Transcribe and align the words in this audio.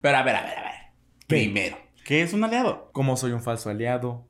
Pero 0.00 0.16
a 0.16 0.22
ver, 0.22 0.36
a 0.36 0.42
ver, 0.42 0.58
a 0.58 0.62
ver. 0.62 0.74
Primero, 1.26 1.76
¿qué 2.04 2.22
es 2.22 2.32
un 2.32 2.42
aliado? 2.42 2.90
¿Cómo 2.92 3.16
soy 3.16 3.32
un 3.32 3.42
falso 3.42 3.68
aliado? 3.68 4.26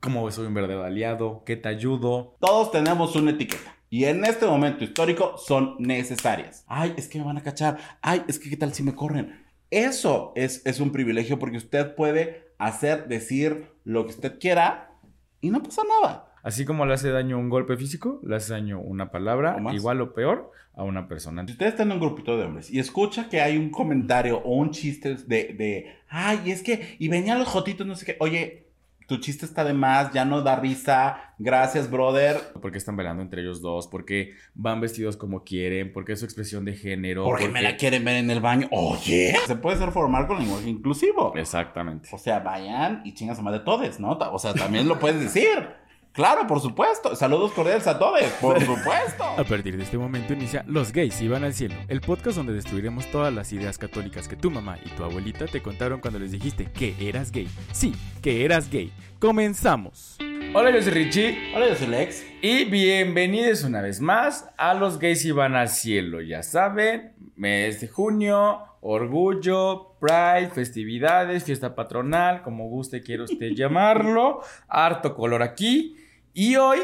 ¿Cómo 0.00 0.28
soy 0.32 0.46
un 0.46 0.54
verdadero 0.54 0.82
aliado? 0.82 1.44
¿Qué 1.46 1.56
te 1.56 1.68
ayudo? 1.68 2.36
Todos 2.40 2.72
tenemos 2.72 3.14
una 3.14 3.30
etiqueta. 3.30 3.76
Y 3.90 4.06
en 4.06 4.24
este 4.24 4.44
momento 4.44 4.82
histórico 4.82 5.38
son 5.38 5.76
necesarias. 5.78 6.64
Ay, 6.66 6.94
es 6.96 7.06
que 7.06 7.18
me 7.18 7.24
van 7.24 7.38
a 7.38 7.44
cachar. 7.44 7.78
Ay, 8.02 8.24
es 8.26 8.40
que 8.40 8.50
qué 8.50 8.56
tal 8.56 8.74
si 8.74 8.82
me 8.82 8.96
corren. 8.96 9.46
Eso 9.70 10.32
es, 10.34 10.66
es 10.66 10.80
un 10.80 10.90
privilegio 10.90 11.38
porque 11.38 11.58
usted 11.58 11.94
puede 11.94 12.52
hacer, 12.58 13.06
decir 13.06 13.68
lo 13.84 14.04
que 14.04 14.14
usted 14.14 14.40
quiera 14.40 14.98
y 15.40 15.50
no 15.50 15.62
pasa 15.62 15.82
nada. 15.84 16.33
Así 16.44 16.66
como 16.66 16.84
le 16.84 16.92
hace 16.92 17.10
daño 17.10 17.38
un 17.38 17.48
golpe 17.48 17.76
físico, 17.78 18.20
le 18.22 18.36
hace 18.36 18.52
daño 18.52 18.78
una 18.78 19.10
palabra, 19.10 19.56
igual 19.72 20.02
o 20.02 20.12
peor, 20.12 20.52
a 20.74 20.82
una 20.82 21.08
persona. 21.08 21.42
Si 21.46 21.52
usted 21.52 21.66
está 21.68 21.84
en 21.84 21.92
un 21.92 22.00
grupito 22.00 22.36
de 22.36 22.44
hombres 22.44 22.70
y 22.70 22.78
escucha 22.78 23.30
que 23.30 23.40
hay 23.40 23.56
un 23.56 23.70
comentario 23.70 24.38
o 24.44 24.54
un 24.54 24.70
chiste 24.70 25.14
de, 25.14 25.54
de 25.54 25.96
ay, 26.10 26.50
es 26.50 26.62
que, 26.62 26.96
y 26.98 27.08
venían 27.08 27.38
los 27.38 27.48
jotitos, 27.48 27.86
no 27.86 27.96
sé 27.96 28.04
qué, 28.04 28.16
oye, 28.20 28.64
tu 29.06 29.18
chiste 29.18 29.46
está 29.46 29.64
de 29.64 29.72
más, 29.72 30.12
ya 30.12 30.26
no 30.26 30.42
da 30.42 30.56
risa, 30.56 31.34
gracias, 31.38 31.90
brother. 31.90 32.38
Porque 32.60 32.76
están 32.76 32.96
bailando 32.96 33.22
entre 33.22 33.40
ellos 33.40 33.62
dos, 33.62 33.86
porque 33.86 34.34
van 34.54 34.82
vestidos 34.82 35.16
como 35.16 35.44
quieren, 35.44 35.94
porque 35.94 36.12
es 36.12 36.18
su 36.18 36.26
expresión 36.26 36.66
de 36.66 36.74
género. 36.74 37.24
Porque, 37.24 37.48
me 37.48 37.62
la 37.62 37.76
quieren 37.78 38.04
ver 38.04 38.16
en 38.16 38.30
el 38.30 38.40
baño. 38.40 38.68
Oye, 38.70 39.34
se 39.46 39.56
puede 39.56 39.78
ser 39.78 39.92
formal 39.92 40.26
con 40.26 40.38
lenguaje 40.38 40.68
inclusivo. 40.68 41.34
Exactamente. 41.36 42.10
O 42.12 42.18
sea, 42.18 42.40
vayan 42.40 43.00
y 43.04 43.14
chingas 43.14 43.38
a 43.38 43.42
más 43.42 43.54
de 43.54 43.60
todes, 43.60 43.98
¿no? 43.98 44.10
O 44.10 44.38
sea, 44.38 44.52
también 44.52 44.88
lo 44.88 44.98
puedes 44.98 45.20
decir. 45.20 45.83
Claro, 46.14 46.46
por 46.46 46.60
supuesto. 46.60 47.16
Saludos 47.16 47.50
cordiales 47.50 47.88
a 47.88 47.98
todos, 47.98 48.22
por 48.40 48.60
supuesto. 48.64 49.24
A 49.24 49.42
partir 49.42 49.76
de 49.76 49.82
este 49.82 49.98
momento 49.98 50.32
inicia 50.32 50.64
Los 50.68 50.92
gays 50.92 51.20
iban 51.20 51.42
al 51.42 51.54
cielo, 51.54 51.74
el 51.88 52.00
podcast 52.00 52.36
donde 52.36 52.52
destruiremos 52.52 53.10
todas 53.10 53.34
las 53.34 53.52
ideas 53.52 53.78
católicas 53.78 54.28
que 54.28 54.36
tu 54.36 54.48
mamá 54.48 54.78
y 54.84 54.90
tu 54.90 55.02
abuelita 55.02 55.46
te 55.46 55.60
contaron 55.60 56.00
cuando 56.00 56.20
les 56.20 56.30
dijiste 56.30 56.70
que 56.70 56.94
eras 57.00 57.32
gay. 57.32 57.48
Sí, 57.72 57.92
que 58.22 58.44
eras 58.44 58.70
gay. 58.70 58.92
Comenzamos. 59.18 60.16
Hola, 60.54 60.70
yo 60.70 60.80
soy 60.82 60.92
Richie. 60.92 61.52
Hola, 61.52 61.70
yo 61.70 61.74
soy 61.74 61.88
Lex. 61.88 62.24
Y 62.42 62.64
bienvenidos 62.66 63.64
una 63.64 63.82
vez 63.82 64.00
más 64.00 64.48
a 64.56 64.72
Los 64.74 65.00
gays 65.00 65.24
iban 65.24 65.56
al 65.56 65.68
cielo. 65.68 66.20
Ya 66.20 66.44
saben, 66.44 67.12
mes 67.34 67.80
de 67.80 67.88
junio, 67.88 68.60
orgullo, 68.82 69.96
pride, 69.98 70.50
festividades, 70.54 71.42
fiesta 71.42 71.74
patronal, 71.74 72.42
como 72.42 72.68
guste 72.68 73.00
quiera 73.02 73.24
usted 73.24 73.50
llamarlo. 73.56 74.42
Harto 74.68 75.16
color 75.16 75.42
aquí. 75.42 75.96
Y 76.36 76.56
hoy 76.56 76.80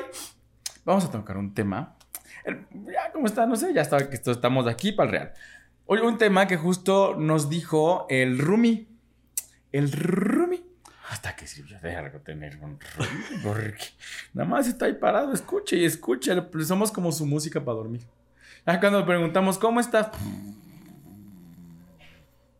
vamos 0.84 1.04
a 1.04 1.10
tocar 1.10 1.36
un 1.36 1.52
tema. 1.52 1.96
ya, 2.46 3.10
¿cómo 3.12 3.26
está? 3.26 3.46
No 3.46 3.56
sé, 3.56 3.74
ya 3.74 3.82
está, 3.82 4.08
que 4.08 4.14
estamos 4.14 4.68
aquí 4.68 4.92
para 4.92 5.08
el 5.08 5.12
real. 5.12 5.32
Hoy 5.86 5.98
un 5.98 6.18
tema 6.18 6.46
que 6.46 6.56
justo 6.56 7.16
nos 7.18 7.50
dijo 7.50 8.06
el 8.08 8.38
Rumi. 8.38 8.86
El 9.72 9.90
Rumi. 9.90 10.64
Hasta 11.10 11.34
que 11.34 11.48
sirvió 11.48 11.80
de 11.80 11.96
algo 11.96 12.20
tener 12.20 12.58
un 12.62 12.78
Rumi. 12.96 13.24
Porque 13.42 13.86
nada 14.34 14.48
más 14.48 14.68
está 14.68 14.86
ahí 14.86 14.92
parado, 14.92 15.32
escuche 15.32 15.76
y 15.76 15.84
escuche. 15.84 16.32
Somos 16.64 16.92
como 16.92 17.10
su 17.10 17.26
música 17.26 17.64
para 17.64 17.78
dormir. 17.78 18.02
Ya 18.64 18.78
cuando 18.78 19.04
preguntamos, 19.04 19.58
¿cómo 19.58 19.80
estás? 19.80 20.10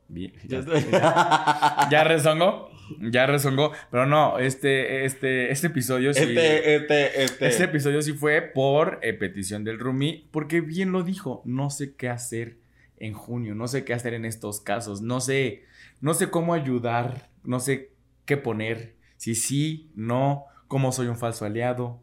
Bien. 0.09 0.33
Ya, 0.45 0.61
ya, 0.61 1.89
ya 1.91 2.03
rezongó. 2.03 2.70
Ya 3.01 3.27
rezongó. 3.27 3.73
Pero 3.91 4.07
no, 4.07 4.39
este, 4.39 5.05
este, 5.05 5.51
este 5.53 5.69
episodio 5.69 6.13
sí. 6.13 6.23
Este, 6.23 6.77
este, 6.77 7.23
este. 7.23 7.47
Este 7.49 7.65
episodio 7.65 8.03
sí 8.03 8.13
fue 8.13 8.43
por 8.43 8.99
eh, 9.03 9.13
petición 9.13 9.65
del 9.65 9.79
Rumi. 9.79 10.29
Porque 10.31 10.61
bien 10.61 10.93
lo 10.93 11.03
dijo. 11.03 11.43
No 11.45 11.71
sé 11.71 11.95
qué 11.95 12.09
hacer 12.09 12.59
en 12.97 13.15
junio. 13.15 13.55
No 13.55 13.69
sé 13.69 13.85
qué 13.85 13.95
hacer 13.95 14.15
en 14.15 14.25
estos 14.25 14.61
casos. 14.61 15.03
No 15.03 15.21
sé. 15.21 15.65
No 16.01 16.15
sé 16.15 16.31
cómo 16.31 16.55
ayudar. 16.55 17.31
No 17.45 17.61
sé 17.61 17.93
qué 18.25 18.37
poner. 18.37 18.97
Si 19.17 19.35
sí, 19.35 19.91
no. 19.95 20.45
Cómo 20.69 20.93
soy 20.93 21.09
un 21.09 21.17
falso 21.17 21.45
aliado. 21.45 22.03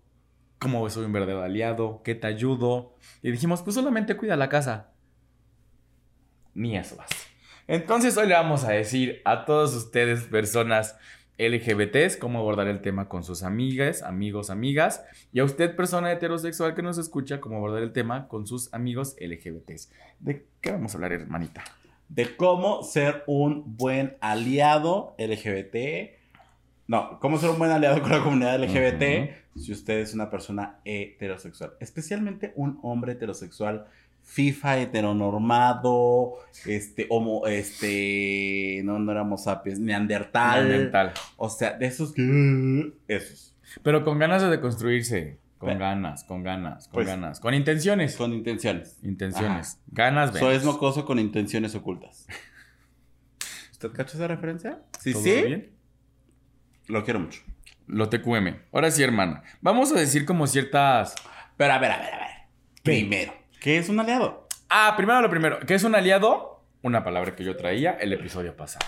Cómo 0.59 0.89
soy 0.89 1.05
un 1.05 1.13
verdadero 1.13 1.43
aliado. 1.43 2.01
¿Qué 2.03 2.15
te 2.15 2.27
ayudo? 2.27 2.95
Y 3.21 3.31
dijimos, 3.31 3.61
pues 3.61 3.75
solamente 3.75 4.17
cuida 4.17 4.35
la 4.35 4.49
casa. 4.49 4.91
Ni 6.53 6.75
eso 6.75 6.95
vas. 6.95 7.09
Entonces 7.67 8.15
hoy 8.15 8.27
le 8.27 8.33
vamos 8.33 8.63
a 8.63 8.71
decir 8.71 9.21
a 9.25 9.43
todos 9.43 9.75
ustedes, 9.75 10.23
personas 10.23 10.97
LGBTs, 11.37 12.15
cómo 12.15 12.39
abordar 12.39 12.69
el 12.69 12.81
tema 12.81 13.09
con 13.09 13.25
sus 13.25 13.43
amigas, 13.43 14.03
amigos, 14.03 14.49
amigas. 14.49 15.03
Y 15.33 15.39
a 15.41 15.43
usted, 15.43 15.75
persona 15.75 16.09
heterosexual 16.13 16.75
que 16.75 16.81
nos 16.81 16.97
escucha, 16.97 17.41
cómo 17.41 17.57
abordar 17.57 17.83
el 17.83 17.91
tema 17.91 18.29
con 18.29 18.47
sus 18.47 18.73
amigos 18.73 19.17
LGBTs. 19.19 19.91
¿De 20.19 20.47
qué 20.61 20.71
vamos 20.71 20.93
a 20.93 20.97
hablar, 20.97 21.11
hermanita? 21.11 21.61
De 22.07 22.37
cómo 22.37 22.83
ser 22.83 23.25
un 23.27 23.75
buen 23.75 24.15
aliado 24.21 25.13
LGBT. 25.17 26.15
No, 26.87 27.19
cómo 27.19 27.37
ser 27.37 27.49
un 27.49 27.59
buen 27.59 27.71
aliado 27.71 28.01
con 28.01 28.11
la 28.11 28.23
comunidad 28.23 28.63
LGBT 28.63 29.29
si 29.57 29.73
usted 29.73 29.99
es 29.99 30.13
una 30.13 30.29
persona 30.29 30.79
heterosexual. 30.85 31.73
Especialmente 31.81 32.53
un 32.55 32.79
hombre 32.81 33.11
heterosexual 33.11 33.87
FIFA 34.27 34.79
heteronormado, 34.79 36.33
este, 36.65 37.07
homo, 37.09 37.47
este, 37.47 38.81
no, 38.83 38.99
no 38.99 39.11
éramos 39.13 39.45
sapiens, 39.45 39.79
neandertal. 39.79 40.67
Neandertal. 40.67 41.13
O 41.37 41.49
sea, 41.49 41.73
de 41.77 41.87
esos, 41.87 42.13
esos. 43.07 43.55
Pero 43.83 44.03
con 44.03 44.19
ganas 44.19 44.41
de 44.41 44.49
deconstruirse. 44.49 45.39
Con 45.57 45.79
ganas, 45.79 46.25
con 46.25 46.43
ganas, 46.43 46.87
con 46.87 46.93
pues, 46.93 47.07
ganas. 47.07 47.39
Con 47.39 47.53
intenciones. 47.53 48.15
Con 48.17 48.33
intenciones. 48.33 48.99
Intenciones. 49.01 49.79
Ganas, 49.87 50.33
ven. 50.33 50.45
es 50.51 50.63
mocoso 50.65 51.05
con 51.05 51.19
intenciones 51.19 51.73
ocultas. 51.73 52.27
¿Usted 53.71 53.91
cacha 53.93 54.17
esa 54.17 54.27
referencia? 54.27 54.81
Sí, 54.99 55.13
sí. 55.13 55.41
Bien? 55.41 55.71
Lo 56.87 57.03
quiero 57.05 57.21
mucho. 57.21 57.41
Lo 57.87 58.09
TQM. 58.09 58.55
Ahora 58.73 58.91
sí, 58.91 59.01
hermana. 59.01 59.43
Vamos 59.61 59.91
a 59.93 59.95
decir 59.95 60.25
como 60.25 60.47
ciertas. 60.47 61.15
Pero 61.55 61.73
a 61.73 61.79
ver, 61.79 61.91
a 61.91 61.97
ver, 61.97 62.13
a 62.13 62.17
ver. 62.19 62.27
Primero. 62.83 63.46
¿Qué 63.67 63.77
es 63.77 63.89
un 63.89 63.99
aliado? 63.99 64.47
Ah, 64.69 64.93
primero 64.95 65.19
lo 65.19 65.29
primero. 65.29 65.59
¿Qué 65.59 65.73
es 65.73 65.83
un 65.83 65.93
aliado? 65.93 66.63
Una 66.83 67.03
palabra 67.03 67.35
que 67.35 67.43
yo 67.43 67.57
traía 67.57 67.97
el 67.99 68.13
episodio 68.13 68.55
pasado. 68.55 68.85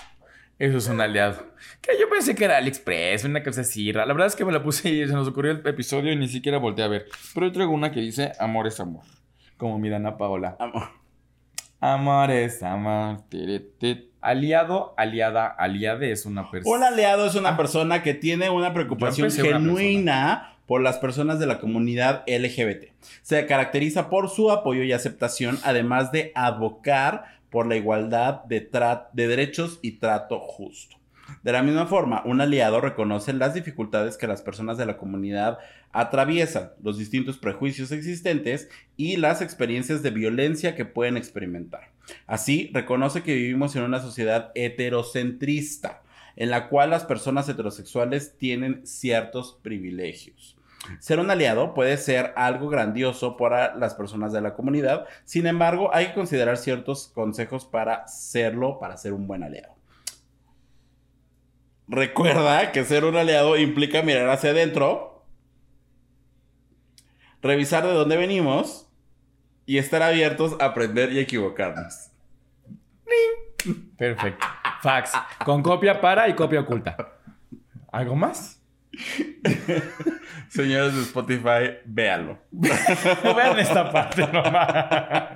Eso 0.58 0.78
es 0.78 0.88
un 0.88 1.02
aliado. 1.02 1.48
Que 1.82 2.00
yo 2.00 2.10
pensé 2.10 2.34
que 2.34 2.46
era 2.46 2.56
AliExpress, 2.56 3.26
una 3.26 3.44
cosa 3.44 3.60
así. 3.60 3.92
La 3.92 4.06
verdad 4.06 4.28
es 4.28 4.38
que 4.38 4.46
me 4.46 4.54
la 4.54 4.64
puse 4.64 4.90
y 4.90 5.06
se 5.06 5.12
nos 5.12 5.28
ocurrió 5.28 5.52
el 5.52 5.68
episodio 5.68 6.14
y 6.14 6.16
ni 6.16 6.30
siquiera 6.30 6.60
volteé 6.60 6.86
a 6.86 6.88
ver. 6.88 7.08
Pero 7.34 7.48
yo 7.48 7.52
traigo 7.52 7.74
una 7.74 7.92
que 7.92 8.00
dice 8.00 8.32
amor 8.40 8.68
es 8.68 8.80
amor. 8.80 9.04
Como 9.58 9.78
mi 9.80 9.90
Dana 9.90 10.16
Paola. 10.16 10.56
Amor. 10.58 10.88
Amor 11.82 12.32
es 12.32 12.64
amor. 12.64 13.26
Aliado, 14.22 14.94
aliada, 14.96 15.48
aliade 15.48 16.10
es 16.14 16.26
una 16.26 16.50
persona. 16.50 16.78
Un 16.78 16.84
aliado 16.86 17.26
es 17.26 17.36
una 17.36 17.58
persona 17.58 18.02
que 18.02 18.14
tiene 18.14 18.50
una 18.50 18.74
preocupación 18.74 19.30
genuina 19.30 20.56
por 20.70 20.82
las 20.82 21.00
personas 21.00 21.40
de 21.40 21.48
la 21.48 21.60
comunidad 21.60 22.24
LGBT. 22.28 22.92
Se 23.24 23.44
caracteriza 23.48 24.08
por 24.08 24.30
su 24.30 24.52
apoyo 24.52 24.84
y 24.84 24.92
aceptación, 24.92 25.58
además 25.64 26.12
de 26.12 26.32
abocar 26.36 27.40
por 27.50 27.66
la 27.66 27.76
igualdad 27.76 28.44
de, 28.44 28.70
de 29.14 29.28
derechos 29.28 29.80
y 29.82 29.94
trato 29.94 30.40
justo. 30.40 30.96
De 31.42 31.54
la 31.54 31.64
misma 31.64 31.88
forma, 31.88 32.22
un 32.24 32.40
aliado 32.40 32.82
reconoce 32.82 33.34
las 33.34 33.56
dificultades 33.56 34.16
que 34.16 34.28
las 34.28 34.44
personas 34.44 34.78
de 34.78 34.86
la 34.86 34.98
comunidad 34.98 35.58
atraviesan, 35.92 36.70
los 36.84 37.00
distintos 37.00 37.40
prejuicios 37.40 37.92
existentes 37.92 38.70
y 38.96 39.18
las 39.18 39.42
experiencias 39.42 40.04
de 40.04 40.12
violencia 40.12 40.76
que 40.76 40.86
pueden 40.86 41.18
experimentar. 41.18 41.90
Así, 42.28 42.70
reconoce 42.76 43.24
que 43.24 43.34
vivimos 43.34 43.76
en 43.76 43.82
una 43.82 44.02
sociedad 44.02 44.52
heterocentrista, 44.54 46.04
en 46.36 46.52
la 46.52 46.70
cual 46.70 46.92
las 46.92 47.06
personas 47.06 47.50
heterosexuales 47.50 48.38
tienen 48.38 48.86
ciertos 48.86 49.58
privilegios. 49.64 50.59
Ser 51.00 51.20
un 51.20 51.30
aliado 51.30 51.74
puede 51.74 51.98
ser 51.98 52.34
algo 52.36 52.70
grandioso 52.70 53.38
para 53.38 53.76
las 53.76 53.94
personas 53.96 54.32
de 54.34 54.42
la 54.42 54.54
comunidad, 54.54 55.06
sin 55.26 55.46
embargo, 55.46 55.94
hay 55.94 56.08
que 56.08 56.14
considerar 56.14 56.58
ciertos 56.58 57.12
consejos 57.14 57.66
para 57.66 58.08
serlo, 58.08 58.80
para 58.80 58.98
ser 58.98 59.14
un 59.14 59.28
buen 59.28 59.44
aliado. 59.44 59.76
Recuerda 61.88 62.72
que 62.72 62.86
ser 62.86 63.04
un 63.04 63.18
aliado 63.18 63.58
implica 63.58 64.02
mirar 64.04 64.30
hacia 64.30 64.52
adentro, 64.52 65.26
revisar 67.42 67.86
de 67.86 67.94
dónde 67.94 68.16
venimos 68.16 68.88
y 69.66 69.78
estar 69.78 70.02
abiertos 70.02 70.56
a 70.60 70.66
aprender 70.66 71.12
y 71.14 71.20
equivocarnos. 71.20 72.12
Perfecto. 73.98 74.46
Fax. 74.82 75.12
Con 75.44 75.62
copia 75.62 76.00
para 76.00 76.30
y 76.30 76.34
copia 76.34 76.62
oculta. 76.62 76.96
¿Algo 77.92 78.16
más? 78.16 78.62
Señores 80.50 80.96
de 80.96 81.02
Spotify, 81.02 81.78
véanlo. 81.86 82.40
Vean 82.52 83.60
esta 83.60 83.92
parte 83.92 84.22
nomás. 84.22 85.30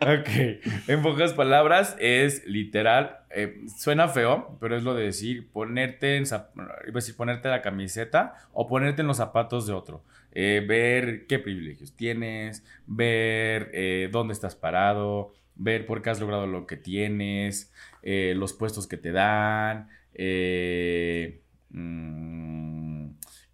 ok. 0.00 0.88
En 0.88 1.02
pocas 1.02 1.32
palabras, 1.34 1.96
es 1.98 2.46
literal. 2.46 3.18
Eh, 3.30 3.60
suena 3.76 4.08
feo, 4.08 4.56
pero 4.60 4.76
es 4.76 4.82
lo 4.82 4.94
de 4.94 5.04
decir 5.04 5.50
ponerte 5.50 6.16
en 6.16 6.24
decir, 6.92 7.16
ponerte 7.16 7.48
la 7.48 7.62
camiseta 7.62 8.34
o 8.52 8.66
ponerte 8.66 9.02
en 9.02 9.08
los 9.08 9.18
zapatos 9.18 9.66
de 9.66 9.74
otro. 9.74 10.02
Eh, 10.32 10.64
ver 10.66 11.26
qué 11.26 11.38
privilegios 11.38 11.94
tienes, 11.94 12.64
ver 12.86 13.70
eh, 13.74 14.08
dónde 14.10 14.32
estás 14.32 14.56
parado, 14.56 15.32
ver 15.54 15.86
por 15.86 16.02
qué 16.02 16.10
has 16.10 16.20
logrado 16.20 16.46
lo 16.46 16.66
que 16.66 16.76
tienes, 16.76 17.72
los 18.02 18.52
puestos 18.52 18.86
que 18.86 18.96
te 18.96 19.12
dan, 19.12 19.88
eh, 20.14 21.40
mm, 21.70 22.93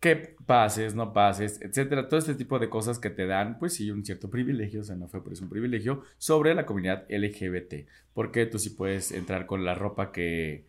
que 0.00 0.36
pases, 0.46 0.94
no 0.94 1.12
pases, 1.12 1.60
etcétera. 1.60 2.08
Todo 2.08 2.18
este 2.18 2.34
tipo 2.34 2.58
de 2.58 2.70
cosas 2.70 2.98
que 2.98 3.10
te 3.10 3.26
dan, 3.26 3.58
pues 3.58 3.74
sí, 3.74 3.90
un 3.90 4.04
cierto 4.04 4.30
privilegio, 4.30 4.80
o 4.80 4.84
sea, 4.84 4.96
no 4.96 5.08
fue 5.08 5.22
por 5.22 5.34
eso 5.34 5.44
un 5.44 5.50
privilegio, 5.50 6.02
sobre 6.18 6.54
la 6.54 6.66
comunidad 6.66 7.04
LGBT. 7.10 7.86
Porque 8.14 8.46
tú 8.46 8.58
sí 8.58 8.70
puedes 8.70 9.12
entrar 9.12 9.46
con 9.46 9.64
la 9.64 9.74
ropa 9.74 10.10
que 10.10 10.66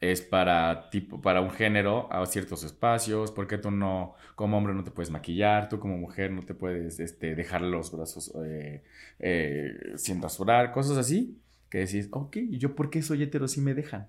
es 0.00 0.20
para 0.20 0.90
tipo 0.90 1.22
para 1.22 1.40
un 1.40 1.50
género 1.50 2.12
a 2.12 2.26
ciertos 2.26 2.64
espacios, 2.64 3.32
porque 3.32 3.58
tú 3.58 3.70
no 3.70 4.14
como 4.34 4.58
hombre 4.58 4.74
no 4.74 4.84
te 4.84 4.90
puedes 4.90 5.10
maquillar, 5.10 5.68
tú 5.68 5.78
como 5.78 5.96
mujer 5.96 6.30
no 6.30 6.42
te 6.42 6.54
puedes 6.54 7.00
este, 7.00 7.34
dejar 7.34 7.62
los 7.62 7.92
brazos 7.92 8.32
eh, 8.44 8.82
eh, 9.20 9.94
sin 9.96 10.20
rasurar, 10.20 10.72
cosas 10.72 10.98
así, 10.98 11.40
que 11.70 11.78
decís, 11.78 12.08
ok, 12.12 12.36
¿y 12.36 12.58
yo 12.58 12.74
por 12.74 12.90
qué 12.90 13.02
soy 13.02 13.22
hetero 13.22 13.48
si 13.48 13.60
me 13.60 13.74
dejan? 13.74 14.08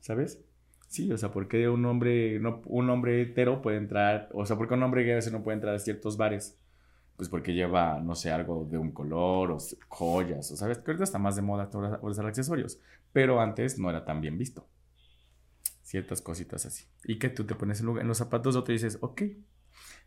¿Sabes? 0.00 0.44
Sí, 0.94 1.10
o 1.10 1.18
sea, 1.18 1.32
¿por 1.32 1.48
qué 1.48 1.68
un 1.68 1.84
hombre, 1.86 2.38
no, 2.38 2.62
un 2.66 2.88
hombre 2.88 3.20
hetero 3.20 3.60
puede 3.60 3.78
entrar, 3.78 4.28
o 4.32 4.46
sea, 4.46 4.56
¿por 4.56 4.68
qué 4.68 4.74
un 4.74 4.82
hombre 4.84 5.02
gay 5.02 5.18
no 5.32 5.42
puede 5.42 5.56
entrar 5.56 5.74
a 5.74 5.80
ciertos 5.80 6.16
bares? 6.16 6.56
Pues 7.16 7.28
porque 7.28 7.52
lleva, 7.52 7.98
no 7.98 8.14
sé, 8.14 8.30
algo 8.30 8.64
de 8.64 8.78
un 8.78 8.92
color 8.92 9.50
o 9.50 9.58
joyas, 9.88 10.52
o 10.52 10.56
sabes, 10.56 10.78
que 10.78 10.92
ahorita 10.92 11.02
está 11.02 11.18
más 11.18 11.34
de 11.34 11.42
moda 11.42 11.68
usar 12.00 12.26
accesorios, 12.26 12.78
pero 13.12 13.40
antes 13.40 13.76
no 13.76 13.90
era 13.90 14.04
tan 14.04 14.20
bien 14.20 14.38
visto 14.38 14.68
ciertas 15.82 16.22
cositas 16.22 16.64
así. 16.64 16.84
Y 17.02 17.18
que 17.18 17.28
tú 17.28 17.42
te 17.42 17.56
pones 17.56 17.80
en, 17.80 17.88
en 17.98 18.06
los 18.06 18.18
zapatos 18.18 18.54
de 18.54 18.60
otro 18.60 18.72
y 18.72 18.76
dices, 18.76 18.98
ok, 19.00 19.22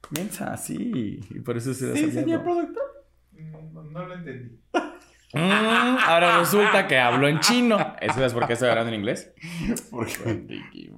piensa 0.10 0.54
así. 0.54 1.20
Y 1.30 1.40
por 1.42 1.58
eso 1.58 1.74
se 1.74 1.98
¿Sí, 1.98 2.12
señor 2.12 2.44
productor? 2.44 3.10
No, 3.34 3.84
no, 3.84 4.08
lo 4.08 4.14
entendí. 4.14 4.58
Mm, 5.34 5.98
ahora 6.06 6.40
resulta 6.40 6.88
que 6.88 6.98
hablo 6.98 7.28
en 7.28 7.40
chino. 7.40 7.96
¿Eso 8.00 8.26
es 8.26 8.34
porque 8.34 8.54
estoy 8.54 8.70
hablando 8.70 8.94
en 8.94 9.00
inglés? 9.00 9.34
Porque 9.92 10.14
Ricky 10.48 10.92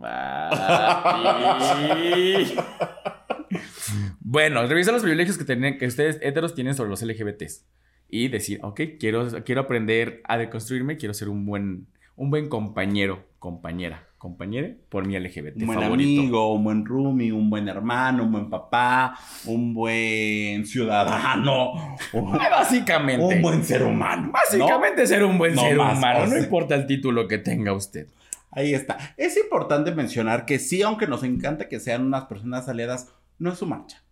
Bueno, 4.19 4.65
revisar 4.67 4.93
los 4.93 5.01
privilegios 5.01 5.37
que, 5.37 5.45
tienen, 5.45 5.77
que 5.77 5.87
ustedes 5.87 6.19
heteros 6.21 6.53
tienen 6.53 6.75
sobre 6.75 6.89
los 6.89 7.01
LGBTs. 7.01 7.65
Y 8.07 8.27
decir, 8.27 8.59
ok, 8.63 8.81
quiero, 8.99 9.43
quiero 9.43 9.61
aprender 9.61 10.21
a 10.25 10.37
deconstruirme, 10.37 10.97
quiero 10.97 11.13
ser 11.13 11.29
un 11.29 11.45
buen, 11.45 11.87
un 12.15 12.29
buen 12.29 12.49
compañero, 12.49 13.27
compañera 13.39 14.08
compañero 14.19 14.75
por 14.89 15.07
mi 15.07 15.17
LGBT 15.17 15.61
un 15.61 15.65
buen 15.65 15.81
amigo, 15.81 16.53
un 16.53 16.63
buen 16.63 16.85
roomie, 16.85 17.31
un 17.31 17.49
buen 17.49 17.67
hermano, 17.69 18.23
un 18.23 18.31
buen 18.33 18.49
papá, 18.49 19.17
un 19.45 19.73
buen 19.73 20.65
ciudadano. 20.65 21.97
Básicamente. 22.13 23.37
Un 23.37 23.41
buen 23.41 23.63
ser 23.63 23.83
humano. 23.83 24.31
Básicamente 24.31 25.07
ser 25.07 25.23
un 25.23 25.37
buen 25.37 25.57
ser 25.57 25.79
humano. 25.79 26.27
No 26.27 26.37
importa 26.37 26.75
el 26.75 26.85
título 26.85 27.27
que 27.27 27.37
tenga 27.37 27.73
usted. 27.73 28.07
Ahí 28.51 28.73
está. 28.73 28.97
Es 29.15 29.37
importante 29.37 29.91
mencionar 29.91 30.45
que 30.45 30.59
sí, 30.59 30.81
aunque 30.81 31.07
nos 31.07 31.23
encanta 31.23 31.69
que 31.69 31.79
sean 31.79 32.05
unas 32.05 32.25
personas 32.25 32.67
aliadas, 32.67 33.13
no 33.37 33.51
es 33.51 33.57
su 33.57 33.65
marcha. 33.65 34.03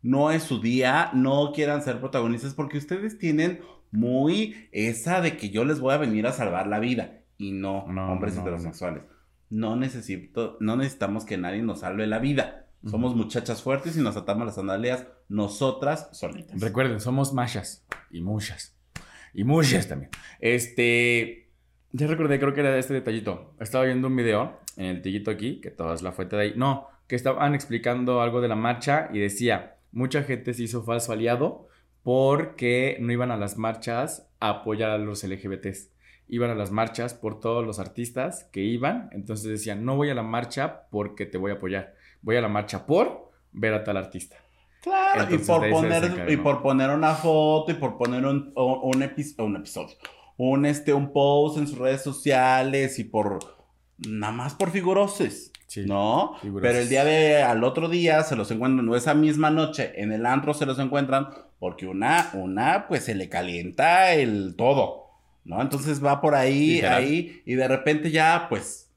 No 0.00 0.30
es 0.30 0.42
su 0.42 0.62
día, 0.62 1.10
no 1.12 1.52
quieran 1.52 1.82
ser 1.82 2.00
protagonistas 2.00 2.54
porque 2.54 2.78
ustedes 2.78 3.18
tienen 3.18 3.60
muy 3.90 4.68
esa 4.72 5.20
de 5.20 5.36
que 5.36 5.50
yo 5.50 5.64
les 5.66 5.80
voy 5.80 5.92
a 5.92 5.98
venir 5.98 6.26
a 6.26 6.32
salvar 6.32 6.66
la 6.66 6.78
vida 6.78 7.18
y 7.36 7.52
no, 7.52 7.80
hombres 7.80 8.38
heterosexuales 8.38 9.02
no 9.50 9.76
necesito, 9.76 10.56
no 10.60 10.76
necesitamos 10.76 11.24
que 11.24 11.36
nadie 11.36 11.62
nos 11.62 11.80
salve 11.80 12.06
la 12.06 12.20
vida. 12.20 12.66
Somos 12.88 13.14
muchachas 13.14 13.60
fuertes 13.60 13.98
y 13.98 14.00
nos 14.00 14.16
atamos 14.16 14.46
las 14.46 14.54
sandalias 14.54 15.06
nosotras 15.28 16.08
solitas. 16.12 16.58
Recuerden, 16.58 16.98
somos 16.98 17.34
machas 17.34 17.84
y 18.10 18.22
muchas. 18.22 18.74
Y 19.34 19.44
muchas 19.44 19.86
también. 19.86 20.10
Este, 20.40 21.50
ya 21.92 22.06
recordé, 22.06 22.40
creo 22.40 22.54
que 22.54 22.60
era 22.60 22.78
este 22.78 22.94
detallito. 22.94 23.54
Estaba 23.60 23.84
viendo 23.84 24.08
un 24.08 24.16
video 24.16 24.60
en 24.78 24.86
el 24.86 25.02
tillito 25.02 25.30
aquí, 25.30 25.60
que 25.60 25.70
toda 25.70 25.94
es 25.94 26.00
la 26.00 26.12
fuente 26.12 26.36
de 26.36 26.42
ahí. 26.42 26.52
No, 26.56 26.88
que 27.06 27.16
estaban 27.16 27.54
explicando 27.54 28.22
algo 28.22 28.40
de 28.40 28.48
la 28.48 28.56
marcha 28.56 29.10
y 29.12 29.18
decía, 29.18 29.76
mucha 29.92 30.22
gente 30.22 30.54
se 30.54 30.62
hizo 30.62 30.82
falso 30.82 31.12
aliado 31.12 31.68
porque 32.02 32.96
no 33.00 33.12
iban 33.12 33.30
a 33.30 33.36
las 33.36 33.58
marchas 33.58 34.30
a 34.40 34.48
apoyar 34.48 34.90
a 34.90 34.98
los 34.98 35.22
LGBTs 35.22 35.89
iban 36.30 36.50
a 36.50 36.54
las 36.54 36.70
marchas 36.70 37.14
por 37.14 37.40
todos 37.40 37.66
los 37.66 37.78
artistas 37.78 38.48
que 38.52 38.60
iban. 38.60 39.10
Entonces 39.12 39.50
decían, 39.50 39.84
no 39.84 39.96
voy 39.96 40.10
a 40.10 40.14
la 40.14 40.22
marcha 40.22 40.86
porque 40.90 41.26
te 41.26 41.38
voy 41.38 41.50
a 41.50 41.54
apoyar. 41.54 41.94
Voy 42.22 42.36
a 42.36 42.40
la 42.40 42.48
marcha 42.48 42.86
por 42.86 43.30
ver 43.52 43.74
a 43.74 43.84
tal 43.84 43.96
artista. 43.96 44.36
Claro, 44.82 45.34
y 45.34 45.38
por, 45.38 45.68
poner, 45.68 46.30
y 46.30 46.36
por 46.38 46.62
poner 46.62 46.88
una 46.90 47.14
foto 47.14 47.70
y 47.70 47.74
por 47.74 47.98
poner 47.98 48.24
un, 48.24 48.52
un, 48.54 49.02
episodio, 49.02 49.62
un, 50.38 50.64
este, 50.64 50.94
un 50.94 51.12
post 51.12 51.58
en 51.58 51.66
sus 51.66 51.76
redes 51.76 52.02
sociales 52.02 52.98
y 52.98 53.04
por 53.04 53.40
nada 53.98 54.32
más 54.32 54.54
por 54.54 54.70
figuroses. 54.70 55.52
¿No? 55.86 56.34
Pero 56.42 56.78
el 56.78 56.88
día 56.88 57.04
de 57.04 57.42
al 57.42 57.62
otro 57.62 57.88
día 57.88 58.22
se 58.24 58.34
los 58.36 58.50
encuentran, 58.50 58.88
o 58.88 58.96
esa 58.96 59.14
misma 59.14 59.50
noche 59.50 59.92
en 59.96 60.12
el 60.12 60.26
antro 60.26 60.52
se 60.54 60.66
los 60.66 60.78
encuentran 60.78 61.28
porque 61.60 61.86
una, 61.86 62.30
una, 62.32 62.88
pues 62.88 63.04
se 63.04 63.14
le 63.14 63.28
calienta 63.28 64.14
el 64.14 64.56
todo. 64.56 64.99
¿No? 65.50 65.60
Entonces 65.60 66.02
va 66.02 66.20
por 66.20 66.36
ahí, 66.36 66.80
ahí, 66.82 67.42
y 67.44 67.56
de 67.56 67.66
repente 67.66 68.12
ya, 68.12 68.46
pues, 68.48 68.88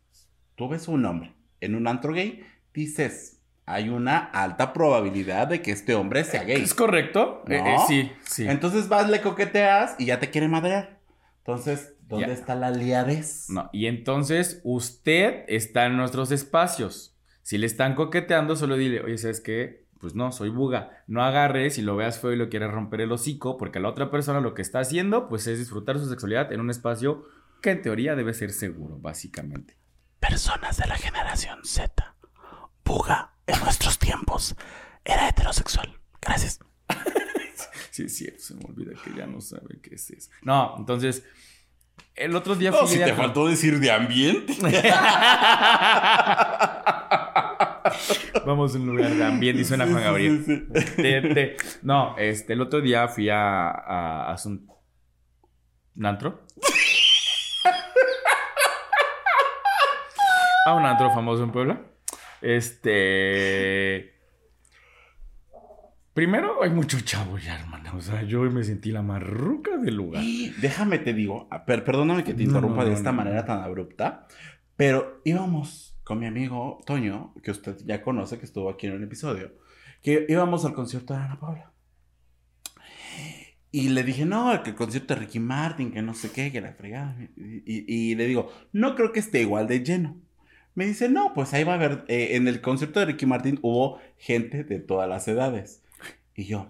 tú 0.55 0.69
ves 0.69 0.87
un 0.87 1.03
hombre 1.03 1.33
en 1.61 1.73
un 1.73 1.87
antro 1.87 2.13
gay, 2.13 2.45
dices, 2.75 3.39
hay 3.65 3.89
una 3.89 4.19
alta 4.19 4.71
probabilidad 4.71 5.47
de 5.47 5.63
que 5.63 5.71
este 5.71 5.95
hombre 5.95 6.23
sea 6.23 6.43
gay. 6.43 6.61
¿Es 6.61 6.75
correcto? 6.75 7.43
Eh, 7.47 7.59
eh, 7.65 7.75
sí, 7.87 8.11
sí. 8.23 8.45
Entonces 8.47 8.87
vas, 8.87 9.09
le 9.09 9.21
coqueteas 9.21 9.95
y 9.97 10.05
ya 10.05 10.19
te 10.19 10.29
quiere 10.29 10.47
madrear. 10.47 10.99
Entonces, 11.39 11.95
¿dónde 12.07 12.33
está 12.33 12.53
la 12.53 12.69
liadez? 12.69 13.49
No, 13.49 13.71
y 13.73 13.87
entonces 13.87 14.61
usted 14.63 15.45
está 15.47 15.87
en 15.87 15.97
nuestros 15.97 16.31
espacios. 16.31 17.17
Si 17.41 17.57
le 17.57 17.65
están 17.65 17.95
coqueteando, 17.95 18.55
solo 18.55 18.75
dile, 18.75 19.01
oye, 19.01 19.17
¿sabes 19.17 19.41
qué? 19.41 19.82
Pues 20.03 20.15
no, 20.15 20.33
soy 20.33 20.49
buga. 20.49 21.01
No 21.07 21.23
agarres 21.23 21.77
y 21.77 21.81
lo 21.81 21.95
veas 21.95 22.19
feo 22.19 22.33
y 22.33 22.35
lo 22.35 22.49
quieres 22.49 22.69
romper 22.69 22.99
el 22.99 23.13
hocico, 23.13 23.55
porque 23.55 23.79
la 23.79 23.87
otra 23.87 24.11
persona 24.11 24.41
lo 24.41 24.53
que 24.53 24.61
está 24.61 24.81
haciendo, 24.81 25.29
pues 25.29 25.47
es 25.47 25.57
disfrutar 25.57 25.97
su 25.97 26.09
sexualidad 26.09 26.51
en 26.51 26.59
un 26.59 26.69
espacio 26.69 27.23
que 27.61 27.71
en 27.71 27.81
teoría 27.81 28.13
debe 28.13 28.33
ser 28.33 28.51
seguro, 28.51 28.97
básicamente. 28.99 29.77
Personas 30.19 30.75
de 30.75 30.87
la 30.87 30.97
generación 30.97 31.59
Z. 31.63 32.15
Buga 32.83 33.31
en 33.47 33.57
nuestros 33.61 33.97
tiempos 33.97 34.57
era 35.05 35.29
heterosexual. 35.29 35.97
Gracias. 36.21 36.59
sí, 37.91 38.03
es 38.03 38.17
cierto, 38.17 38.43
se 38.43 38.55
me 38.55 38.65
olvida 38.65 38.91
que 39.01 39.15
ya 39.15 39.25
no 39.25 39.39
sabe 39.39 39.79
qué 39.81 39.95
es 39.95 40.09
eso. 40.09 40.29
No, 40.41 40.75
entonces, 40.77 41.23
el 42.13 42.35
otro 42.35 42.55
día 42.55 42.73
fui. 42.73 42.81
No, 42.81 42.87
si 42.87 42.97
te 42.97 43.13
faltó 43.13 43.47
decir 43.47 43.79
de 43.79 43.89
ambiente. 43.89 44.53
Vamos 48.45 48.75
a 48.75 48.77
un 48.77 48.87
lugar 48.87 49.11
de 49.11 49.23
ambiente 49.23 49.61
y 49.61 49.65
suena 49.65 49.85
Juan 49.85 50.03
Gabriel. 50.03 50.77
No, 51.83 52.17
este, 52.17 52.53
el 52.53 52.61
otro 52.61 52.81
día 52.81 53.07
fui 53.07 53.29
a, 53.29 53.69
a, 53.69 54.35
un, 54.45 54.67
antro. 56.05 56.45
a 60.65 60.73
un 60.73 60.85
antro 60.85 61.09
famoso 61.11 61.43
en 61.43 61.51
Puebla. 61.51 61.81
Este. 62.41 64.13
Primero 66.13 66.61
hay 66.61 66.69
mucho 66.69 66.99
chavo 67.01 67.37
ya, 67.39 67.59
hermana. 67.59 67.93
O 67.95 68.01
sea, 68.01 68.21
yo 68.23 68.41
me 68.41 68.63
sentí 68.63 68.91
la 68.91 69.01
marruca 69.01 69.77
del 69.77 69.95
lugar. 69.95 70.23
Déjame 70.61 70.99
te 70.99 71.13
digo, 71.13 71.49
perdóname 71.65 72.23
que 72.23 72.33
te 72.33 72.43
interrumpa 72.43 72.85
de 72.85 72.93
esta 72.93 73.11
manera 73.11 73.45
tan 73.45 73.63
abrupta, 73.63 74.27
pero 74.75 75.21
íbamos 75.23 75.92
con 76.03 76.19
mi 76.19 76.25
amigo 76.25 76.79
Toño, 76.85 77.33
que 77.41 77.51
usted 77.51 77.77
ya 77.85 78.01
conoce, 78.01 78.37
que 78.37 78.45
estuvo 78.45 78.69
aquí 78.69 78.87
en 78.87 78.93
un 78.93 79.03
episodio, 79.03 79.53
que 80.01 80.25
íbamos 80.27 80.65
al 80.65 80.73
concierto 80.73 81.13
de 81.13 81.21
Ana 81.21 81.39
Paula. 81.39 81.71
Y 83.71 83.89
le 83.89 84.03
dije, 84.03 84.25
no, 84.25 84.61
que 84.61 84.69
el 84.69 84.75
concierto 84.75 85.15
de 85.15 85.21
Ricky 85.21 85.39
Martin, 85.39 85.91
que 85.91 86.03
no 86.03 86.13
sé 86.13 86.31
qué, 86.31 86.51
que 86.51 86.61
la 86.61 86.73
fregada. 86.73 87.17
Y, 87.35 88.13
le 88.13 88.27
digo, 88.27 88.51
no 88.71 88.95
creo 88.95 89.11
que 89.11 89.19
esté 89.19 89.41
igual 89.41 89.67
de 89.67 89.83
lleno. 89.83 90.15
Me 90.75 90.85
dice, 90.85 91.09
no, 91.09 91.33
pues 91.33 91.53
ahí 91.53 91.63
va 91.63 91.73
a 91.73 91.75
haber, 91.75 92.05
eh, 92.07 92.35
en 92.35 92.47
el 92.47 92.61
concierto 92.61 92.99
de 92.99 93.07
Ricky 93.07 93.25
Martin 93.25 93.57
hubo 93.63 93.99
gente 94.17 94.63
de 94.63 94.79
todas 94.79 95.09
las 95.09 95.27
edades. 95.27 95.81
Y 96.35 96.45
yo, 96.45 96.67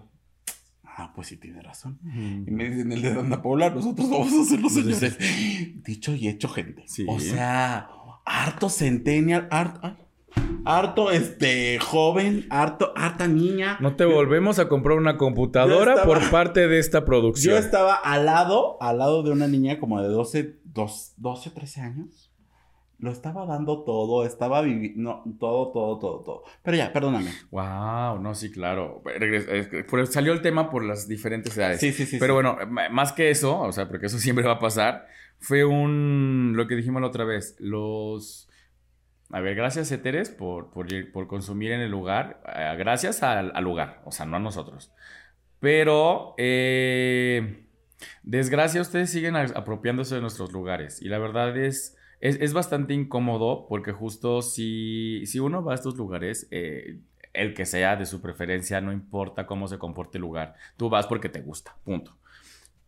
ah, 0.82 1.12
pues 1.14 1.28
sí 1.28 1.36
tiene 1.36 1.60
razón. 1.60 1.98
Y 2.46 2.50
me 2.50 2.70
dicen, 2.70 2.90
el 2.90 3.02
de 3.02 3.10
Ana 3.10 3.42
Paula, 3.42 3.68
nosotros 3.68 4.08
vamos 4.08 4.32
a 4.32 4.40
hacer 4.40 4.60
los 4.60 4.72
señores. 4.72 5.18
Dicho 5.84 6.14
y 6.14 6.28
hecho, 6.28 6.48
gente. 6.48 6.86
O 7.06 7.20
sea, 7.20 7.88
harto 8.24 8.68
centennial, 8.68 9.48
harto, 9.50 9.96
harto 10.64 11.10
este 11.10 11.78
joven, 11.78 12.46
harto, 12.50 12.92
harta 12.96 13.28
niña. 13.28 13.78
No 13.80 13.96
te 13.96 14.04
volvemos 14.04 14.58
a 14.58 14.68
comprar 14.68 14.96
una 14.96 15.16
computadora 15.16 16.04
por 16.04 16.30
parte 16.30 16.68
de 16.68 16.78
esta 16.78 17.04
producción. 17.04 17.54
Yo 17.54 17.58
estaba 17.58 17.94
al 17.94 18.26
lado, 18.26 18.78
al 18.80 18.98
lado 18.98 19.22
de 19.22 19.30
una 19.30 19.46
niña 19.46 19.78
como 19.78 20.00
de 20.02 20.08
12, 20.08 20.58
12, 20.64 21.50
13 21.50 21.80
años. 21.80 22.30
lo 22.98 23.10
estaba 23.10 23.44
dando 23.44 23.84
todo, 23.84 24.24
estaba 24.24 24.62
viviendo, 24.62 25.22
no, 25.24 25.36
todo, 25.38 25.70
todo, 25.72 25.98
todo, 25.98 26.20
todo. 26.20 26.44
Pero 26.62 26.76
ya, 26.76 26.92
perdóname. 26.92 27.30
Wow, 27.50 28.20
no, 28.20 28.34
sí, 28.34 28.50
claro. 28.50 29.02
Salió 30.08 30.32
el 30.32 30.40
tema 30.40 30.70
por 30.70 30.84
las 30.84 31.06
diferentes 31.06 31.56
edades. 31.56 31.80
Sí, 31.80 31.92
sí, 31.92 32.06
sí. 32.06 32.16
Pero 32.18 32.34
bueno, 32.34 32.56
más 32.90 33.12
que 33.12 33.30
eso, 33.30 33.60
o 33.60 33.72
sea, 33.72 33.88
porque 33.88 34.06
eso 34.06 34.18
siempre 34.18 34.46
va 34.46 34.54
a 34.54 34.58
pasar, 34.58 35.06
fue 35.44 35.64
un, 35.64 36.54
lo 36.56 36.66
que 36.66 36.76
dijimos 36.76 37.02
la 37.02 37.08
otra 37.08 37.24
vez, 37.24 37.56
los... 37.58 38.48
A 39.30 39.40
ver, 39.40 39.54
gracias 39.56 39.90
Eteres 39.90 40.30
por, 40.30 40.70
por, 40.70 41.26
consumir 41.26 41.72
en 41.72 41.80
el 41.80 41.90
lugar, 41.90 42.40
eh, 42.54 42.74
gracias 42.78 43.22
al, 43.22 43.52
lugar, 43.64 44.02
o 44.04 44.12
sea, 44.12 44.26
no 44.26 44.36
a 44.36 44.40
nosotros. 44.40 44.92
Pero, 45.60 46.34
eh, 46.38 47.66
desgracia, 48.22 48.80
ustedes 48.80 49.10
siguen 49.10 49.34
apropiándose 49.34 50.14
de 50.14 50.20
nuestros 50.20 50.52
lugares 50.52 51.00
y 51.02 51.08
la 51.08 51.18
verdad 51.18 51.56
es 51.56 51.96
es, 52.24 52.54
bastante 52.54 52.94
incómodo 52.94 53.66
porque 53.68 53.92
justo 53.92 54.40
si, 54.40 55.26
si 55.26 55.40
uno 55.40 55.62
va 55.62 55.72
a 55.72 55.74
estos 55.74 55.96
lugares, 55.96 56.48
eh, 56.50 57.00
el 57.34 57.52
que 57.52 57.66
sea 57.66 57.96
de 57.96 58.06
su 58.06 58.22
preferencia, 58.22 58.80
no 58.80 58.92
importa 58.92 59.46
cómo 59.46 59.68
se 59.68 59.78
comporte 59.78 60.16
el 60.16 60.22
lugar, 60.22 60.54
tú 60.78 60.88
vas 60.88 61.06
porque 61.06 61.28
te 61.28 61.42
gusta, 61.42 61.76
punto. 61.84 62.16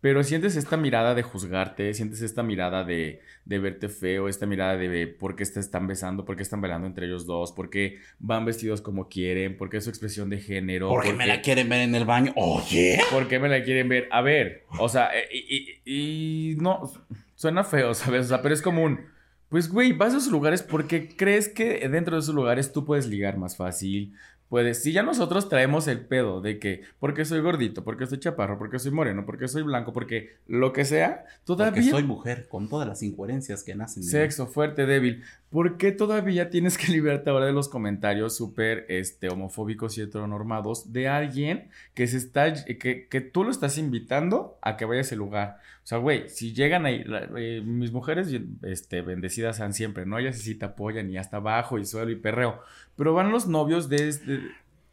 Pero 0.07 0.23
sientes 0.23 0.55
esta 0.55 0.77
mirada 0.77 1.17
de 1.17 1.25
juzgarte, 1.25 1.93
sientes 1.93 2.23
esta 2.23 2.45
mirada 2.45 2.85
de, 2.85 3.23
de 3.45 3.59
verte 3.59 3.89
feo, 3.89 4.29
esta 4.29 4.47
mirada 4.47 4.77
de 4.77 5.09
por 5.09 5.35
qué 5.35 5.45
te 5.45 5.59
están 5.59 5.89
besando, 5.89 6.25
por 6.25 6.37
qué 6.37 6.45
están 6.45 6.61
bailando 6.61 6.87
entre 6.87 7.07
ellos 7.07 7.27
dos, 7.27 7.51
por 7.51 7.71
qué 7.71 7.99
van 8.21 8.45
vestidos 8.45 8.81
como 8.81 9.09
quieren, 9.09 9.57
por 9.57 9.69
qué 9.69 9.79
es 9.79 9.83
su 9.85 9.91
expresión 9.91 10.31
de 10.31 10.39
género. 10.39 10.91
¿Por 10.91 11.03
qué 11.03 11.13
me 11.13 11.27
la 11.27 11.43
quieren 11.43 11.69
ver 11.69 11.81
en 11.81 11.97
el 11.97 12.05
baño? 12.05 12.33
Oye. 12.37 13.01
¿Por 13.11 13.27
qué 13.27 13.41
me 13.41 13.49
la 13.49 13.65
quieren 13.65 13.89
ver? 13.89 14.07
A 14.13 14.21
ver, 14.23 14.63
o 14.79 14.89
sea, 14.89 15.11
eh, 15.13 15.27
y, 15.33 15.81
y, 15.85 16.53
y 16.53 16.55
no, 16.55 16.89
suena 17.35 17.65
feo, 17.65 17.93
¿sabes? 17.93 18.27
O 18.27 18.29
sea, 18.29 18.43
pero 18.43 18.55
es 18.55 18.63
común 18.63 19.01
pues, 19.49 19.71
güey, 19.71 19.93
vas 19.93 20.13
a 20.13 20.19
esos 20.19 20.33
lugares 20.33 20.63
porque 20.63 21.09
crees 21.17 21.49
que 21.49 21.89
dentro 21.89 22.17
de 22.17 22.21
esos 22.21 22.35
lugares 22.35 22.73
tú 22.73 22.85
puedes 22.85 23.07
ligar 23.07 23.39
más 23.39 23.57
fácil. 23.57 24.13
Puedes, 24.49 24.83
si 24.83 24.93
ya 24.93 25.03
nosotros 25.03 25.49
traemos 25.49 25.89
el 25.89 26.01
pedo 26.07 26.41
de 26.41 26.61
que 26.61 26.83
porque 27.01 27.25
soy 27.25 27.41
gordito, 27.41 27.83
porque 27.83 28.07
soy 28.07 28.19
chaparro, 28.19 28.59
porque 28.59 28.79
soy 28.79 28.93
moreno, 28.93 29.27
porque 29.27 29.49
soy 29.49 29.63
blanco, 29.63 29.93
porque 29.93 30.37
lo 30.47 30.73
que 30.73 30.85
sea, 30.85 31.25
todavía. 31.45 31.83
Porque 31.83 31.91
soy 31.91 32.05
mujer, 32.05 32.47
con 32.49 32.69
todas 32.69 32.87
las 32.87 33.03
incoherencias 33.03 33.65
que 33.65 33.75
nacen. 33.75 34.05
Sexo, 34.05 34.47
fuerte, 34.47 34.87
débil. 34.87 35.25
¿Por 35.51 35.77
qué 35.77 35.93
todavía 35.93 36.51
tienes 36.51 36.77
que 36.77 36.91
liberarte 36.93 37.31
ahora 37.31 37.47
de 37.47 37.53
los 37.53 37.69
comentarios 37.69 38.37
súper 38.37 38.85
este, 38.89 39.29
homofóbicos 39.29 39.97
y 39.97 40.03
heteronormados 40.03 40.93
de 40.93 41.09
alguien 41.09 41.71
que 41.95 42.07
se 42.09 42.17
está, 42.17 42.53
que, 42.65 43.07
que 43.09 43.21
tú 43.21 43.45
lo 43.45 43.51
estás 43.51 43.79
invitando 43.79 44.59
a 44.61 44.77
que 44.77 44.85
vaya 44.85 44.99
a 44.99 45.03
ese 45.03 45.17
lugar? 45.17 45.59
O 45.87 45.89
sea, 45.89 45.99
güey, 45.99 46.29
si 46.29 46.53
llegan 46.53 46.85
ahí, 46.85 47.05
eh, 47.37 47.63
mis 47.65 47.93
mujeres 47.93 48.29
este, 48.63 49.03
bendecidas 49.03 49.59
sean 49.59 49.73
siempre, 49.73 50.05
¿no? 50.05 50.19
Ellas 50.19 50.37
sí 50.37 50.57
te 50.57 50.65
apoyan 50.65 51.09
y 51.11 51.17
hasta 51.17 51.37
abajo 51.37 51.79
y 51.79 51.87
suelo 51.87 52.11
y 52.11 52.17
perreo. 52.17 52.61
Pero 52.97 53.15
van 53.15 53.31
los 53.31 53.47
novios 53.47 53.89
de... 53.89 54.13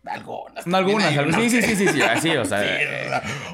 algunas. 0.06 0.68
algunas, 0.68 1.18
algunas. 1.18 1.42
Sí, 1.42 1.62
sí, 1.62 1.76
sí, 1.76 1.88
sí, 1.88 2.02
así, 2.02 2.30
o 2.32 2.46
sea. 2.46 2.64
Eh, 2.74 3.10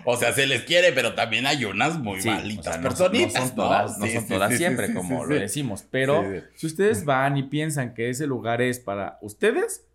o 0.06 0.18
sea, 0.18 0.34
se 0.34 0.48
les 0.48 0.64
quiere, 0.64 0.92
pero 0.92 1.14
también 1.14 1.46
hay 1.46 1.66
unas 1.66 1.98
muy 2.00 2.22
malitas 2.24 2.80
no, 2.80 2.92
son 2.92 3.56
todas, 3.56 3.98
no, 3.98 4.08
son 4.08 4.28
todas 4.28 4.56
siempre, 4.56 4.94
como 4.94 5.26
lo 5.26 5.36
decimos. 5.36 5.86
Pero 5.90 6.24
si 6.56 6.68
ustedes 6.68 7.06
van 7.06 7.38
y 7.38 7.44
piensan 7.44 7.94
que 7.94 8.10
ese 8.10 8.28
lugar 8.28 8.62
es 8.62 8.80
para 8.80 9.18
ustedes, 9.22 9.86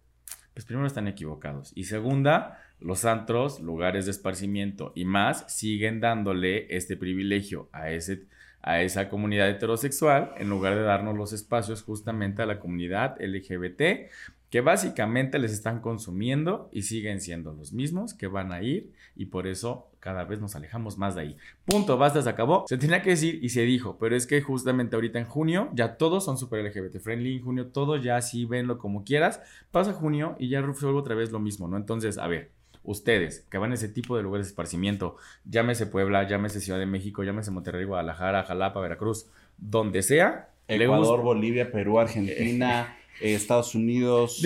pues 0.52 0.64
primero 0.64 0.87
están 0.87 1.08
equivocados. 1.08 1.73
Y 1.75 1.84
segunda, 1.84 2.61
los 2.80 3.04
antros, 3.04 3.61
lugares 3.61 4.04
de 4.04 4.12
esparcimiento 4.12 4.92
y 4.94 5.04
más 5.04 5.44
siguen 5.49 6.00
dándole 6.00 6.75
este 6.76 6.96
privilegio 6.96 7.68
a, 7.73 7.90
ese, 7.90 8.26
a 8.62 8.82
esa 8.82 9.08
comunidad 9.08 9.49
heterosexual 9.49 10.32
en 10.37 10.49
lugar 10.49 10.75
de 10.75 10.82
darnos 10.82 11.16
los 11.16 11.32
espacios 11.32 11.82
justamente 11.82 12.42
a 12.42 12.46
la 12.46 12.61
comunidad 12.61 13.16
LGBT 13.20 14.11
que 14.54 14.61
básicamente 14.61 15.40
les 15.40 15.50
están 15.50 15.80
consumiendo 15.80 16.68
y 16.70 16.82
siguen 16.82 17.20
siendo 17.20 17.52
los 17.52 17.73
mismos 17.73 18.14
que 18.14 18.28
van 18.28 18.52
a 18.52 18.62
ir 18.62 18.92
y 19.16 19.25
por 19.25 19.49
eso 19.49 19.88
cada 19.99 20.23
vez 20.23 20.40
nos 20.40 20.54
alejamos 20.54 20.96
más 20.96 21.16
de 21.16 21.23
ahí. 21.23 21.37
Punto, 21.64 21.99
basta, 21.99 22.23
se 22.23 22.30
acabó. 22.30 22.64
Se 22.68 22.78
tenía 22.78 23.02
que 23.02 23.11
decir 23.11 23.40
y 23.42 23.49
se 23.49 23.62
dijo, 23.62 23.99
pero 23.99 24.14
es 24.14 24.28
que 24.28 24.40
justamente 24.42 24.94
ahorita 24.94 25.18
en 25.18 25.25
junio 25.25 25.70
ya 25.73 25.96
todos 25.96 26.25
son 26.25 26.38
super 26.38 26.64
LGBT 26.64 27.00
friendly, 27.00 27.38
en 27.38 27.42
junio 27.42 27.66
todos 27.66 28.00
ya 28.04 28.23
sí 28.23 28.44
venlo 28.44 28.78
como 28.78 29.02
quieras, 29.02 29.40
pasa 29.73 29.92
junio 29.92 30.37
y 30.38 30.50
ya 30.50 30.62
resuelvo 30.62 31.00
otra 31.00 31.16
vez 31.16 31.32
lo 31.32 31.40
mismo, 31.40 31.66
¿no? 31.66 31.76
Entonces, 31.76 32.16
a 32.16 32.28
ver, 32.28 32.52
ustedes 32.84 33.44
que 33.50 33.58
van 33.58 33.73
a 33.73 33.75
ese 33.75 33.88
tipo 33.88 34.16
de 34.16 34.23
lugares 34.23 34.46
de 34.46 34.50
esparcimiento, 34.50 35.16
llámese 35.44 35.87
Puebla, 35.87 36.28
llámese 36.28 36.61
Ciudad 36.61 36.78
de 36.78 36.87
México, 36.87 37.25
llámese 37.25 37.50
Monterrey, 37.50 37.87
Guadalajara, 37.87 38.44
Jalapa, 38.44 38.80
Veracruz, 38.80 39.26
donde 39.58 40.02
sea. 40.02 40.50
Ecuador, 40.68 41.23
Bolivia, 41.23 41.73
Perú, 41.73 41.99
Argentina. 41.99 42.99
Eh, 43.21 43.35
Estados 43.35 43.75
Unidos, 43.75 44.40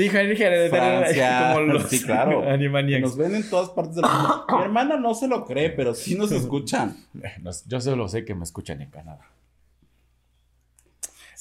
Francia, 0.70 1.52
como 1.54 1.66
los 1.66 1.88
sí, 1.88 2.02
claro. 2.02 2.44
Nos 3.00 3.16
ven 3.16 3.34
en 3.34 3.48
todas 3.48 3.70
partes 3.70 3.96
del 3.96 4.04
mundo. 4.04 4.46
Mi 4.56 4.62
hermana 4.62 4.96
no 4.98 5.14
se 5.14 5.28
lo 5.28 5.44
cree, 5.44 5.70
pero 5.70 5.94
sí 5.94 6.14
nos 6.14 6.30
escuchan. 6.32 6.96
Yo 7.66 7.80
solo 7.80 8.08
sé 8.08 8.24
que 8.24 8.34
me 8.34 8.44
escuchan 8.44 8.82
en 8.82 8.90
Canadá. 8.90 9.26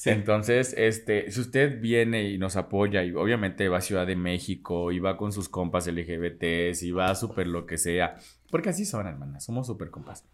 Entonces, 0.04 0.74
este, 0.78 1.30
si 1.30 1.40
usted 1.40 1.80
viene 1.80 2.30
y 2.30 2.38
nos 2.38 2.56
apoya 2.56 3.02
y 3.02 3.12
obviamente 3.12 3.68
va 3.68 3.78
a 3.78 3.80
Ciudad 3.80 4.06
de 4.06 4.16
México 4.16 4.92
y 4.92 5.00
va 5.00 5.16
con 5.16 5.32
sus 5.32 5.48
compas 5.48 5.86
LGBTs 5.86 6.82
y 6.84 6.92
va 6.92 7.10
a 7.10 7.14
súper 7.14 7.48
lo 7.48 7.66
que 7.66 7.78
sea, 7.78 8.16
porque 8.50 8.70
así 8.70 8.84
son, 8.84 9.06
hermanas, 9.06 9.44
somos 9.44 9.66
súper 9.66 9.90
compas. 9.90 10.24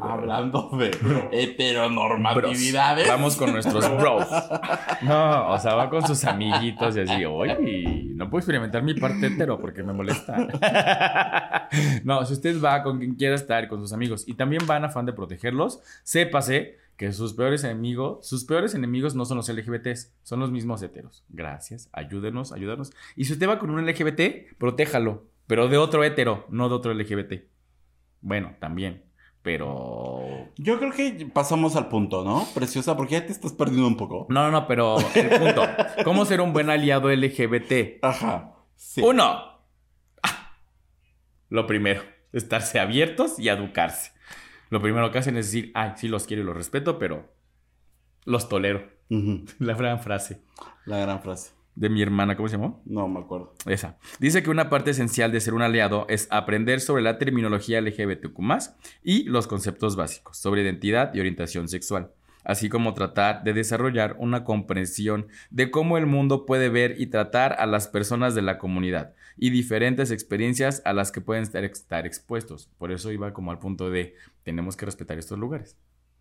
Hablando 0.00 0.70
de 0.78 0.90
heteronormatividades. 1.32 3.08
Vamos 3.08 3.36
con 3.36 3.52
nuestros 3.52 3.88
bros. 3.98 4.26
No, 5.02 5.50
o 5.50 5.58
sea, 5.58 5.74
va 5.74 5.90
con 5.90 6.06
sus 6.06 6.24
amiguitos 6.24 6.96
y 6.96 7.00
así, 7.00 7.24
oye, 7.24 8.04
no 8.14 8.30
puedo 8.30 8.40
experimentar 8.40 8.82
mi 8.82 8.94
parte 8.94 9.26
hetero 9.26 9.60
porque 9.60 9.82
me 9.82 9.92
molesta. 9.92 11.68
No, 12.02 12.24
si 12.24 12.32
usted 12.32 12.60
va 12.60 12.82
con 12.82 12.98
quien 12.98 13.14
quiera 13.14 13.36
estar, 13.36 13.68
con 13.68 13.80
sus 13.80 13.92
amigos, 13.92 14.26
y 14.26 14.34
también 14.34 14.66
van 14.66 14.82
a 14.82 14.88
afán 14.88 15.06
de 15.06 15.12
protegerlos, 15.12 15.80
sépase 16.02 16.78
que 16.96 17.12
sus 17.12 17.32
peores 17.32 17.64
enemigos, 17.64 18.26
sus 18.26 18.44
peores 18.44 18.74
enemigos 18.74 19.14
no 19.14 19.24
son 19.24 19.38
los 19.38 19.48
LGBTs, 19.48 20.12
son 20.22 20.40
los 20.40 20.50
mismos 20.50 20.82
heteros. 20.82 21.24
Gracias, 21.30 21.88
ayúdenos, 21.92 22.52
ayúdanos. 22.52 22.92
Y 23.16 23.24
si 23.24 23.32
usted 23.32 23.48
va 23.48 23.58
con 23.58 23.70
un 23.70 23.86
LGBT, 23.86 24.56
protéjalo, 24.58 25.26
pero 25.46 25.68
de 25.68 25.78
otro 25.78 26.04
hetero, 26.04 26.44
no 26.50 26.68
de 26.68 26.74
otro 26.74 26.92
LGBT. 26.92 27.44
Bueno, 28.20 28.54
también, 28.60 29.04
pero... 29.42 30.48
Yo 30.56 30.78
creo 30.78 30.92
que 30.92 31.26
pasamos 31.32 31.76
al 31.76 31.88
punto, 31.88 32.24
¿no? 32.24 32.46
Preciosa, 32.54 32.96
porque 32.96 33.14
ya 33.14 33.26
te 33.26 33.32
estás 33.32 33.52
perdiendo 33.52 33.86
un 33.86 33.96
poco. 33.96 34.26
No, 34.28 34.44
no, 34.44 34.50
no, 34.50 34.66
pero 34.66 34.96
el 35.14 35.28
punto. 35.28 35.62
¿Cómo 36.04 36.24
ser 36.24 36.40
un 36.40 36.52
buen 36.52 36.70
aliado 36.70 37.10
LGBT? 37.10 38.02
Ajá. 38.02 38.54
Sí. 38.76 39.00
Uno. 39.02 39.60
Ah, 40.22 40.56
lo 41.48 41.66
primero, 41.66 42.02
estarse 42.32 42.78
abiertos 42.78 43.38
y 43.38 43.48
educarse 43.48 44.12
lo 44.70 44.80
primero 44.80 45.10
que 45.10 45.18
hacen 45.18 45.36
es 45.36 45.46
decir, 45.46 45.72
ay, 45.74 45.92
sí 45.96 46.08
los 46.08 46.26
quiero 46.26 46.42
y 46.42 46.46
los 46.46 46.56
respeto, 46.56 46.98
pero 46.98 47.34
los 48.24 48.48
tolero. 48.48 48.88
La 49.58 49.74
gran 49.74 50.00
frase. 50.00 50.44
La 50.86 50.98
gran 50.98 51.20
frase. 51.20 51.52
De 51.80 51.88
mi 51.88 52.02
hermana, 52.02 52.36
¿cómo 52.36 52.46
se 52.46 52.58
llamó? 52.58 52.82
No 52.84 53.08
me 53.08 53.20
acuerdo. 53.20 53.54
Esa. 53.64 53.96
Dice 54.18 54.42
que 54.42 54.50
una 54.50 54.68
parte 54.68 54.90
esencial 54.90 55.32
de 55.32 55.40
ser 55.40 55.54
un 55.54 55.62
aliado 55.62 56.04
es 56.10 56.28
aprender 56.30 56.78
sobre 56.78 57.02
la 57.02 57.16
terminología 57.16 57.80
LGBTQ 57.80 58.38
y 59.02 59.22
los 59.22 59.46
conceptos 59.46 59.96
básicos 59.96 60.36
sobre 60.36 60.60
identidad 60.60 61.14
y 61.14 61.20
orientación 61.20 61.68
sexual 61.68 62.12
así 62.44 62.70
como 62.70 62.94
tratar 62.94 63.44
de 63.44 63.52
desarrollar 63.52 64.16
una 64.18 64.44
comprensión 64.44 65.28
de 65.50 65.70
cómo 65.70 65.98
el 65.98 66.06
mundo 66.06 66.46
puede 66.46 66.70
ver 66.70 66.98
y 66.98 67.06
tratar 67.06 67.54
a 67.58 67.66
las 67.66 67.86
personas 67.86 68.34
de 68.34 68.40
la 68.40 68.58
comunidad 68.58 69.14
y 69.36 69.50
diferentes 69.50 70.10
experiencias 70.10 70.80
a 70.86 70.94
las 70.94 71.12
que 71.12 71.20
pueden 71.20 71.42
estar, 71.42 71.64
estar 71.64 72.06
expuestos. 72.06 72.70
Por 72.78 72.92
eso 72.92 73.12
iba 73.12 73.34
como 73.34 73.50
al 73.50 73.58
punto 73.58 73.90
de 73.90 74.14
tenemos 74.42 74.76
que 74.76 74.86
respetar 74.86 75.18
estos 75.18 75.38
lugares, 75.38 75.76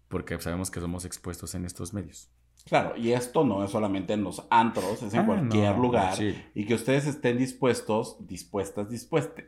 porque 0.10 0.40
sabemos 0.42 0.72
que 0.72 0.82
somos 0.82 1.06
expuestos 1.06 1.56
en 1.56 1.64
estos 1.64 1.94
medios. 1.94 2.30
Claro, 2.70 2.96
y 2.96 3.12
esto 3.12 3.44
no 3.44 3.64
es 3.64 3.72
solamente 3.72 4.14
en 4.14 4.24
los 4.24 4.46
antros, 4.50 5.02
es 5.04 5.14
en 5.14 5.22
ah, 5.22 5.26
cualquier 5.26 5.78
lugar. 5.78 6.18
Y 6.54 6.66
que 6.66 6.76
ustedes 6.76 7.08
estén 7.08 7.38
dispuestos, 7.38 8.16
dispuestas, 8.28 8.90
dispuestes, 8.90 9.46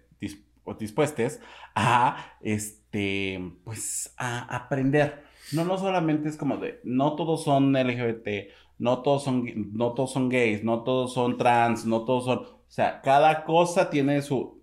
dispuestes 0.80 1.40
a, 1.76 2.36
este, 2.42 3.40
pues, 3.64 4.14
a 4.18 4.56
aprender 4.56 5.32
no, 5.52 5.66
no 5.66 5.78
solamente 5.78 6.30
es 6.30 6.38
como 6.38 6.58
de, 6.58 6.80
no 6.84 7.16
todos 7.16 7.44
son 7.44 7.74
LGBT, 7.74 8.52
no 8.80 9.02
todos 9.02 9.24
son, 9.24 9.46
no 9.74 9.94
todos 9.94 10.14
son 10.14 10.30
gays, 10.30 10.64
no 10.64 10.84
todos 10.84 11.14
son 11.14 11.38
trans, 11.38 11.86
no 11.86 12.06
todos 12.06 12.26
son, 12.26 12.40
o 12.40 12.64
sea, 12.68 13.02
cada 13.02 13.44
cosa 13.44 13.90
tiene 13.90 14.22
su, 14.22 14.62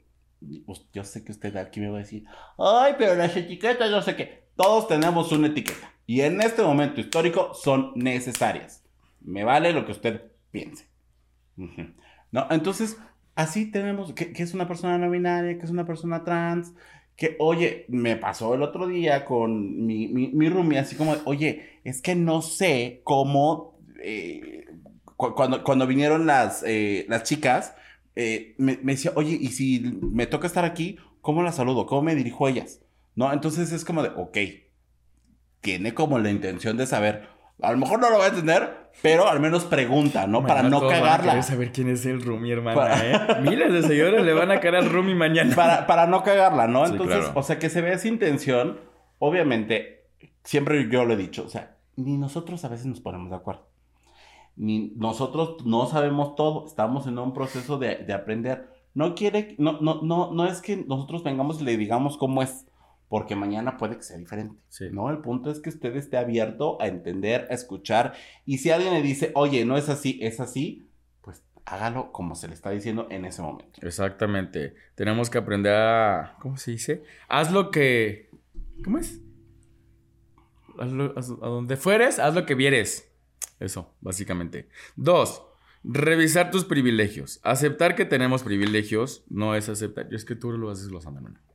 pues, 0.65 0.87
yo 0.93 1.05
sé 1.05 1.25
que 1.25 1.33
usted 1.33 1.57
aquí 1.57 1.81
me 1.81 1.91
va 1.91 1.97
a 1.97 2.00
decir, 2.00 2.25
ay, 2.59 2.95
pero 2.97 3.15
las 3.15 3.37
etiquetas, 3.37 3.91
yo 3.91 4.00
sé 4.00 4.17
que, 4.17 4.48
todos 4.59 4.88
tenemos 4.88 5.31
una 5.31 5.47
etiqueta 5.47 5.95
y 6.05 6.23
en 6.23 6.41
este 6.41 6.62
momento 6.62 7.00
histórico 7.00 7.55
son 7.55 7.93
necesarias. 7.95 8.83
Me 9.21 9.45
vale 9.45 9.73
lo 9.73 9.87
que 9.87 9.93
usted 9.93 10.33
piense. 10.50 10.88
¿No? 12.33 12.47
Entonces, 12.50 12.99
así 13.37 13.71
tenemos 13.71 14.12
que, 14.12 14.33
que, 14.33 14.43
es 14.43 14.55
una 14.55 14.67
persona 14.67 14.99
no 14.99 15.11
binaria, 15.11 15.57
que 15.57 15.65
es 15.65 15.71
una 15.71 15.87
persona 15.87 16.25
trans, 16.25 16.75
que, 17.15 17.37
oye, 17.38 17.85
me 17.88 18.17
pasó 18.17 18.55
el 18.55 18.62
otro 18.62 18.88
día 18.88 19.25
con 19.25 19.87
mi, 19.87 20.09
mi, 20.09 20.29
mi 20.29 20.49
roomie, 20.49 20.79
así 20.79 20.97
como, 20.97 21.15
oye, 21.25 21.81
es 21.85 22.03
que 22.03 22.17
no 22.17 22.43
sé 22.43 23.00
cómo 23.05 23.79
eh, 24.03 24.67
cuando, 25.17 25.62
cuando 25.62 25.87
vinieron 25.87 26.27
las, 26.27 26.65
eh, 26.67 27.07
las 27.09 27.23
chicas, 27.23 27.77
me, 28.17 28.79
me, 28.83 28.93
decía, 28.95 29.12
oye, 29.15 29.38
y 29.41 29.49
si 29.49 29.99
me 30.03 30.27
toca 30.27 30.49
estar 30.49 30.65
aquí, 30.65 30.99
¿cómo 31.21 31.45
las 31.45 31.55
saludo? 31.55 31.87
¿Cómo 31.87 32.03
me 32.03 32.17
dirijo 32.17 32.47
a 32.47 32.50
ellas? 32.50 32.81
¿No? 33.19 33.33
Entonces 33.33 33.73
es 33.73 33.85
como 33.85 34.05
de, 34.05 34.11
ok, 34.11 34.39
tiene 35.61 35.93
como 35.93 36.21
la 36.21 36.31
intención 36.31 36.77
de 36.77 36.87
saber, 36.87 37.27
a 37.61 37.73
lo 37.73 37.79
mejor 37.79 37.99
no 37.99 38.11
lo 38.11 38.19
va 38.19 38.27
a 38.27 38.29
entender, 38.29 38.91
pero 39.03 39.27
al 39.27 39.41
menos 39.41 39.65
pregunta, 39.65 40.29
¿no? 40.29 40.47
para 40.47 40.63
no 40.63 40.87
cagarla. 40.87 41.33
Van 41.33 41.43
saber 41.43 41.73
quién 41.73 41.89
es 41.89 42.07
el 42.07 42.23
Rumi, 42.23 42.53
hermana, 42.53 42.97
¿eh? 43.05 43.41
Miles 43.43 43.73
de 43.73 43.83
señores 43.83 44.25
le 44.25 44.33
van 44.35 44.53
a 44.53 44.61
caer 44.61 44.77
al 44.77 44.89
Rumi 44.89 45.17
mañana. 45.17 45.53
Para, 45.57 45.89
para 45.89 46.07
no 46.07 46.23
cagarla, 46.23 46.69
¿no? 46.69 46.87
Entonces, 46.87 47.29
o 47.35 47.43
sea, 47.43 47.59
que 47.59 47.71
se 47.71 47.81
ve 47.81 47.93
esa 47.93 48.07
intención, 48.07 48.79
obviamente, 49.19 50.07
siempre 50.45 50.89
yo 50.89 51.05
lo 51.05 51.15
he 51.15 51.17
dicho, 51.17 51.43
o 51.45 51.49
sea, 51.49 51.77
ni 51.97 52.17
nosotros 52.19 52.65
a 52.65 52.69
veces 52.69 52.87
nos 52.87 53.01
ponemos 53.01 53.31
de 53.31 53.37
acuerdo. 53.37 53.69
Ni 54.55 54.93
nosotros 54.95 55.67
no 55.67 55.87
sabemos 55.87 56.37
todo, 56.37 56.69
estamos 56.69 57.09
en 57.09 57.19
un 57.19 57.35
proceso 57.35 57.79
de, 57.79 57.97
de 57.97 58.13
aprender. 58.13 58.69
No 58.95 59.17
quiere, 59.17 59.57
no, 59.59 59.81
no, 59.81 60.03
no, 60.03 60.33
no 60.33 60.47
es 60.47 60.63
que 60.63 60.77
nosotros 60.77 61.25
vengamos 61.25 61.61
y 61.61 61.65
le 61.65 61.77
digamos 61.77 62.17
cómo 62.17 62.45
es 62.45 62.68
porque 63.09 63.37
mañana 63.37 63.77
puede 63.77 63.97
que 63.97 64.03
sea 64.03 64.19
diferente. 64.19 64.61
¿No? 64.93 65.11
El 65.11 65.19
punto 65.19 65.50
es 65.50 65.61
que 65.61 65.71
usted 65.71 65.97
esté 65.97 66.17
abierto 66.17 66.81
a 66.81 66.88
entender, 66.88 67.49
a 67.50 67.55
escuchar. 67.55 68.15
Y 68.45 68.59
si 68.59 68.71
alguien 68.71 68.93
le 68.95 69.03
dice, 69.03 69.33
oye, 69.35 69.65
no 69.65 69.77
es 69.77 69.88
así, 69.88 70.19
es 70.23 70.41
así, 70.41 70.91
pues 71.23 71.43
hágalo 71.65 72.12
como 72.12 72.35
se 72.35 72.49
le 72.49 72.55
está 72.55 72.71
diciendo 72.71 73.07
en 73.11 73.25
ese 73.25 73.43
momento. 73.43 73.81
Exactamente. 73.87 74.75
Tenemos 74.95 75.31
que 75.31 75.38
aprender 75.38 75.75
a. 75.75 76.37
¿Cómo 76.41 76.57
se 76.57 76.73
dice? 76.73 77.03
Haz 77.29 77.50
lo 77.50 77.71
que. 77.71 78.31
¿Cómo 78.85 78.99
es? 78.99 79.21
a 80.81 80.85
donde 80.85 81.77
fueres, 81.77 82.21
haz 82.21 82.37
lo 82.37 82.47
que 82.47 82.55
vieres. 82.55 83.11
Eso, 83.59 83.95
básicamente. 84.00 84.69
Dos. 84.97 85.43
Revisar 85.83 86.50
tus 86.50 86.65
privilegios. 86.65 87.41
Aceptar 87.43 87.95
que 87.97 88.05
tenemos 88.05 88.43
privilegios 88.43 89.25
no 89.29 89.55
es 89.55 89.69
aceptar. 89.69 90.09
Yo 90.09 90.17
es 90.17 90.25
que 90.25 90.37
tú 90.37 90.53
lo 90.53 90.71
haces 90.71 90.88
los 90.88 91.05
¿no? 91.05 91.48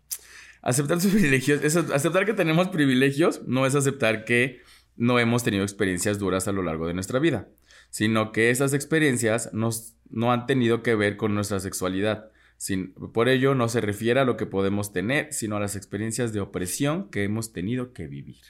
Aceptar 0.63 0.99
sus 0.99 1.11
privilegios, 1.13 1.61
aceptar 1.91 2.25
que 2.25 2.33
tenemos 2.33 2.69
privilegios 2.69 3.41
no 3.45 3.65
es 3.65 3.75
aceptar 3.75 4.25
que 4.25 4.61
no 4.95 5.19
hemos 5.19 5.43
tenido 5.43 5.63
experiencias 5.63 6.17
duras 6.17 6.47
a 6.47 6.51
lo 6.51 6.63
largo 6.63 6.87
de 6.87 6.93
nuestra 6.93 7.19
vida, 7.19 7.47
sino 7.89 8.31
que 8.31 8.49
esas 8.49 8.73
experiencias 8.73 9.53
nos, 9.53 9.95
no 10.09 10.31
han 10.31 10.47
tenido 10.47 10.81
que 10.81 10.95
ver 10.95 11.17
con 11.17 11.35
nuestra 11.35 11.59
sexualidad. 11.59 12.31
Sin, 12.57 12.93
por 12.93 13.27
ello 13.27 13.55
no 13.55 13.67
se 13.67 13.81
refiere 13.81 14.21
a 14.21 14.25
lo 14.25 14.37
que 14.37 14.45
podemos 14.45 14.93
tener, 14.93 15.33
sino 15.33 15.57
a 15.57 15.59
las 15.59 15.75
experiencias 15.75 16.31
de 16.33 16.39
opresión 16.39 17.09
que 17.09 17.23
hemos 17.23 17.51
tenido 17.51 17.91
que 17.93 18.07
vivir. 18.07 18.41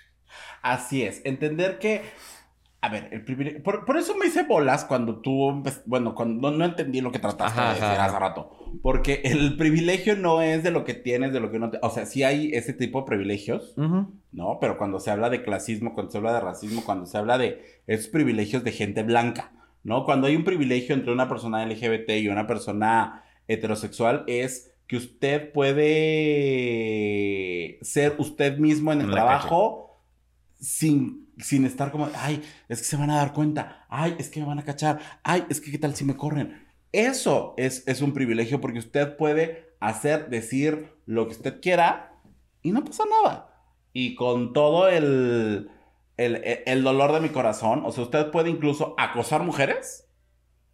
Así 0.62 1.04
es, 1.04 1.22
entender 1.26 1.80
que 1.80 2.04
a 2.84 2.90
ver, 2.90 3.08
el 3.14 3.24
privilegio. 3.24 3.64
Por, 3.64 3.98
eso 3.98 4.14
me 4.18 4.26
hice 4.26 4.44
bolas 4.44 4.84
cuando 4.84 5.22
tú. 5.22 5.64
Bueno, 5.86 6.14
cuando 6.14 6.52
no 6.52 6.66
entendí 6.66 7.00
lo 7.00 7.14
que 7.14 7.20
trataste 7.20 7.62
de 7.62 7.68
decir 7.70 7.84
hace 7.86 8.20
rato. 8.20 8.63
Porque 8.82 9.22
el 9.24 9.56
privilegio 9.58 10.16
no 10.16 10.42
es 10.42 10.64
de 10.64 10.72
lo 10.72 10.84
que 10.84 10.94
tienes, 10.94 11.32
de 11.34 11.40
lo 11.40 11.52
que 11.52 11.60
no 11.60 11.70
te. 11.70 11.80
O 11.82 11.90
sea, 11.90 12.06
sí 12.06 12.24
hay 12.24 12.52
ese 12.54 12.74
tipo 12.74 13.02
de 13.02 13.08
privilegios, 13.08 13.76
¿no? 13.78 14.58
Pero 14.60 14.78
cuando 14.78 15.00
se 15.00 15.12
habla 15.12 15.30
de 15.30 15.44
clasismo, 15.44 15.94
cuando 15.94 16.12
se 16.12 16.18
habla 16.18 16.34
de 16.34 16.40
racismo, 16.42 16.84
cuando 16.84 17.06
se 17.06 17.18
habla 17.18 17.38
de 17.38 17.62
esos 17.88 18.08
privilegios 18.08 18.64
de 18.64 18.72
gente 18.72 19.04
blanca, 19.04 19.52
¿no? 19.84 20.06
Cuando 20.06 20.28
hay 20.28 20.36
un 20.36 20.44
privilegio 20.44 20.96
entre 20.96 21.14
una 21.14 21.30
persona 21.30 21.66
LGBT 21.66 22.10
y 22.12 22.28
una 22.30 22.48
persona 22.48 23.24
heterosexual, 23.48 24.24
es 24.28 24.72
que 24.88 24.98
usted 24.98 25.52
puede 25.52 25.80
ser 27.82 28.16
usted 28.18 28.58
mismo 28.58 28.92
en 28.92 29.02
el 29.02 29.12
trabajo 29.12 30.02
sin 30.60 31.24
sin 31.40 31.66
estar 31.66 31.92
como, 31.92 32.10
ay, 32.16 32.42
es 32.70 32.80
que 32.80 32.86
se 32.86 32.98
van 32.98 33.10
a 33.10 33.18
dar 33.18 33.34
cuenta, 33.34 33.86
ay, 33.90 34.16
es 34.20 34.30
que 34.30 34.40
me 34.40 34.46
van 34.46 34.60
a 34.60 34.64
cachar, 34.64 35.00
ay, 35.24 35.46
es 35.50 35.60
que 35.60 35.72
qué 35.72 35.78
tal 35.78 35.96
si 35.96 36.06
me 36.06 36.16
corren. 36.16 36.63
Eso 36.94 37.56
es, 37.58 37.86
es 37.88 38.02
un 38.02 38.14
privilegio 38.14 38.62
porque 38.62 38.80
usted 38.80 39.18
puede 39.18 39.76
hacer, 39.80 40.30
decir 40.30 40.94
lo 41.06 41.28
que 41.28 41.34
usted 41.34 41.60
quiera 41.60 42.22
y 42.62 42.72
no 42.72 42.86
pasa 42.86 43.04
nada. 43.06 43.50
Y 43.92 44.16
con 44.16 44.54
todo 44.54 44.88
el, 44.88 45.70
el, 46.18 46.84
dolor 46.84 47.12
de 47.12 47.20
mi 47.20 47.30
corazón, 47.30 47.84
o 47.86 47.92
sea, 47.92 48.04
usted 48.04 48.32
puede 48.32 48.50
incluso 48.50 48.96
acosar 48.98 49.44
mujeres 49.44 50.08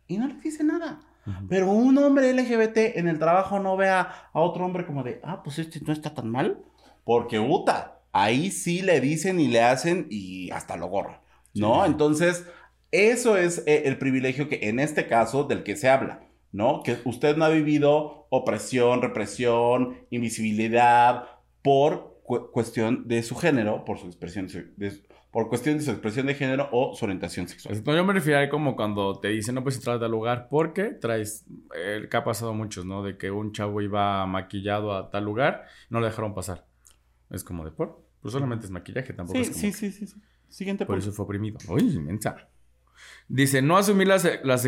y 0.07 0.17
no 0.17 0.27
le 0.27 0.35
dice 0.35 0.63
nada. 0.63 1.01
Pero 1.47 1.69
un 1.71 1.95
hombre 1.99 2.33
LGBT 2.33 2.97
en 2.97 3.07
el 3.07 3.19
trabajo 3.19 3.59
no 3.59 3.77
vea 3.77 4.29
a 4.33 4.39
otro 4.39 4.65
hombre 4.65 4.85
como 4.85 5.03
de, 5.03 5.21
ah, 5.23 5.43
pues 5.43 5.59
este 5.59 5.79
no 5.81 5.93
está 5.93 6.15
tan 6.15 6.27
mal, 6.29 6.63
porque 7.03 7.39
Uta 7.39 8.01
ahí 8.11 8.51
sí 8.51 8.81
le 8.81 8.99
dicen 8.99 9.39
y 9.39 9.47
le 9.47 9.61
hacen 9.61 10.07
y 10.09 10.49
hasta 10.51 10.75
lo 10.75 10.87
gorran, 10.87 11.19
¿no? 11.53 11.85
Entonces, 11.85 12.45
eso 12.91 13.37
es 13.37 13.63
eh, 13.65 13.83
el 13.85 13.97
privilegio 13.97 14.49
que 14.49 14.69
en 14.69 14.79
este 14.79 15.07
caso 15.07 15.43
del 15.43 15.63
que 15.63 15.75
se 15.75 15.89
habla, 15.89 16.21
¿no? 16.51 16.81
Que 16.83 16.97
usted 17.05 17.37
no 17.37 17.45
ha 17.45 17.49
vivido 17.49 18.27
opresión, 18.29 19.01
represión, 19.01 19.97
invisibilidad 20.09 21.25
por 21.61 22.21
cuestión 22.51 23.07
de 23.07 23.23
su 23.23 23.35
género, 23.35 23.85
por 23.85 23.97
su 23.97 24.05
expresión 24.05 24.47
por 25.31 25.47
cuestión 25.47 25.77
de 25.77 25.83
su 25.83 25.91
expresión 25.91 26.25
de 26.25 26.33
género 26.33 26.69
o 26.71 26.95
su 26.95 27.05
orientación 27.05 27.47
sexual. 27.47 27.81
No, 27.85 27.95
yo 27.95 28.03
me 28.03 28.13
refiero 28.13 28.39
a 28.39 28.49
como 28.49 28.75
cuando 28.75 29.19
te 29.19 29.27
dicen 29.27 29.55
no 29.55 29.63
puedes 29.63 29.77
entrar 29.77 29.97
a 29.97 29.99
tal 29.99 30.11
lugar 30.11 30.47
porque 30.49 30.85
traes, 30.85 31.45
el 31.75 32.09
que 32.09 32.17
ha 32.17 32.23
pasado 32.23 32.53
muchos, 32.53 32.85
¿no? 32.85 33.03
De 33.03 33.17
que 33.17 33.29
un 33.29 33.51
chavo 33.51 33.81
iba 33.81 34.25
maquillado 34.25 34.95
a 34.95 35.11
tal 35.11 35.25
lugar, 35.25 35.65
no 35.89 35.99
le 35.99 36.07
dejaron 36.07 36.33
pasar. 36.33 36.65
Es 37.29 37.43
como 37.43 37.63
de 37.63 37.71
por. 37.71 38.03
Pues 38.21 38.31
solamente 38.33 38.65
es 38.65 38.71
maquillaje, 38.71 39.13
tampoco 39.13 39.37
sí, 39.37 39.43
es 39.43 39.49
como... 39.49 39.61
Sí, 39.61 39.71
sí, 39.71 39.91
sí, 39.91 40.07
sí. 40.07 40.15
Siguiente 40.49 40.85
Por 40.85 40.97
eso 40.97 41.11
fue 41.11 41.25
oprimido. 41.25 41.59
Uy, 41.69 41.93
inmensa. 41.93 42.49
Dice, 43.29 43.61
no 43.61 43.77
asumir 43.77 44.07
la, 44.07 44.17
la, 44.43 44.59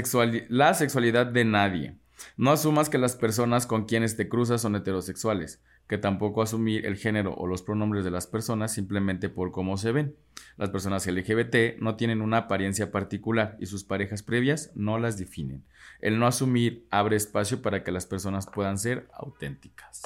la 0.49 0.73
sexualidad 0.75 1.25
de 1.25 1.45
nadie. 1.45 1.97
No 2.37 2.51
asumas 2.51 2.89
que 2.89 2.99
las 2.99 3.15
personas 3.15 3.65
con 3.65 3.85
quienes 3.85 4.15
te 4.15 4.29
cruzas 4.29 4.61
son 4.61 4.75
heterosexuales, 4.75 5.63
que 5.87 5.97
tampoco 5.97 6.43
asumir 6.43 6.85
el 6.85 6.95
género 6.95 7.33
o 7.33 7.47
los 7.47 7.63
pronombres 7.63 8.05
de 8.05 8.11
las 8.11 8.27
personas 8.27 8.71
simplemente 8.71 9.29
por 9.29 9.51
cómo 9.51 9.77
se 9.77 9.91
ven. 9.91 10.15
Las 10.57 10.69
personas 10.69 11.07
LGBT 11.07 11.79
no 11.79 11.95
tienen 11.95 12.21
una 12.21 12.37
apariencia 12.37 12.91
particular 12.91 13.57
y 13.59 13.65
sus 13.65 13.83
parejas 13.83 14.21
previas 14.21 14.71
no 14.75 14.99
las 14.99 15.17
definen. 15.17 15.65
El 15.99 16.19
no 16.19 16.27
asumir 16.27 16.85
abre 16.91 17.15
espacio 17.15 17.63
para 17.63 17.83
que 17.83 17.91
las 17.91 18.05
personas 18.05 18.45
puedan 18.45 18.77
ser 18.77 19.07
auténticas. 19.13 20.03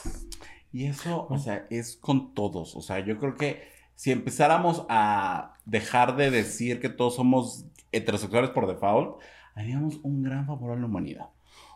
Y 0.72 0.86
eso, 0.86 1.28
o 1.30 1.38
sea, 1.38 1.68
es 1.70 1.98
con 1.98 2.34
todos. 2.34 2.76
O 2.78 2.82
sea, 2.82 3.00
yo 3.00 3.20
creo 3.20 3.36
que 3.36 3.76
si 3.96 4.12
empezáramos 4.12 4.86
a 4.90 5.56
dejar 5.66 6.16
de 6.16 6.32
decir 6.32 6.80
que 6.80 6.90
todos 6.90 7.16
somos 7.16 7.66
heterosexuales 7.96 8.50
por 8.52 8.68
default, 8.68 9.22
haríamos 9.56 10.00
un 10.04 10.24
gran 10.24 10.46
favor 10.46 10.72
a 10.72 10.80
la 10.80 10.86
humanidad. 10.86 11.30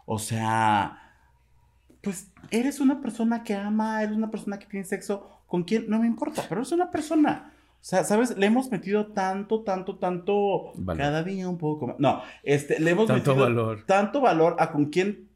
O 0.05 0.19
sea, 0.19 1.09
pues 2.01 2.31
eres 2.51 2.79
una 2.79 3.01
persona 3.01 3.43
que 3.43 3.55
ama, 3.55 4.01
eres 4.03 4.15
una 4.15 4.31
persona 4.31 4.59
que 4.59 4.65
tiene 4.65 4.85
sexo 4.85 5.29
con 5.47 5.63
quien 5.63 5.89
no 5.89 5.99
me 5.99 6.07
importa, 6.07 6.43
pero 6.47 6.61
es 6.61 6.71
una 6.71 6.91
persona. 6.91 7.53
O 7.81 7.83
sea, 7.83 8.03
¿sabes? 8.03 8.37
Le 8.37 8.45
hemos 8.45 8.71
metido 8.71 9.07
tanto, 9.07 9.63
tanto, 9.63 9.97
tanto. 9.97 10.73
Cada 10.97 11.23
día 11.23 11.47
un 11.47 11.57
poco 11.57 11.87
más. 11.87 11.95
No, 11.99 12.21
este, 12.43 12.79
le 12.79 12.91
hemos 12.91 13.07
tanto 13.07 13.31
metido 13.31 13.45
valor. 13.45 13.85
tanto 13.85 14.21
valor 14.21 14.57
a 14.59 14.71
con 14.71 14.87
quién 14.87 15.29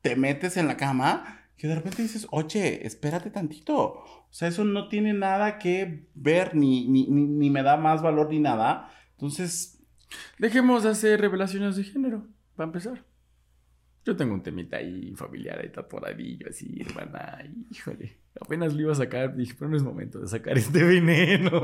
te 0.00 0.16
metes 0.16 0.56
en 0.56 0.68
la 0.68 0.76
cama 0.76 1.40
que 1.56 1.68
de 1.68 1.74
repente 1.74 2.00
dices, 2.02 2.26
oye, 2.30 2.86
espérate 2.86 3.28
tantito. 3.30 3.76
O 3.76 4.28
sea, 4.30 4.48
eso 4.48 4.64
no 4.64 4.88
tiene 4.88 5.12
nada 5.12 5.58
que 5.58 6.06
ver, 6.14 6.54
ni, 6.54 6.88
ni, 6.88 7.06
ni, 7.06 7.50
me 7.50 7.62
da 7.62 7.76
más 7.76 8.00
valor 8.00 8.30
ni 8.30 8.38
nada. 8.38 8.88
Entonces... 9.12 9.76
Dejemos 10.38 10.82
de 10.82 10.90
hacer 10.90 11.20
revelaciones 11.20 11.76
de 11.76 11.84
género, 11.84 12.26
para 12.56 12.66
empezar. 12.66 13.04
Yo 14.04 14.16
tengo 14.16 14.32
un 14.32 14.42
temita 14.42 14.78
ahí 14.78 15.12
familiar, 15.14 15.58
ahí 15.58 15.68
tatuadillo, 15.68 16.48
así, 16.48 16.80
hermana. 16.80 17.44
Híjole, 17.70 18.16
apenas 18.40 18.72
lo 18.72 18.80
iba 18.80 18.92
a 18.92 18.96
sacar, 18.96 19.36
dije, 19.36 19.54
pero 19.58 19.70
no 19.70 19.76
es 19.76 19.82
momento 19.82 20.18
de 20.20 20.26
sacar 20.26 20.56
este 20.56 20.82
veneno. 20.82 21.62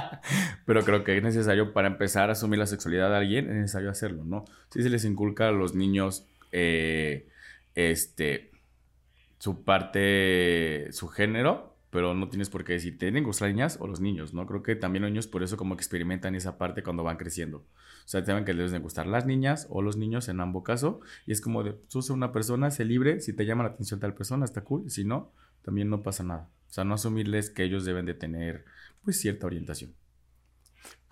pero 0.66 0.82
creo 0.84 1.04
que 1.04 1.16
es 1.16 1.22
necesario 1.22 1.74
para 1.74 1.88
empezar 1.88 2.30
a 2.30 2.32
asumir 2.32 2.58
la 2.58 2.66
sexualidad 2.66 3.10
de 3.10 3.16
alguien, 3.16 3.48
es 3.50 3.56
necesario 3.56 3.90
hacerlo, 3.90 4.24
¿no? 4.24 4.46
Si 4.70 4.82
se 4.82 4.88
les 4.88 5.04
inculca 5.04 5.48
a 5.48 5.52
los 5.52 5.74
niños, 5.74 6.26
eh, 6.50 7.28
este, 7.74 8.50
su 9.38 9.62
parte, 9.62 10.88
su 10.92 11.08
género, 11.08 11.75
pero 11.96 12.12
no 12.12 12.28
tienes 12.28 12.50
por 12.50 12.62
qué 12.62 12.74
decir, 12.74 12.98
tienen 12.98 13.22
que 13.22 13.28
gustar 13.28 13.48
las 13.48 13.54
niñas 13.54 13.78
o 13.80 13.86
los 13.86 14.02
niños, 14.02 14.34
¿no? 14.34 14.44
Creo 14.44 14.62
que 14.62 14.76
también 14.76 15.00
los 15.00 15.10
niños 15.10 15.26
por 15.28 15.42
eso 15.42 15.56
como 15.56 15.76
que 15.76 15.80
experimentan 15.80 16.34
esa 16.34 16.58
parte 16.58 16.82
cuando 16.82 17.02
van 17.02 17.16
creciendo. 17.16 17.60
O 17.60 17.64
sea, 18.04 18.22
saben 18.22 18.44
que 18.44 18.52
les 18.52 18.70
deben 18.70 18.82
gustar 18.82 19.06
las 19.06 19.24
niñas 19.24 19.66
o 19.70 19.80
los 19.80 19.96
niños 19.96 20.28
en 20.28 20.42
ambos 20.42 20.62
casos. 20.62 20.96
Y 21.24 21.32
es 21.32 21.40
como 21.40 21.64
de, 21.64 21.72
tú 21.72 22.00
una 22.10 22.32
persona, 22.32 22.70
sé 22.70 22.84
libre, 22.84 23.20
si 23.20 23.32
te 23.32 23.46
llama 23.46 23.62
la 23.62 23.70
atención 23.70 23.98
tal 23.98 24.12
persona, 24.12 24.44
está 24.44 24.62
cool. 24.62 24.90
Si 24.90 25.06
no, 25.06 25.32
también 25.62 25.88
no 25.88 26.02
pasa 26.02 26.22
nada. 26.22 26.50
O 26.68 26.70
sea, 26.70 26.84
no 26.84 26.92
asumirles 26.92 27.48
que 27.48 27.64
ellos 27.64 27.86
deben 27.86 28.04
de 28.04 28.12
tener, 28.12 28.66
pues, 29.02 29.18
cierta 29.18 29.46
orientación. 29.46 29.94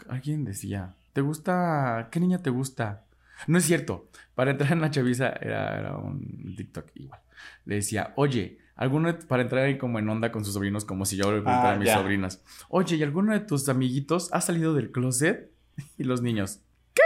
Alguien 0.06 0.44
decía, 0.44 0.96
¿te 1.14 1.22
gusta? 1.22 2.10
¿Qué 2.12 2.20
niña 2.20 2.42
te 2.42 2.50
gusta? 2.50 3.06
No 3.46 3.58
es 3.58 3.64
cierto. 3.64 4.08
Para 4.34 4.52
entrar 4.52 4.72
en 4.72 4.80
la 4.80 4.90
chaviza 4.90 5.28
era, 5.40 5.78
era 5.78 5.96
un 5.96 6.54
TikTok 6.56 6.86
igual 6.94 7.20
le 7.64 7.76
decía, 7.76 8.12
oye, 8.16 8.58
alguno 8.76 9.16
para 9.28 9.42
entrar 9.42 9.64
ahí 9.64 9.78
como 9.78 9.98
en 9.98 10.08
onda 10.08 10.32
con 10.32 10.44
sus 10.44 10.54
sobrinos, 10.54 10.84
como 10.84 11.04
si 11.04 11.16
yo 11.16 11.30
le 11.30 11.42
preguntara 11.42 11.70
a 11.70 11.74
ah, 11.74 11.78
mis 11.78 11.90
sobrinas, 11.90 12.42
oye, 12.68 12.96
¿y 12.96 13.02
alguno 13.02 13.32
de 13.32 13.40
tus 13.40 13.68
amiguitos 13.68 14.30
ha 14.32 14.40
salido 14.40 14.74
del 14.74 14.90
closet? 14.90 15.50
Y 15.98 16.04
los 16.04 16.22
niños, 16.22 16.60
¿qué? 16.94 17.02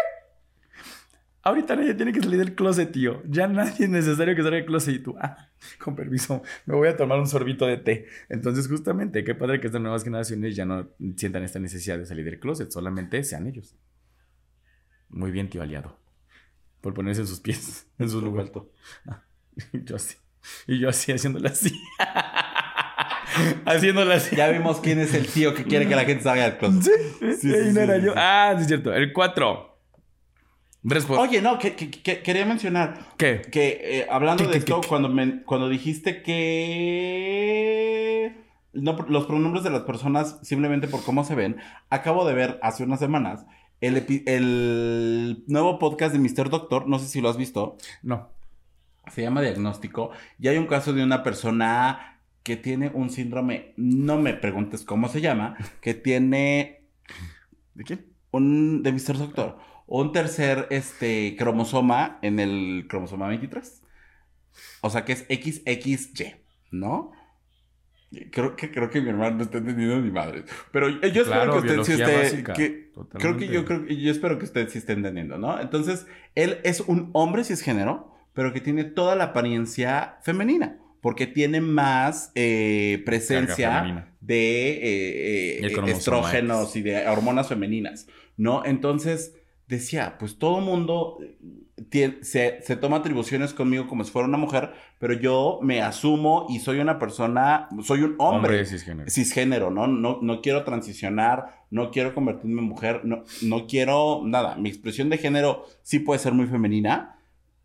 Ahorita 1.43 1.75
nadie 1.75 1.95
tiene 1.95 2.12
que 2.12 2.21
salir 2.21 2.38
del 2.38 2.55
closet, 2.55 2.93
tío. 2.93 3.23
Ya 3.27 3.49
nadie 3.49 3.87
es 3.87 3.88
necesario 3.88 4.37
que 4.37 4.43
salga 4.43 4.57
del 4.57 4.67
closet 4.67 4.97
y 4.97 4.99
tú, 4.99 5.17
ah, 5.19 5.49
con 5.79 5.97
permiso, 5.97 6.43
me 6.67 6.75
voy 6.75 6.88
a 6.88 6.97
tomar 6.97 7.19
un 7.19 7.27
sorbito 7.27 7.67
de 7.67 7.79
té. 7.79 8.07
Entonces, 8.29 8.69
justamente, 8.69 9.25
qué 9.25 9.35
padre 9.35 9.59
que 9.61 9.69
estas 9.69 9.81
nuevas 9.81 10.05
generaciones 10.05 10.55
ya 10.55 10.67
no 10.67 10.88
sientan 11.17 11.45
esta 11.45 11.59
necesidad 11.59 11.99
de 11.99 12.05
salir 12.05 12.27
del 12.27 12.38
closet, 12.38 12.71
solamente 12.71 13.25
sean 13.25 13.47
ellos. 13.47 13.75
Muy 15.09 15.31
bien, 15.31 15.49
tío 15.49 15.62
aliado. 15.62 16.08
Por 16.81 16.95
ponerse 16.95 17.23
en 17.23 17.27
sus 17.27 17.41
pies, 17.41 17.87
en 17.99 18.09
su 18.09 18.21
lugar. 18.21 18.51
Ah, 19.07 19.23
yo 19.73 19.97
así. 19.97 20.17
Y 20.67 20.79
yo 20.79 20.88
así, 20.88 21.12
haciéndole 21.12 21.49
así. 21.49 21.73
haciéndole 23.67 24.14
así. 24.14 24.37
Ya 24.37 24.49
vimos 24.49 24.81
quién 24.81 25.01
es 25.01 25.14
el 25.14 25.27
tío 25.27 25.55
que 25.55 25.64
quiere 25.64 25.87
que 25.88 25.97
la 25.97 26.05
gente 26.05 26.23
salga 26.23 26.45
del 26.45 26.59
closet. 26.59 26.83
Sí, 26.83 26.93
sí, 27.41 27.53
sí, 27.53 27.73
no 27.73 27.81
era 27.81 27.99
yo. 27.99 28.14
Ah, 28.17 28.55
sí, 28.57 28.62
es 28.62 28.69
cierto. 28.69 28.95
El 28.95 29.12
4. 29.12 29.69
Oye, 31.19 31.43
no, 31.43 31.59
que, 31.59 31.75
quería 31.75 32.47
mencionar. 32.47 33.09
¿Qué? 33.17 33.43
Que 33.51 33.81
eh, 33.83 34.07
hablando 34.09 34.47
de 34.47 34.59
esto, 34.59 34.81
cuando, 34.88 35.11
cuando 35.45 35.69
dijiste 35.69 36.23
que. 36.23 36.37
los 38.73 39.27
pronombres 39.27 39.64
de 39.64 39.71
las 39.71 39.83
personas 39.83 40.38
simplemente 40.43 40.87
por 40.87 41.03
cómo 41.03 41.25
se 41.25 41.35
ven, 41.35 41.57
acabo 41.91 42.25
de 42.27 42.35
ver 42.35 42.61
hace 42.62 42.85
unas 42.85 43.01
semanas 43.01 43.45
el, 43.81 44.23
el 44.27 45.45
nuevo 45.47 45.79
podcast 45.79 46.14
de 46.14 46.19
Mr. 46.19 46.51
Doctor. 46.51 46.88
No 46.88 46.99
sé 46.99 47.09
si 47.09 47.21
lo 47.21 47.29
has 47.29 47.37
visto. 47.37 47.77
No. 48.03 48.31
Se 49.12 49.23
llama 49.23 49.43
Diagnóstico. 49.43 50.11
Y 50.38 50.49
hay 50.49 50.59
un 50.59 50.67
caso 50.67 50.93
de 50.93 51.03
una 51.03 51.23
persona 51.23 52.21
que 52.43 52.57
tiene 52.57 52.91
un 52.93 53.11
síndrome. 53.11 53.73
No 53.77 54.19
me 54.19 54.35
preguntes 54.35 54.85
cómo 54.85 55.09
se 55.09 55.21
llama. 55.21 55.57
Que 55.81 55.95
tiene. 55.95 56.88
¿De 57.75 57.85
quién? 57.85 58.07
Un. 58.31 58.83
De 58.83 58.93
Mr. 58.93 59.19
Doctor 59.19 59.59
un 59.88 60.12
tercer 60.12 60.67
este, 60.71 61.35
cromosoma 61.37 62.19
en 62.23 62.38
el 62.38 62.87
cromosoma 62.88 63.27
23. 63.29 63.83
O 64.83 64.91
sea 64.91 65.05
que 65.05 65.12
es 65.12 65.21
XXY, 65.29 66.37
¿no? 66.71 67.12
Creo 68.31 68.57
que, 68.57 68.71
creo 68.71 68.88
que 68.88 69.03
mi 69.03 69.11
hermano 69.11 69.37
no 69.37 69.42
está 69.42 69.59
entendiendo 69.59 70.01
ni 70.01 70.11
madre. 70.11 70.44
Pero 70.73 70.88
yo 70.88 71.23
espero 71.23 71.53
que 71.53 71.59
usted 71.59 71.83
sí 71.83 72.03
esté. 72.03 72.90
creo 73.18 73.37
que 73.37 73.49
yo 73.49 73.64
creo 73.66 73.87
yo 73.87 74.11
espero 74.11 74.38
que 74.38 74.47
usted 74.47 74.68
sí 74.68 74.79
esté 74.79 74.94
entendiendo, 74.94 75.37
¿no? 75.37 75.61
Entonces, 75.61 76.07
él 76.35 76.59
es 76.64 76.81
un 76.81 77.11
hombre 77.12 77.44
cisgénero, 77.44 78.14
pero 78.33 78.53
que 78.53 78.61
tiene 78.61 78.85
toda 78.85 79.14
la 79.14 79.25
apariencia 79.25 80.18
femenina. 80.23 80.79
Porque 81.01 81.29
tiene 81.29 81.61
más 81.61 82.33
eh, 82.35 83.03
presencia 83.07 84.09
de 84.21 84.71
eh, 84.71 85.61
eh, 85.64 85.81
estrógenos 85.87 86.75
y 86.75 86.83
de 86.83 87.07
hormonas 87.07 87.49
femeninas, 87.49 88.09
¿no? 88.37 88.64
Entonces, 88.64 89.38
decía, 89.68 90.16
pues 90.18 90.38
todo 90.38 90.61
mundo 90.61 91.18
eh, 91.92 92.18
se, 92.22 92.76
toma 92.76 92.96
atribuciones 92.96 93.52
conmigo 93.52 93.87
como 93.87 94.02
si 94.02 94.11
fuera 94.11 94.26
una 94.26 94.38
mujer, 94.38 94.72
pero 94.98 95.14
yo 95.14 95.61
me 95.62 95.83
asumo 95.83 96.46
y 96.48 96.59
soy 96.59 96.78
una 96.81 96.98
persona, 96.98 97.68
soy 97.83 98.02
un 98.02 98.16
hombre, 98.18 98.64
cisgénero. 98.64 99.70
¿no? 99.70 99.87
¿no? 99.87 100.18
No 100.22 100.40
quiero 100.40 100.64
transicionar, 100.64 101.64
no 101.70 101.90
quiero 101.90 102.14
convertirme 102.14 102.62
en 102.62 102.68
mujer, 102.68 103.02
no, 103.04 103.24
no 103.42 103.66
quiero 103.66 104.22
nada. 104.24 104.57
Mi 104.57 104.70
expresión 104.70 105.11
de 105.11 105.18
género 105.18 105.66
sí 105.83 105.98
puede 105.98 106.18
ser 106.18 106.33
muy 106.33 106.46
femenina 106.46 107.20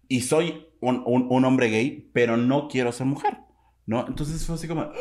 y 0.09 0.21
soy 0.21 0.67
un, 0.81 1.03
un 1.05 1.45
hombre 1.45 1.69
gay, 1.69 2.09
pero 2.11 2.35
no 2.35 2.67
quiero 2.67 2.91
ser 2.91 3.07
mujer, 3.07 3.37
¿no? 3.85 4.05
Entonces 4.07 4.45
fue 4.45 4.55
así 4.55 4.67
como 4.67 4.91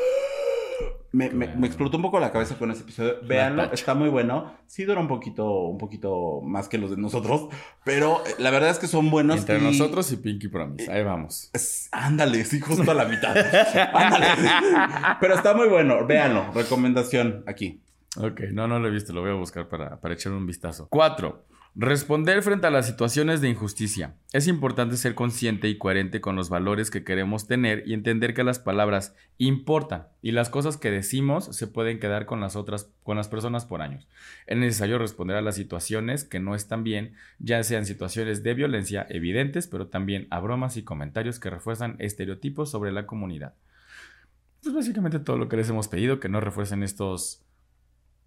me, 1.12 1.29
me, 1.31 1.66
explotó 1.66 1.98
un 1.98 2.03
poco 2.03 2.18
la 2.18 2.33
cabeza 2.33 2.57
con 2.57 2.70
ese 2.70 2.83
episodio. 2.83 3.16
Véanlo, 3.22 3.64
está 3.72 3.94
muy 3.94 4.09
bueno. 4.09 4.55
Sí 4.66 4.85
dura 4.85 5.01
un 5.01 5.09
poquito, 5.09 5.64
un 5.64 5.77
poquito 5.77 6.40
más 6.42 6.68
que 6.68 6.79
los 6.79 6.90
de 6.90 6.96
nosotros, 6.96 7.48
pero 7.85 8.22
eh, 8.27 8.35
la 8.38 8.51
verdad 8.51 8.70
es 8.70 8.79
que 8.79 8.87
son 8.87 9.11
buenos. 9.11 9.40
Entre 9.40 9.61
nosotros 9.61 10.11
y 10.12 10.16
Pinky 10.16 10.48
Promise, 10.48 10.90
ahí 10.90 11.05
vamos. 11.05 11.51
ándale, 11.92 12.44
sí, 12.44 12.61
justo 12.61 12.90
a 12.90 12.94
la 12.94 13.05
mitad. 13.05 13.37
ándale. 13.94 14.27
Pero 15.20 15.35
está 15.35 15.55
muy 15.55 15.68
bueno, 15.68 16.07
véanlo. 16.07 16.51
Recomendación 16.55 17.44
aquí. 17.46 17.83
Ok, 18.16 18.40
no, 18.53 18.66
no 18.66 18.79
lo 18.79 18.88
he 18.88 18.90
visto, 18.90 19.12
lo 19.12 19.20
voy 19.20 19.31
a 19.31 19.35
buscar 19.35 19.68
para, 19.68 20.01
para 20.01 20.14
echar 20.14 20.33
un 20.33 20.46
vistazo. 20.46 20.88
Cuatro. 20.90 21.44
Responder 21.74 22.42
frente 22.42 22.66
a 22.66 22.70
las 22.70 22.87
situaciones 22.87 23.40
de 23.40 23.48
injusticia. 23.48 24.14
Es 24.35 24.46
importante 24.46 24.98
ser 24.98 25.14
consciente 25.14 25.68
y 25.68 25.78
coherente 25.78 26.20
con 26.20 26.37
los 26.37 26.50
valores 26.50 26.90
que 26.90 27.02
queremos 27.02 27.46
tener 27.46 27.82
y 27.87 27.94
entender 27.94 28.35
que 28.35 28.44
las 28.44 28.58
palabras 28.58 29.14
importan 29.38 30.08
y 30.20 30.32
las 30.32 30.50
cosas 30.50 30.76
que 30.76 30.90
decimos 30.90 31.46
se 31.56 31.66
pueden 31.66 31.98
quedar 31.98 32.26
con 32.26 32.42
las 32.42 32.56
otras 32.56 32.92
con 33.04 33.16
las 33.16 33.28
personas 33.28 33.64
por 33.64 33.80
años. 33.80 34.06
Es 34.46 34.58
necesario 34.58 34.98
responder 34.98 35.35
a 35.38 35.40
las 35.40 35.54
situaciones 35.54 36.24
que 36.24 36.40
no 36.40 36.54
están 36.54 36.85
bien, 36.85 37.14
ya 37.38 37.62
sean 37.62 37.87
situaciones 37.87 38.42
de 38.42 38.52
violencia 38.52 39.06
evidentes, 39.08 39.66
pero 39.66 39.87
también 39.87 40.26
a 40.28 40.40
bromas 40.40 40.76
y 40.76 40.82
comentarios 40.82 41.40
que 41.40 41.48
refuerzan 41.48 41.96
estereotipos 42.00 42.70
sobre 42.70 42.92
la 42.92 43.06
comunidad. 43.06 43.54
Pues 44.62 44.74
básicamente 44.74 45.20
todo 45.20 45.38
lo 45.38 45.48
que 45.48 45.56
les 45.56 45.70
hemos 45.70 45.88
pedido 45.88 46.20
que 46.20 46.28
no 46.28 46.42
refuercen 46.42 46.82
estos 46.82 47.46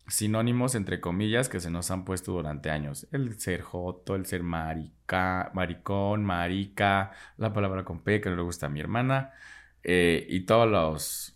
sinónimos, 0.08 0.76
entre 0.76 1.02
comillas, 1.02 1.50
que 1.50 1.60
se 1.60 1.70
nos 1.70 1.92
han 1.92 2.06
puesto 2.06 2.32
durante 2.34 2.70
años. 2.70 3.08
El 3.12 3.40
ser 3.40 3.62
joto, 3.62 4.16
el 4.16 4.26
ser 4.26 4.44
marica, 4.44 5.52
maricón, 5.54 6.24
marica, 6.24 7.12
la 7.38 7.54
palabra 7.54 7.84
con 7.84 8.00
P, 8.00 8.22
que 8.22 8.30
no 8.30 8.36
le 8.36 8.44
gusta 8.44 8.68
a 8.68 8.70
mi 8.70 8.80
hermana, 8.80 9.34
eh, 9.84 10.26
y 10.30 10.42
todos 10.42 10.70
los... 10.70 11.32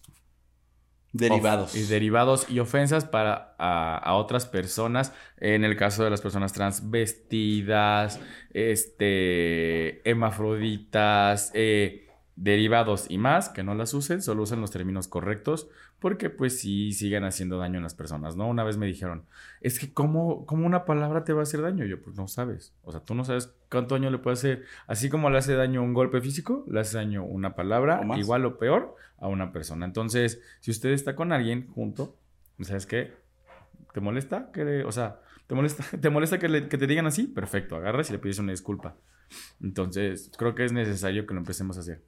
Derivados. 1.12 1.76
Y 1.76 1.84
derivados 1.84 2.48
y 2.52 2.60
ofensas 2.60 3.04
para 3.04 3.56
a, 3.58 4.14
otras 4.14 4.46
personas. 4.46 5.12
En 5.38 5.64
el 5.64 5.76
caso 5.76 6.04
de 6.04 6.12
las 6.12 6.22
personas 6.22 6.54
trans 6.54 6.92
vestidas, 6.92 8.20
este, 8.54 10.08
hemafroditas, 10.08 11.50
eh, 11.56 12.10
derivados 12.36 13.08
y 13.10 13.18
más, 13.18 13.50
que 13.50 13.64
no 13.64 13.74
las 13.74 13.96
usen, 13.96 14.22
solo 14.22 14.44
usen 14.44 14.62
los 14.62 14.70
términos 14.70 15.08
correctos, 15.08 15.68
porque 16.00 16.30
pues 16.30 16.60
sí 16.60 16.94
siguen 16.94 17.26
haciendo 17.26 17.58
daño 17.58 17.78
en 17.78 17.84
las 17.84 17.94
personas, 17.94 18.36
¿no? 18.36 18.48
Una 18.48 18.64
vez 18.64 18.78
me 18.78 18.86
dijeron, 18.86 19.26
es 19.62 19.80
que 19.80 19.94
¿cómo, 19.94 20.46
¿cómo, 20.46 20.66
una 20.66 20.86
palabra 20.86 21.24
te 21.24 21.34
va 21.34 21.42
a 21.42 21.44
hacer 21.44 21.62
daño? 21.62 21.86
Yo, 21.86 22.02
pues 22.02 22.16
no 22.16 22.28
sabes, 22.28 22.74
o 22.84 22.92
sea, 22.92 23.02
tú 23.02 23.16
no 23.16 23.26
sabes 23.26 23.54
cuánto 23.70 23.96
daño 23.96 24.10
le 24.10 24.18
puede 24.18 24.34
hacer, 24.34 24.66
así 24.88 25.10
como 25.10 25.30
le 25.30 25.38
hace 25.38 25.56
daño 25.56 25.84
un 25.84 25.94
golpe 25.94 26.22
físico, 26.22 26.66
le 26.70 26.80
hace 26.80 26.98
daño 26.98 27.24
una 27.24 27.56
palabra, 27.56 28.02
igual 28.18 28.46
o 28.46 28.58
peor, 28.58 28.96
a 29.18 29.28
una 29.28 29.52
persona. 29.52 29.86
Entonces, 29.86 30.42
si 30.62 30.72
usted 30.72 30.90
está 30.92 31.16
con 31.16 31.32
alguien 31.34 31.68
junto, 31.68 32.18
¿sabes 32.62 32.86
qué? 32.86 33.14
¿Te 33.94 34.00
molesta? 34.00 34.52
Que 34.52 34.84
o 34.86 34.92
sea, 34.92 35.20
¿te 35.48 35.56
molesta, 35.56 35.84
¿te 36.00 36.10
molesta 36.10 36.40
que, 36.40 36.68
que 36.70 36.78
te 36.78 36.88
digan 36.88 37.08
así? 37.08 37.28
Perfecto, 37.28 37.76
agarras 37.76 38.10
y 38.10 38.14
le 38.14 38.20
pides 38.20 38.40
una 38.40 38.52
disculpa. 38.52 38.96
Entonces, 39.62 40.32
creo 40.38 40.56
que 40.56 40.66
es 40.66 40.72
necesario 40.72 41.28
que 41.28 41.34
lo 41.34 41.40
empecemos 41.40 41.78
a 41.78 41.82
hacer. 41.82 42.02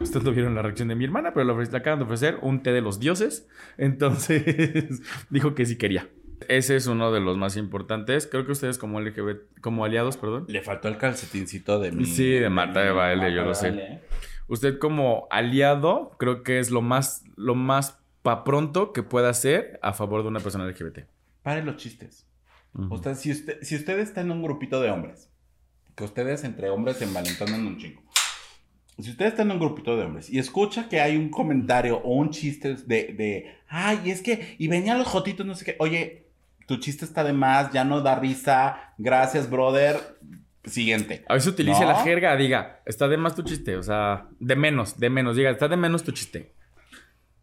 Ustedes 0.10 0.24
no 0.24 0.32
vieron 0.32 0.54
la 0.54 0.62
reacción 0.62 0.88
de 0.88 0.94
mi 0.94 1.04
hermana, 1.04 1.34
pero 1.34 1.44
le 1.44 1.76
acaban 1.76 1.98
de 1.98 2.06
ofrecer 2.06 2.38
un 2.40 2.62
té 2.62 2.72
de 2.72 2.80
los 2.80 3.00
dioses. 3.00 3.46
Entonces 3.76 5.02
dijo 5.30 5.54
que 5.54 5.66
sí 5.66 5.76
quería. 5.76 6.08
Ese 6.48 6.74
es 6.74 6.86
uno 6.86 7.12
de 7.12 7.20
los 7.20 7.36
más 7.36 7.58
importantes. 7.58 8.26
Creo 8.26 8.46
que 8.46 8.52
ustedes 8.52 8.78
como 8.78 8.98
LGBT, 8.98 9.60
como 9.60 9.84
aliados, 9.84 10.16
perdón. 10.16 10.46
Le 10.48 10.62
faltó 10.62 10.88
el 10.88 10.96
calcetincito 10.96 11.78
de 11.78 11.92
mi... 11.92 12.06
Sí, 12.06 12.30
de 12.30 12.48
Marta 12.48 12.80
de 12.80 12.92
Baile, 12.92 13.34
yo 13.34 13.44
lo 13.44 13.54
sé. 13.54 14.00
Usted 14.48 14.78
como 14.78 15.28
aliado, 15.30 16.16
creo 16.18 16.42
que 16.42 16.60
es 16.60 16.70
lo 16.70 16.80
más, 16.80 17.22
lo 17.36 17.54
más 17.54 18.00
pa 18.22 18.42
pronto 18.42 18.94
que 18.94 19.02
pueda 19.02 19.28
hacer 19.28 19.78
a 19.82 19.92
favor 19.92 20.22
de 20.22 20.28
una 20.28 20.40
persona 20.40 20.64
LGBT. 20.64 21.00
Pare 21.42 21.62
los 21.62 21.76
chistes. 21.76 22.26
si 23.16 23.32
usted, 23.32 23.58
si 23.60 23.76
usted 23.76 23.98
está 23.98 24.22
en 24.22 24.30
un 24.30 24.42
grupito 24.42 24.80
de 24.80 24.90
hombres, 24.90 25.30
que 25.94 26.04
ustedes 26.04 26.42
entre 26.44 26.70
hombres 26.70 26.96
se 26.96 27.04
envalentonan 27.04 27.66
un 27.66 27.76
chingo 27.76 28.09
si 29.02 29.10
usted 29.10 29.26
está 29.26 29.42
en 29.42 29.50
un 29.50 29.58
grupito 29.58 29.96
de 29.96 30.04
hombres 30.04 30.30
y 30.30 30.38
escucha 30.38 30.88
que 30.88 31.00
hay 31.00 31.16
un 31.16 31.28
comentario 31.28 31.98
o 31.98 32.14
un 32.14 32.30
chiste 32.30 32.74
de, 32.74 33.14
de 33.14 33.56
ay, 33.68 34.10
es 34.10 34.22
que, 34.22 34.56
y 34.58 34.68
venían 34.68 34.98
los 34.98 35.06
jotitos, 35.06 35.46
no 35.46 35.54
sé 35.54 35.64
qué, 35.64 35.76
oye, 35.78 36.26
tu 36.66 36.76
chiste 36.78 37.04
está 37.04 37.24
de 37.24 37.32
más, 37.32 37.72
ya 37.72 37.84
no 37.84 38.00
da 38.00 38.14
risa, 38.14 38.94
gracias, 38.98 39.50
brother, 39.50 39.96
siguiente. 40.64 41.24
A 41.28 41.34
veces 41.34 41.48
utilice 41.52 41.84
la 41.84 41.96
jerga, 41.96 42.36
diga, 42.36 42.80
está 42.86 43.08
de 43.08 43.16
más 43.16 43.34
tu 43.34 43.42
chiste, 43.42 43.76
o 43.76 43.82
sea, 43.82 44.28
de 44.38 44.56
menos, 44.56 44.98
de 44.98 45.10
menos, 45.10 45.36
diga, 45.36 45.50
está 45.50 45.68
de 45.68 45.76
menos 45.76 46.04
tu 46.04 46.12
chiste. 46.12 46.52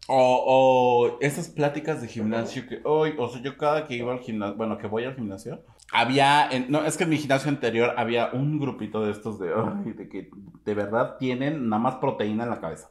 O, 0.08 0.44
o 0.46 1.18
esas 1.20 1.48
pláticas 1.48 2.00
de 2.00 2.08
gimnasio 2.08 2.66
que 2.66 2.80
hoy, 2.84 3.14
o 3.18 3.28
sea, 3.28 3.42
yo 3.42 3.58
cada 3.58 3.86
que 3.86 3.94
iba 3.94 4.12
al 4.12 4.20
gimnasio, 4.20 4.56
bueno, 4.56 4.78
que 4.78 4.86
voy 4.86 5.04
al 5.04 5.14
gimnasio, 5.14 5.62
había, 5.92 6.48
no, 6.68 6.84
es 6.84 6.96
que 6.96 7.04
en 7.04 7.10
mi 7.10 7.18
gimnasio 7.18 7.50
anterior 7.50 7.94
había 7.96 8.30
un 8.32 8.58
grupito 8.58 9.04
de 9.04 9.12
estos 9.12 9.38
de, 9.38 9.50
de 9.84 10.08
que 10.08 10.30
de 10.64 10.74
verdad 10.74 11.16
tienen 11.18 11.68
nada 11.68 11.82
más 11.82 11.94
proteína 11.96 12.44
en 12.44 12.50
la 12.50 12.60
cabeza. 12.60 12.90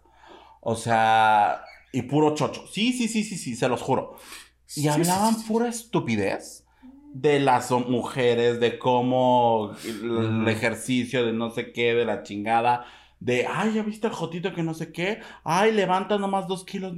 O 0.62 0.76
sea, 0.76 1.62
y 1.92 2.04
puro 2.04 2.36
chocho. 2.36 2.66
Sí, 2.72 2.94
sí, 2.94 3.08
sí, 3.08 3.24
sí, 3.24 3.38
sí, 3.38 3.56
se 3.56 3.70
los 3.70 3.82
juro. 3.82 4.18
Y 4.76 4.88
hablaban 4.88 5.36
pura 5.48 5.70
estupidez 5.70 6.66
de 7.14 7.40
las 7.40 7.72
mujeres, 7.72 8.60
de 8.60 8.78
cómo 8.78 9.72
el, 9.86 10.48
ejercicio, 10.48 11.26
de 11.26 11.34
no 11.34 11.52
sé 11.52 11.72
qué, 11.72 11.94
de 11.94 12.06
la 12.06 12.24
chingada, 12.24 12.86
de, 13.20 13.48
ay, 13.48 13.74
ya 13.74 13.84
viste 13.84 14.08
el 14.08 14.14
jotito 14.14 14.54
que 14.54 14.64
no 14.64 14.74
sé 14.74 14.92
qué, 14.92 15.22
ay, 15.44 15.72
levanta 15.72 16.18
nomás 16.18 16.48
dos 16.48 16.64
kilos 16.64 16.94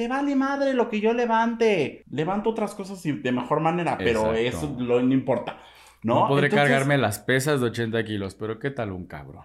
te 0.00 0.08
vale 0.08 0.34
madre 0.34 0.72
lo 0.72 0.88
que 0.88 0.98
yo 0.98 1.12
levante. 1.12 2.04
Levanto 2.10 2.48
otras 2.48 2.74
cosas 2.74 3.02
de 3.02 3.32
mejor 3.32 3.60
manera, 3.60 3.98
pero 3.98 4.32
eso 4.32 4.74
no 4.78 5.12
importa. 5.12 5.58
No, 6.02 6.26
podré 6.26 6.48
cargarme 6.48 6.96
las 6.96 7.18
pesas 7.18 7.60
de 7.60 7.66
80 7.66 8.02
kilos, 8.04 8.34
pero 8.34 8.58
¿qué 8.58 8.70
tal 8.70 8.92
un 8.92 9.04
cabrón? 9.04 9.44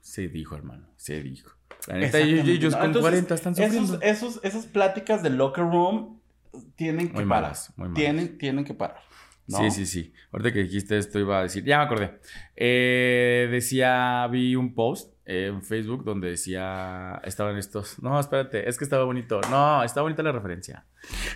Se 0.00 0.26
dijo, 0.26 0.56
hermano, 0.56 0.88
se 0.96 1.22
dijo. 1.22 1.52
La 1.86 1.98
neta, 1.98 2.18
ellos, 2.18 2.74
con 2.74 2.92
40 2.92 3.34
están 3.34 3.54
sufriendo. 3.54 4.00
Esos, 4.02 4.40
esas 4.42 4.66
pláticas 4.66 5.22
de 5.22 5.30
locker 5.30 5.62
room 5.62 6.18
tienen 6.74 7.12
que 7.12 7.24
parar. 7.24 7.56
muy 7.76 7.94
Tienen, 7.94 8.36
tienen 8.36 8.64
que 8.64 8.74
parar. 8.74 9.00
Sí, 9.46 9.70
sí, 9.70 9.86
sí. 9.86 10.12
Ahorita 10.32 10.52
que 10.52 10.62
dijiste 10.62 10.96
esto 10.96 11.18
iba 11.18 11.40
a 11.40 11.42
decir, 11.42 11.64
ya 11.64 11.78
me 11.78 11.84
acordé. 11.84 12.20
Eh, 12.56 13.48
decía, 13.50 14.26
vi 14.30 14.54
un 14.54 14.74
post 14.74 15.12
en 15.30 15.62
Facebook 15.62 16.02
donde 16.02 16.30
decía, 16.30 17.20
estaban 17.22 17.56
estos, 17.56 18.02
no, 18.02 18.18
espérate, 18.18 18.68
es 18.68 18.76
que 18.76 18.82
estaba 18.82 19.04
bonito, 19.04 19.40
no, 19.48 19.84
estaba 19.84 20.02
bonita 20.02 20.24
la 20.24 20.32
referencia. 20.32 20.84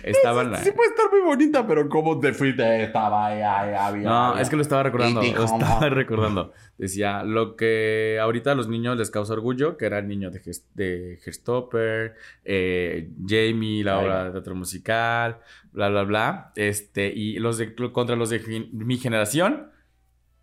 Estaban 0.03 0.53
sí, 0.57 0.65
sí, 0.65 0.71
puede 0.71 0.89
estar 0.89 1.09
muy 1.09 1.21
bonita, 1.21 1.65
pero 1.65 1.87
¿cómo 1.87 2.19
te 2.19 2.33
fuiste? 2.33 2.83
Estaba 2.83 3.27
ahí, 3.27 3.41
ahí, 3.41 4.03
No, 4.03 4.37
es 4.37 4.49
que 4.49 4.57
lo 4.57 4.61
estaba 4.61 4.83
recordando, 4.83 5.21
lo 5.21 5.45
estaba 5.45 5.89
recordando. 5.89 6.51
Decía, 6.77 7.23
lo 7.23 7.55
que 7.55 8.19
ahorita 8.21 8.51
a 8.51 8.55
los 8.55 8.67
niños 8.67 8.97
les 8.97 9.09
causa 9.09 9.31
orgullo, 9.31 9.77
que 9.77 9.85
era 9.85 9.99
el 9.99 10.09
niño 10.09 10.29
de, 10.29 10.41
de 10.73 11.19
Herstopper, 11.25 12.15
eh, 12.43 13.09
Jamie, 13.25 13.81
la 13.81 13.99
obra 13.99 14.25
de 14.25 14.31
teatro 14.31 14.55
musical, 14.55 15.39
bla, 15.71 15.87
bla, 15.87 16.03
bla, 16.03 16.51
este, 16.57 17.07
y 17.07 17.39
los 17.39 17.57
de, 17.57 17.73
contra 17.93 18.17
los 18.17 18.29
de 18.29 18.67
mi 18.73 18.97
generación, 18.97 19.71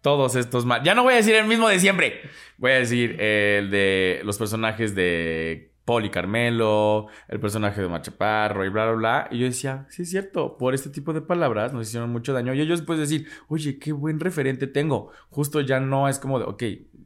todos 0.02 0.36
estos 0.36 0.66
mal. 0.66 0.82
Ya 0.82 0.94
no 0.94 1.02
voy 1.04 1.14
a 1.14 1.16
decir 1.16 1.34
el 1.34 1.46
mismo 1.46 1.68
de 1.68 1.80
siempre. 1.80 2.20
Voy 2.58 2.72
a 2.72 2.80
decir 2.80 3.20
el 3.20 3.70
de 3.70 4.20
los 4.24 4.36
personajes 4.36 4.94
de 4.94 5.71
Paul 5.84 6.04
y 6.04 6.10
Carmelo, 6.10 7.08
el 7.28 7.40
personaje 7.40 7.80
de 7.80 7.88
Machaparro 7.88 8.64
y 8.64 8.68
bla, 8.68 8.86
bla, 8.86 8.94
bla. 8.94 9.28
Y 9.30 9.38
yo 9.38 9.46
decía, 9.46 9.86
sí 9.88 10.02
es 10.02 10.10
cierto, 10.10 10.56
por 10.56 10.74
este 10.74 10.90
tipo 10.90 11.12
de 11.12 11.20
palabras 11.20 11.72
nos 11.72 11.88
hicieron 11.88 12.10
mucho 12.10 12.32
daño. 12.32 12.54
Y 12.54 12.60
ellos 12.60 12.80
después 12.80 12.98
decir, 12.98 13.26
oye, 13.48 13.78
qué 13.78 13.92
buen 13.92 14.20
referente 14.20 14.66
tengo. 14.66 15.10
Justo 15.30 15.60
ya 15.60 15.80
no 15.80 16.08
es 16.08 16.18
como 16.18 16.38
de, 16.38 16.44
ok, 16.44 16.62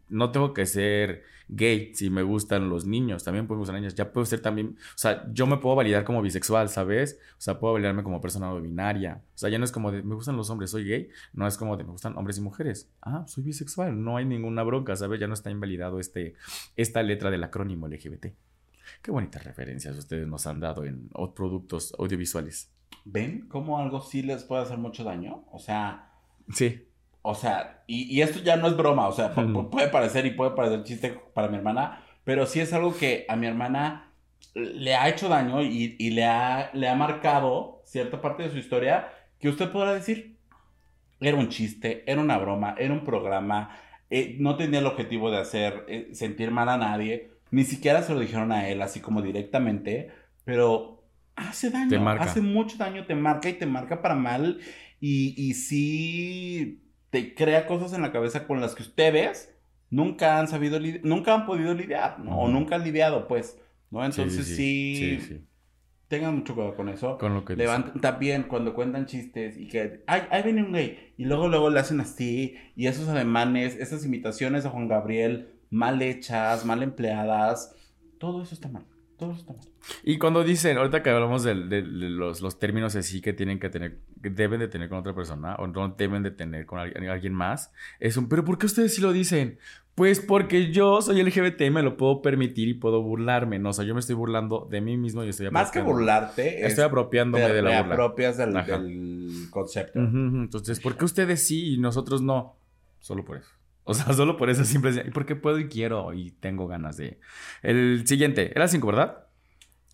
no 0.09 0.31
tengo 0.31 0.55
que 0.55 0.67
ser 0.67 1.25
gay 1.49 1.95
si 1.95 2.11
me 2.11 2.23
gustan 2.23 2.69
los 2.69 2.87
niños, 2.87 3.23
también 3.25 3.47
puedo 3.47 3.61
gustar 3.61 3.77
niñas, 3.77 3.95
ya 3.95 4.12
puedo 4.12 4.25
ser 4.25 4.41
también, 4.41 4.77
o 4.79 4.99
sea, 4.99 5.27
yo 5.33 5.47
me 5.47 5.59
puedo 5.59 5.77
validar 5.77 6.05
como 6.05 6.23
bisexual, 6.23 6.69
¿sabes? 6.69 7.19
O 7.33 7.41
sea, 7.41 7.59
puedo 7.59 7.75
validarme 7.75 8.03
como 8.03 8.21
persona 8.21 8.49
no 8.49 8.61
binaria, 8.61 9.23
o 9.35 9.39
sea, 9.39 9.49
ya 9.49 9.59
no 9.59 9.65
es 9.65 9.73
como 9.73 9.93
de, 9.93 10.03
me 10.03 10.15
gustan 10.15 10.37
los 10.37 10.51
hombres, 10.51 10.71
soy 10.71 10.85
gay, 10.85 11.09
no 11.33 11.47
es 11.47 11.57
como 11.57 11.77
de, 11.77 11.85
me 11.85 11.91
gustan 11.91 12.17
hombres 12.17 12.39
y 12.39 12.41
mujeres, 12.41 12.91
ah, 13.03 13.25
soy 13.29 13.45
bisexual, 13.45 14.03
no 14.03 14.17
hay 14.17 14.25
ninguna 14.25 14.62
bronca, 14.62 14.97
¿sabes? 14.97 15.21
Ya 15.21 15.29
no 15.29 15.35
está 15.35 15.51
invalidado 15.51 16.01
este, 16.01 16.35
esta 16.77 17.03
letra 17.03 17.31
del 17.31 17.45
acrónimo 17.45 17.87
LGBT. 17.89 18.27
Qué 19.03 19.11
bonitas 19.11 19.44
referencias 19.44 19.96
ustedes 19.96 20.27
nos 20.27 20.46
han 20.46 20.61
dado 20.61 20.85
en 20.85 21.09
productos 21.35 21.94
audiovisuales. 21.99 22.70
¿Ven 23.05 23.46
cómo 23.49 23.79
algo 23.79 24.01
sí 24.01 24.22
les 24.22 24.44
puede 24.44 24.62
hacer 24.62 24.79
mucho 24.79 25.05
daño? 25.05 25.44
O 25.53 25.59
sea... 25.59 26.12
Sí. 26.53 26.87
O 27.22 27.35
sea, 27.35 27.83
y, 27.88 28.20
esto 28.20 28.38
ya 28.38 28.57
no 28.57 28.68
es 28.68 28.77
broma, 28.77 29.09
o 29.09 29.12
sea, 29.12 29.35
puede 29.35 29.88
parecer 29.88 30.27
y 30.27 30.31
puede 30.31 30.53
parecer 30.53 30.85
chiste 30.85 31.20
para 31.35 31.49
mi 31.49 31.57
hermana, 31.57 32.05
pero 32.22 32.46
sí 32.46 32.61
es 32.61 32.72
algo 32.72 32.96
que 32.96 33.27
a 33.29 33.35
mi 33.35 33.49
hermana 33.49 34.12
le 34.55 34.94
ha 34.94 35.09
hecho 35.09 35.29
daño 35.29 35.61
y, 35.61 36.11
le, 36.11 36.25
ha, 36.25 36.70
le 36.72 36.88
ha 36.88 36.94
marcado 36.94 37.83
cierta 37.85 38.20
parte 38.20 38.44
de 38.44 38.51
su 38.51 38.59
historia 38.59 39.09
que 39.40 39.49
usted 39.49 39.72
podrá 39.72 39.92
decir, 39.92 40.37
era 41.20 41.37
un 41.37 41.49
chiste, 41.49 42.05
era 42.07 42.20
una 42.20 42.38
broma, 42.38 42.77
era 42.79 42.92
un 42.92 43.05
programa, 43.05 43.77
eh, 44.09 44.37
no 44.38 44.57
tenía 44.57 44.79
el 44.79 44.87
objetivo 44.87 45.31
de 45.31 45.38
hacer 45.38 45.85
eh, 45.88 46.11
sentir 46.12 46.53
mal 46.53 46.68
a 46.68 46.79
nadie, 46.79 47.33
ni 47.51 47.65
siquiera 47.65 48.03
se 48.03 48.13
lo 48.13 48.21
dijeron 48.21 48.53
a 48.53 48.69
él 48.69 48.83
así 48.83 49.01
como 49.01 49.23
directamente, 49.23 50.11
pero 50.45 51.05
hace 51.37 51.71
daño, 51.71 52.09
hace 52.09 52.41
mucho 52.41 52.77
daño, 52.77 53.07
te 53.07 53.15
marca 53.15 53.49
y 53.49 53.55
te 53.55 53.67
marca 53.67 54.03
para 54.03 54.15
mal. 54.15 54.61
Y, 54.99 55.35
y 55.37 55.55
sí 55.55 56.83
te 57.11 57.35
crea 57.35 57.67
cosas 57.67 57.93
en 57.93 58.03
la 58.03 58.13
cabeza 58.13 58.47
con 58.47 58.61
las 58.61 58.75
que 58.75 58.83
ustedes 58.83 59.55
nunca 59.91 60.39
han 60.39 60.49
sabido, 60.49 60.79
nunca 61.03 61.35
han 61.35 61.47
podido 61.47 61.75
lidiar, 61.75 62.19
¿no? 62.19 62.39
O 62.39 62.49
nunca 62.49 62.77
han 62.77 62.85
lidiado, 62.85 63.29
pues, 63.29 63.59
¿no? 63.91 64.05
Entonces 64.05 64.47
sí, 64.47 65.45
tengan 66.09 66.37
mucho 66.37 66.55
cuidado 66.55 66.75
con 66.75 66.89
eso. 66.89 67.19
Con 67.19 67.35
lo 67.35 67.45
que 67.45 67.57
Levanten, 67.57 68.01
también 68.01 68.45
cuando 68.45 68.75
cuentan 68.75 69.07
chistes 69.07 69.57
y 69.59 69.69
que, 69.69 70.03
ay, 70.07 70.23
ahí 70.31 70.43
viene 70.43 70.63
un 70.63 70.73
gay, 70.73 71.13
y 71.17 71.25
luego, 71.25 71.49
luego 71.49 71.71
le 71.71 71.81
hacen 71.81 72.01
así, 72.01 72.57
y 72.75 72.87
esos 72.87 73.09
ademanes, 73.09 73.77
esas 73.77 74.05
imitaciones 74.05 74.65
a 74.67 74.71
Juan 74.71 74.89
Gabriel 74.89 75.56
mal 75.71 76.01
hechas, 76.03 76.65
mal 76.65 76.83
empleadas, 76.83 77.75
todo 78.19 78.43
eso 78.43 78.55
está 78.55 78.69
mal. 78.69 78.85
Todo 79.17 79.31
eso 79.31 79.41
está 79.41 79.55
mal. 79.55 79.65
Y 80.03 80.19
cuando 80.19 80.45
dicen, 80.45 80.77
ahorita 80.77 81.03
que 81.03 81.11
hablamos 81.11 81.43
de, 81.43 81.55
los, 81.55 82.43
los, 82.43 82.59
términos 82.59 82.95
así 82.97 83.21
que 83.21 83.33
tienen 83.33 83.59
que 83.59 83.71
tener, 83.71 83.99
que 84.23 84.31
deben 84.31 84.61
de 84.61 84.69
tener 84.69 84.89
con 84.89 84.99
otra 84.99 85.15
persona 85.15 85.55
o 85.57 85.67
no 85.67 85.89
deben 85.89 86.23
de 86.23 86.31
tener 86.31 86.67
con 86.67 86.79
alguien, 86.79 87.33
más, 87.33 87.73
es 87.99 88.17
un, 88.17 88.29
pero 88.29 88.45
¿por 88.45 88.59
qué 88.59 88.67
ustedes 88.67 88.95
sí 88.95 89.01
lo 89.01 89.13
dicen? 89.13 89.59
Pues 89.95 90.21
porque 90.21 90.71
yo 90.71 91.01
soy 91.01 91.23
LGBT 91.23 91.63
y 91.63 91.71
me 91.71 91.83
lo 91.83 91.97
puedo 91.97 92.21
permitir 92.21 92.69
y 92.69 92.75
puedo 92.75 93.03
burlarme, 93.03 93.59
¿no? 93.59 93.71
O 93.71 93.73
sea, 93.73 93.87
yo 93.87 93.95
me 93.95 94.01
estoy 94.01 94.15
burlando 94.15 94.69
de 94.71 94.83
mí 94.83 94.99
mismo 94.99 95.25
y 95.25 95.31
estoy 95.31 95.51
Más 95.51 95.71
que 95.71 95.81
burlarte, 95.81 96.67
estoy 96.67 96.85
apropiándome 96.85 97.49
de 97.49 97.63
la 97.63 97.81
burla. 97.81 97.95
apropias 97.95 98.37
del, 98.37 99.49
concepto. 99.49 99.99
Entonces, 99.99 100.81
¿por 100.81 100.99
qué 100.99 101.07
ustedes 101.07 101.43
sí 101.43 101.75
y 101.75 101.79
nosotros 101.79 102.21
no? 102.21 102.59
Solo 102.99 103.25
por 103.25 103.39
eso. 103.39 103.56
O 103.87 103.94
sea, 103.94 104.12
solo 104.12 104.37
por 104.37 104.51
eso 104.51 104.64
siempre 104.64 105.05
¿Y 105.07 105.11
porque 105.11 105.37
puedo 105.37 105.59
y 105.59 105.68
quiero 105.68 106.12
y 106.12 106.33
tengo 106.33 106.66
ganas 106.66 106.99
de. 106.99 107.18
El 107.62 108.07
siguiente, 108.07 108.53
era 108.55 108.68
cinco, 108.68 108.88
¿verdad? 108.88 109.27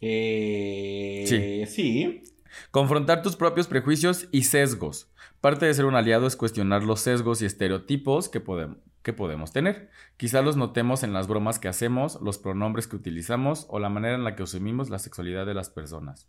Eh, 0.00 1.24
sí. 1.26 1.66
Sí. 1.66 2.22
Confrontar 2.70 3.22
tus 3.22 3.36
propios 3.36 3.68
prejuicios 3.68 4.28
y 4.32 4.42
sesgos. 4.44 5.12
Parte 5.40 5.66
de 5.66 5.74
ser 5.74 5.84
un 5.84 5.94
aliado 5.94 6.26
es 6.26 6.36
cuestionar 6.36 6.82
los 6.82 7.00
sesgos 7.00 7.42
y 7.42 7.46
estereotipos 7.46 8.28
que, 8.28 8.40
podemos, 8.40 8.78
que 9.02 9.12
podemos 9.12 9.52
tener. 9.52 9.90
Quizá 10.16 10.42
los 10.42 10.56
notemos 10.56 11.02
en 11.02 11.12
las 11.12 11.28
bromas 11.28 11.58
que 11.58 11.68
hacemos, 11.68 12.18
los 12.20 12.38
pronombres 12.38 12.86
que 12.86 12.96
utilizamos 12.96 13.66
o 13.68 13.78
la 13.78 13.88
manera 13.88 14.14
en 14.14 14.24
la 14.24 14.36
que 14.36 14.42
asumimos 14.42 14.90
la 14.90 14.98
sexualidad 14.98 15.46
de 15.46 15.54
las 15.54 15.70
personas. 15.70 16.28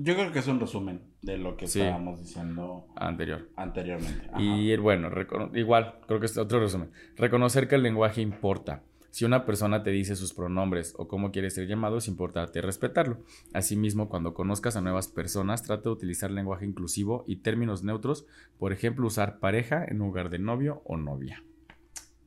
Yo 0.00 0.14
creo 0.14 0.30
que 0.30 0.38
es 0.38 0.46
un 0.46 0.60
resumen 0.60 1.02
de 1.22 1.38
lo 1.38 1.56
que 1.56 1.64
estábamos 1.64 2.20
diciendo 2.20 2.86
Anterior. 2.94 3.48
anteriormente. 3.56 4.28
Y 4.38 4.76
bueno, 4.76 5.10
igual, 5.54 5.96
creo 6.06 6.20
que 6.20 6.26
es 6.26 6.38
otro 6.38 6.60
resumen. 6.60 6.92
Reconocer 7.16 7.66
que 7.66 7.74
el 7.74 7.82
lenguaje 7.82 8.20
importa. 8.20 8.84
Si 9.10 9.24
una 9.24 9.44
persona 9.44 9.82
te 9.82 9.90
dice 9.90 10.14
sus 10.14 10.34
pronombres 10.34 10.94
o 10.96 11.08
cómo 11.08 11.32
quiere 11.32 11.50
ser 11.50 11.66
llamado, 11.66 11.98
es 11.98 12.06
importante 12.06 12.60
respetarlo. 12.60 13.24
Asimismo, 13.52 14.08
cuando 14.08 14.34
conozcas 14.34 14.76
a 14.76 14.80
nuevas 14.80 15.08
personas, 15.08 15.64
trata 15.64 15.84
de 15.84 15.90
utilizar 15.90 16.30
lenguaje 16.30 16.64
inclusivo 16.64 17.24
y 17.26 17.36
términos 17.36 17.82
neutros, 17.82 18.24
por 18.58 18.72
ejemplo, 18.72 19.08
usar 19.08 19.40
pareja 19.40 19.84
en 19.84 19.98
lugar 19.98 20.30
de 20.30 20.38
novio 20.38 20.82
o 20.84 20.96
novia. 20.96 21.42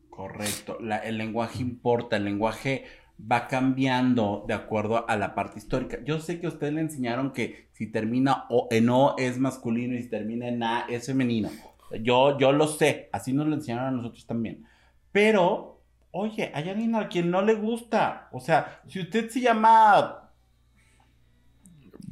Correcto, 0.10 0.78
el 0.80 1.18
lenguaje 1.18 1.62
importa, 1.62 2.18
el 2.18 2.26
lenguaje 2.26 2.84
va 3.30 3.48
cambiando 3.48 4.46
de 4.48 4.54
acuerdo 4.54 5.08
a 5.10 5.16
la 5.16 5.36
parte 5.36 5.60
histórica. 5.60 6.00
Yo 6.04 6.20
sé 6.20 6.40
que 6.40 6.48
a 6.48 6.50
ustedes 6.50 6.74
le 6.74 6.82
enseñaron 6.82 7.32
que 7.32 7.70
si 7.74 7.88
termina 7.88 8.46
o 8.50 8.68
en 8.72 8.90
O 8.90 9.16
es 9.18 9.38
masculino 9.38 9.96
y 9.96 10.04
si 10.04 10.10
termina 10.10 10.48
en 10.48 10.64
A 10.64 10.86
es 10.90 11.06
femenino. 11.06 11.50
Yo, 12.02 12.38
yo 12.40 12.52
lo 12.52 12.68
sé, 12.68 13.10
así 13.12 13.34
nos 13.34 13.48
lo 13.48 13.56
enseñaron 13.56 13.88
a 13.88 13.92
nosotros 13.92 14.26
también. 14.26 14.66
Pero, 15.12 15.82
oye, 16.12 16.52
hay 16.54 16.70
alguien 16.70 16.96
a 16.96 17.10
quien 17.10 17.30
no 17.30 17.42
le 17.42 17.56
gusta. 17.56 18.30
O 18.32 18.40
sea, 18.40 18.82
si 18.88 19.02
usted 19.02 19.30
se 19.30 19.42
llama... 19.42 20.30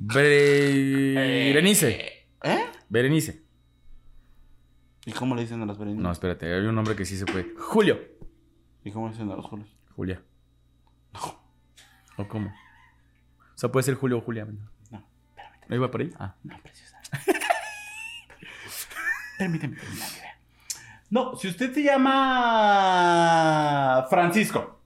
Berenice. 0.02 1.90
¿Eh? 2.44 2.66
Berenice. 2.90 3.44
¿Y 5.06 5.12
cómo 5.12 5.36
le 5.36 5.42
dicen 5.42 5.62
a 5.62 5.66
las 5.66 5.78
Berenice? 5.78 6.04
No, 6.04 6.12
espérate, 6.12 6.54
hay 6.54 6.66
un 6.66 6.76
nombre 6.76 6.96
que 6.96 7.06
sí 7.06 7.18
se 7.18 7.26
puede. 7.26 7.54
Julio. 7.58 8.00
¿Y 8.84 8.92
cómo 8.92 9.08
le 9.08 9.14
dicen 9.14 9.32
a 9.32 9.36
los 9.36 9.46
Julios? 9.46 9.76
Julia. 9.96 10.22
¿O 12.18 12.28
cómo? 12.28 12.50
O 12.50 13.58
sea, 13.58 13.72
puede 13.72 13.84
ser 13.84 13.96
Julio 13.96 14.18
o 14.18 14.22
Julia. 14.22 14.46
No, 14.46 15.06
permíteme. 15.36 15.66
¿No 15.68 15.76
iba 15.76 15.92
por 15.92 16.02
ahí? 16.02 16.12
Ah. 16.20 16.36
No, 16.44 16.58
preciosa. 16.62 16.98
permíteme 19.38 19.76
terminar 19.78 20.10
No, 21.10 21.36
si 21.36 21.48
usted 21.48 21.74
se 21.74 21.84
llama 21.84 22.18
Francisco 24.10 24.82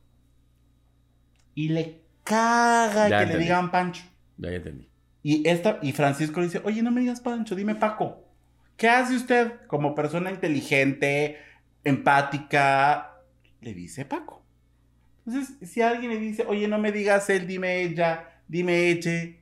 y 1.56 1.70
le 1.70 2.02
caga 2.24 3.20
que 3.20 3.26
le 3.26 3.38
digan 3.38 3.72
Pancho. 3.72 4.04
Ya, 4.38 4.50
ya 4.50 4.56
entendí. 4.58 4.90
Y, 5.22 5.48
esta, 5.48 5.80
y 5.82 5.94
Francisco 5.94 6.40
le 6.40 6.48
dice, 6.48 6.62
oye, 6.66 6.82
no 6.82 6.92
me 6.92 7.02
digas 7.02 7.22
Pancho, 7.22 7.56
dime 7.56 7.76
Paco. 7.76 8.28
¿Qué 8.76 8.90
hace 8.90 9.16
usted 9.16 9.66
como 9.68 9.96
persona 9.96 10.32
inteligente, 10.32 11.38
empática? 11.84 13.22
Le 13.62 13.74
dice 13.74 14.06
Paco. 14.06 14.43
Entonces, 15.26 15.56
si 15.70 15.82
alguien 15.82 16.12
le 16.12 16.20
dice, 16.20 16.46
oye, 16.48 16.68
no 16.68 16.78
me 16.78 16.92
digas 16.92 17.30
él, 17.30 17.48
dime 17.48 17.82
ella, 17.82 18.42
dime 18.48 18.90
eche, 18.90 19.40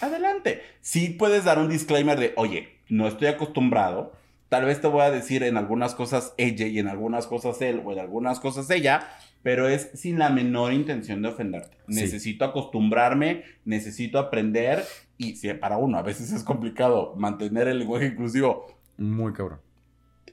adelante. 0.00 0.62
Sí 0.80 1.10
puedes 1.10 1.44
dar 1.44 1.58
un 1.58 1.68
disclaimer 1.68 2.18
de, 2.18 2.32
oye, 2.36 2.78
no 2.88 3.08
estoy 3.08 3.28
acostumbrado. 3.28 4.12
Tal 4.48 4.66
vez 4.66 4.80
te 4.80 4.86
voy 4.86 5.00
a 5.00 5.10
decir 5.10 5.42
en 5.42 5.56
algunas 5.56 5.94
cosas 5.94 6.34
ella 6.36 6.66
y 6.66 6.78
en 6.78 6.88
algunas 6.88 7.26
cosas 7.26 7.60
él 7.62 7.82
o 7.84 7.92
en 7.92 7.98
algunas 7.98 8.38
cosas 8.38 8.68
ella, 8.68 9.08
pero 9.42 9.66
es 9.66 9.90
sin 9.94 10.18
la 10.18 10.28
menor 10.28 10.72
intención 10.74 11.22
de 11.22 11.28
ofenderte. 11.28 11.78
Necesito 11.86 12.44
acostumbrarme, 12.44 13.44
necesito 13.64 14.18
aprender 14.18 14.84
Y 15.16 15.36
si 15.36 15.52
para 15.54 15.78
uno 15.78 15.98
a 15.98 16.02
veces 16.02 16.32
es 16.32 16.44
complicado 16.44 17.14
mantener 17.16 17.66
el 17.66 17.78
lenguaje 17.78 18.06
inclusivo. 18.06 18.66
Muy 18.98 19.32
cabrón. 19.32 19.60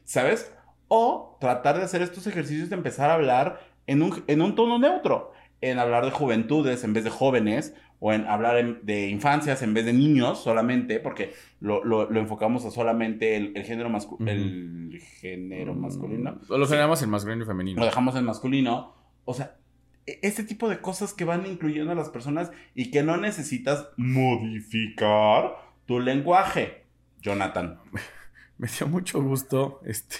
¿Sabes? 0.03 0.51
O 0.89 1.37
tratar 1.39 1.77
de 1.77 1.83
hacer 1.83 2.01
estos 2.01 2.27
ejercicios 2.27 2.69
de 2.69 2.75
empezar 2.75 3.09
a 3.09 3.13
hablar 3.13 3.61
en 3.89 4.03
un, 4.03 4.23
en 4.27 4.41
un 4.41 4.55
tono 4.55 4.79
neutro. 4.79 5.33
En 5.61 5.79
hablar 5.79 6.05
de 6.05 6.11
juventudes 6.11 6.83
en 6.83 6.93
vez 6.93 7.03
de 7.03 7.09
jóvenes. 7.09 7.75
O 7.99 8.13
en 8.13 8.25
hablar 8.27 8.81
de 8.81 9.09
infancias 9.09 9.61
en 9.61 9.73
vez 9.73 9.85
de 9.85 9.93
niños 9.93 10.41
solamente. 10.41 10.99
Porque 10.99 11.33
lo, 11.59 11.83
lo, 11.83 12.19
enfocamos 12.19 12.63
a 12.65 12.71
solamente 12.71 13.35
el, 13.35 13.63
género, 13.63 13.89
masculino 13.89 14.31
el 14.31 15.01
género 15.19 15.73
masculino. 15.73 16.39
Lo 16.47 16.65
generamos 16.65 17.01
en 17.01 17.09
masculino 17.09 17.43
y 17.43 17.47
femenino. 17.47 17.79
Lo 17.79 17.85
dejamos 17.85 18.15
en 18.15 18.25
masculino. 18.25 18.93
O 19.25 19.33
sea, 19.33 19.57
e, 20.05 20.19
ese 20.21 20.43
tipo 20.43 20.69
de 20.69 20.79
cosas 20.79 21.13
que 21.13 21.25
van 21.25 21.45
incluyendo 21.45 21.91
a 21.91 21.95
las 21.95 22.09
personas 22.09 22.51
y 22.75 22.91
que 22.91 23.03
no 23.03 23.17
necesitas 23.17 23.89
modificar 23.97 25.55
tu 25.85 25.99
lenguaje. 25.99 26.85
Jonathan. 27.21 27.79
Me 28.59 28.67
dio 28.67 28.87
mucho 28.87 29.21
gusto, 29.21 29.79
este, 29.85 30.17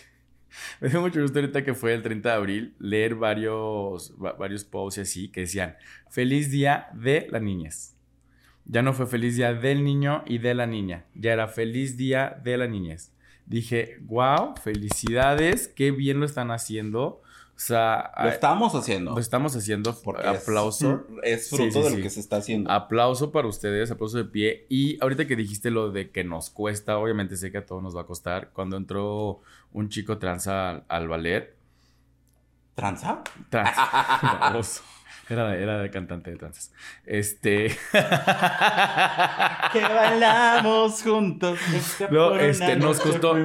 me 0.81 0.89
dio 0.89 1.01
mucho 1.01 1.21
gusto 1.21 1.39
ahorita 1.39 1.63
que 1.63 1.73
fue 1.73 1.93
el 1.93 2.01
30 2.01 2.29
de 2.29 2.35
abril 2.35 2.75
leer 2.79 3.15
varios, 3.15 4.13
varios 4.17 4.63
posts 4.63 4.99
así 4.99 5.29
que 5.29 5.41
decían, 5.41 5.75
feliz 6.09 6.51
día 6.51 6.87
de 6.93 7.27
la 7.29 7.39
niñez. 7.39 7.95
Ya 8.65 8.81
no 8.81 8.93
fue 8.93 9.07
feliz 9.07 9.35
día 9.35 9.53
del 9.53 9.83
niño 9.83 10.23
y 10.27 10.37
de 10.37 10.53
la 10.53 10.67
niña, 10.67 11.05
ya 11.15 11.33
era 11.33 11.47
feliz 11.47 11.97
día 11.97 12.39
de 12.43 12.57
la 12.57 12.67
niñez. 12.67 13.11
Dije, 13.45 13.97
wow, 14.01 14.53
felicidades, 14.61 15.67
qué 15.67 15.89
bien 15.89 16.19
lo 16.19 16.25
están 16.25 16.51
haciendo. 16.51 17.23
O 17.59 17.61
sea, 17.61 18.13
lo 18.23 18.29
estamos 18.29 18.73
haciendo. 18.73 19.11
Lo 19.11 19.19
estamos 19.19 19.53
haciendo. 19.53 19.93
Porque 20.01 20.25
aplauso. 20.25 21.05
Es, 21.23 21.49
fruto 21.49 21.83
de 21.83 21.89
lo 21.89 21.97
que 21.97 22.09
se 22.09 22.21
está 22.21 22.37
haciendo. 22.37 22.71
Aplauso 22.71 23.33
para 23.33 23.49
ustedes, 23.49 23.91
aplauso 23.91 24.17
de 24.17 24.23
pie. 24.23 24.65
Y 24.69 24.97
ahorita 25.01 25.27
que 25.27 25.35
dijiste 25.35 25.69
lo 25.69 25.91
de 25.91 26.09
que 26.09 26.23
nos 26.23 26.49
cuesta, 26.51 26.97
obviamente 26.97 27.35
sé 27.35 27.51
que 27.51 27.57
a 27.57 27.65
todos 27.65 27.83
nos 27.83 27.97
va 27.97 28.01
a 28.01 28.05
costar. 28.05 28.51
Cuando 28.53 28.77
entró 28.77 29.41
un 29.73 29.89
chico 29.89 30.17
tranza 30.19 30.85
al, 30.87 31.09
ballet. 31.09 31.53
¿Tranza? 32.75 33.25
Tranza. 33.49 34.81
Era, 35.29 35.55
era 35.55 35.79
de 35.79 35.91
cantante 35.91 36.31
de 36.31 36.37
tranzas. 36.37 36.73
Este. 37.05 37.67
que 39.71 39.79
bailamos 39.79 41.03
juntos. 41.03 41.59
No, 42.09 42.35
este, 42.35 42.75
nos 42.77 42.99
costó. 42.99 43.35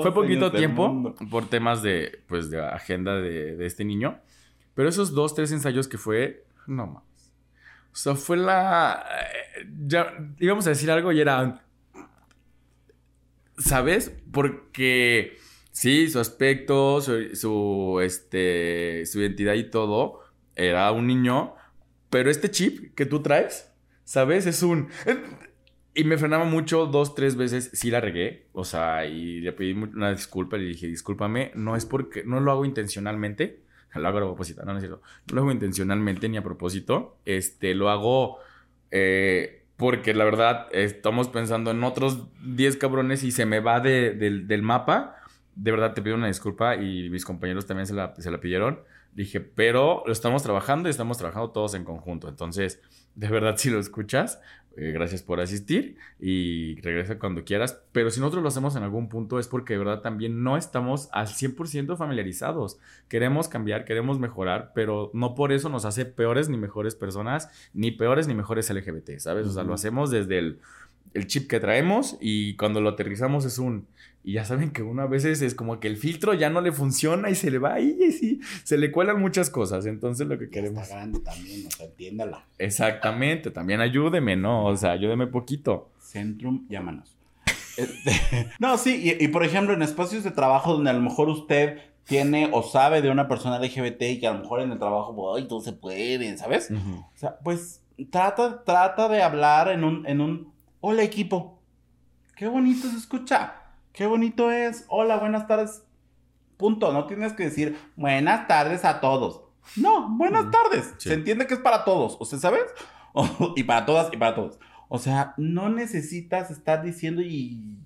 Fue 0.00 0.14
poquito 0.14 0.50
tiempo 0.50 1.14
por 1.30 1.46
temas 1.50 1.82
de, 1.82 2.22
pues, 2.28 2.48
de 2.48 2.64
agenda 2.64 3.16
de, 3.16 3.56
de, 3.56 3.66
este 3.66 3.84
niño. 3.84 4.18
Pero 4.72 4.88
esos 4.88 5.14
dos, 5.14 5.34
tres 5.34 5.52
ensayos 5.52 5.86
que 5.86 5.98
fue, 5.98 6.46
no 6.66 6.86
más. 6.86 7.02
O 7.92 7.96
sea, 7.96 8.14
fue 8.14 8.38
la. 8.38 9.04
Eh, 9.56 9.66
ya 9.86 10.14
íbamos 10.38 10.66
a 10.66 10.70
decir 10.70 10.90
algo 10.90 11.12
y 11.12 11.20
era. 11.20 11.62
¿Sabes? 13.58 14.16
Porque 14.32 15.36
sí, 15.72 16.08
su 16.08 16.20
aspecto, 16.20 17.02
su, 17.02 17.36
su, 17.36 18.00
este, 18.02 19.04
su 19.04 19.20
identidad 19.20 19.52
y 19.54 19.70
todo 19.70 20.23
era 20.56 20.90
un 20.92 21.06
niño, 21.06 21.54
pero 22.10 22.30
este 22.30 22.50
chip 22.50 22.94
que 22.94 23.06
tú 23.06 23.22
traes, 23.22 23.70
¿sabes? 24.04 24.46
Es 24.46 24.62
un... 24.62 24.88
Y 25.96 26.02
me 26.02 26.18
frenaba 26.18 26.44
mucho, 26.44 26.86
dos, 26.86 27.14
tres 27.14 27.36
veces, 27.36 27.70
sí 27.72 27.88
la 27.88 28.00
regué, 28.00 28.48
o 28.52 28.64
sea, 28.64 29.06
y 29.06 29.40
le 29.40 29.52
pedí 29.52 29.72
una 29.72 30.10
disculpa, 30.10 30.56
le 30.56 30.64
dije, 30.64 30.88
discúlpame, 30.88 31.52
no 31.54 31.76
es 31.76 31.86
porque, 31.86 32.24
no 32.24 32.40
lo 32.40 32.50
hago 32.50 32.64
intencionalmente, 32.64 33.60
lo 33.94 34.08
hago 34.08 34.18
a 34.18 34.22
propósito, 34.22 34.64
no, 34.64 34.72
no 34.72 34.78
es 34.78 34.82
cierto, 34.82 35.02
no 35.28 35.34
lo 35.36 35.40
hago 35.42 35.52
intencionalmente 35.52 36.28
ni 36.28 36.36
a 36.36 36.42
propósito, 36.42 37.18
este, 37.24 37.76
lo 37.76 37.90
hago 37.90 38.38
eh, 38.90 39.64
porque 39.76 40.14
la 40.14 40.24
verdad 40.24 40.68
estamos 40.72 41.28
pensando 41.28 41.70
en 41.70 41.82
otros 41.84 42.26
10 42.44 42.76
cabrones 42.76 43.22
y 43.22 43.32
se 43.32 43.46
me 43.46 43.60
va 43.60 43.80
del 43.80 44.62
mapa, 44.62 45.16
de 45.54 45.70
verdad 45.70 45.94
te 45.94 46.02
pido 46.02 46.16
una 46.16 46.26
disculpa 46.26 46.76
y 46.76 47.08
mis 47.10 47.24
compañeros 47.24 47.66
también 47.66 47.86
se 47.86 47.94
la, 47.94 48.14
se 48.16 48.30
la 48.30 48.40
pidieron, 48.40 48.80
Dije, 49.14 49.40
pero 49.40 50.02
lo 50.06 50.12
estamos 50.12 50.42
trabajando 50.42 50.88
y 50.88 50.90
estamos 50.90 51.18
trabajando 51.18 51.50
todos 51.50 51.74
en 51.74 51.84
conjunto. 51.84 52.28
Entonces, 52.28 52.80
de 53.14 53.28
verdad, 53.28 53.56
si 53.58 53.70
lo 53.70 53.78
escuchas, 53.78 54.40
eh, 54.76 54.90
gracias 54.90 55.22
por 55.22 55.40
asistir 55.40 55.96
y 56.18 56.80
regresa 56.80 57.18
cuando 57.18 57.44
quieras. 57.44 57.80
Pero 57.92 58.10
si 58.10 58.18
nosotros 58.18 58.42
lo 58.42 58.48
hacemos 58.48 58.74
en 58.74 58.82
algún 58.82 59.08
punto 59.08 59.38
es 59.38 59.46
porque 59.46 59.74
de 59.74 59.78
verdad 59.78 60.00
también 60.00 60.42
no 60.42 60.56
estamos 60.56 61.08
al 61.12 61.28
100% 61.28 61.96
familiarizados. 61.96 62.78
Queremos 63.08 63.48
cambiar, 63.48 63.84
queremos 63.84 64.18
mejorar, 64.18 64.72
pero 64.74 65.10
no 65.14 65.36
por 65.36 65.52
eso 65.52 65.68
nos 65.68 65.84
hace 65.84 66.06
peores 66.06 66.48
ni 66.48 66.56
mejores 66.56 66.96
personas, 66.96 67.48
ni 67.72 67.92
peores 67.92 68.26
ni 68.26 68.34
mejores 68.34 68.68
LGBT, 68.68 69.18
¿sabes? 69.18 69.46
O 69.46 69.52
sea, 69.52 69.62
lo 69.62 69.74
hacemos 69.74 70.10
desde 70.10 70.38
el, 70.38 70.58
el 71.12 71.28
chip 71.28 71.48
que 71.48 71.60
traemos 71.60 72.16
y 72.20 72.56
cuando 72.56 72.80
lo 72.80 72.90
aterrizamos 72.90 73.44
es 73.44 73.58
un 73.58 73.86
y 74.26 74.32
ya 74.32 74.46
saben 74.46 74.70
que 74.70 74.82
uno 74.82 75.02
a 75.02 75.06
veces 75.06 75.42
es 75.42 75.54
como 75.54 75.78
que 75.80 75.86
el 75.86 75.98
filtro 75.98 76.32
ya 76.32 76.48
no 76.48 76.62
le 76.62 76.72
funciona 76.72 77.28
y 77.28 77.34
se 77.34 77.50
le 77.50 77.58
va 77.58 77.74
ahí 77.74 77.94
y 78.00 78.10
sí, 78.10 78.40
se 78.64 78.78
le 78.78 78.90
cuelan 78.90 79.20
muchas 79.20 79.50
cosas. 79.50 79.84
Entonces 79.84 80.26
lo 80.26 80.38
que 80.38 80.48
queremos. 80.48 80.84
Está 80.84 80.96
grande 80.96 81.20
también, 81.20 81.66
o 81.66 81.70
sea, 81.70 81.84
entiéndala. 81.84 82.46
Exactamente, 82.56 83.50
también 83.50 83.82
ayúdeme, 83.82 84.34
¿no? 84.34 84.64
O 84.64 84.76
sea, 84.78 84.92
ayúdeme 84.92 85.26
poquito. 85.26 85.90
Centrum, 86.00 86.66
llámanos. 86.70 87.14
Este, 87.76 88.48
no, 88.58 88.78
sí, 88.78 89.14
y, 89.20 89.28
por 89.28 89.44
ejemplo, 89.44 89.74
en 89.74 89.82
espacios 89.82 90.24
de 90.24 90.30
trabajo 90.30 90.72
donde 90.72 90.88
a 90.88 90.94
lo 90.94 91.00
mejor 91.00 91.28
usted 91.28 91.80
tiene 92.04 92.48
o 92.50 92.62
sabe 92.62 93.02
de 93.02 93.10
una 93.10 93.28
persona 93.28 93.58
LGBT 93.58 94.02
y 94.04 94.20
que 94.20 94.26
a 94.26 94.32
lo 94.32 94.38
mejor 94.38 94.62
en 94.62 94.72
el 94.72 94.78
trabajo, 94.78 95.36
ay, 95.36 95.46
todo 95.48 95.60
se 95.60 95.74
puede, 95.74 96.34
¿sabes? 96.38 96.70
O 96.70 97.18
sea, 97.18 97.38
pues 97.44 97.82
trata, 98.10 98.64
trata 98.64 99.06
de 99.10 99.22
hablar 99.22 99.68
en 99.68 99.84
un, 99.84 100.06
en 100.06 100.22
un, 100.22 100.50
hola 100.80 101.02
equipo, 101.02 101.60
qué 102.36 102.46
bonito 102.46 102.88
se 102.88 102.96
escucha 102.96 103.63
Qué 103.94 104.06
bonito 104.06 104.50
es. 104.50 104.86
Hola, 104.88 105.18
buenas 105.18 105.46
tardes. 105.46 105.84
Punto. 106.56 106.92
No 106.92 107.06
tienes 107.06 107.32
que 107.32 107.44
decir 107.44 107.78
buenas 107.94 108.48
tardes 108.48 108.84
a 108.84 109.00
todos. 109.00 109.42
No, 109.76 110.08
buenas 110.16 110.50
tardes. 110.50 110.94
Se 110.98 111.14
entiende 111.14 111.46
que 111.46 111.54
es 111.54 111.60
para 111.60 111.84
todos. 111.84 112.16
O 112.18 112.24
sea, 112.24 112.40
¿sabes? 112.40 112.64
y 113.56 113.62
para 113.62 113.86
todas 113.86 114.12
y 114.12 114.16
para 114.16 114.34
todos. 114.34 114.58
O 114.88 114.98
sea, 114.98 115.32
no 115.36 115.68
necesitas 115.68 116.50
estar 116.50 116.82
diciendo 116.82 117.22
y 117.22 117.78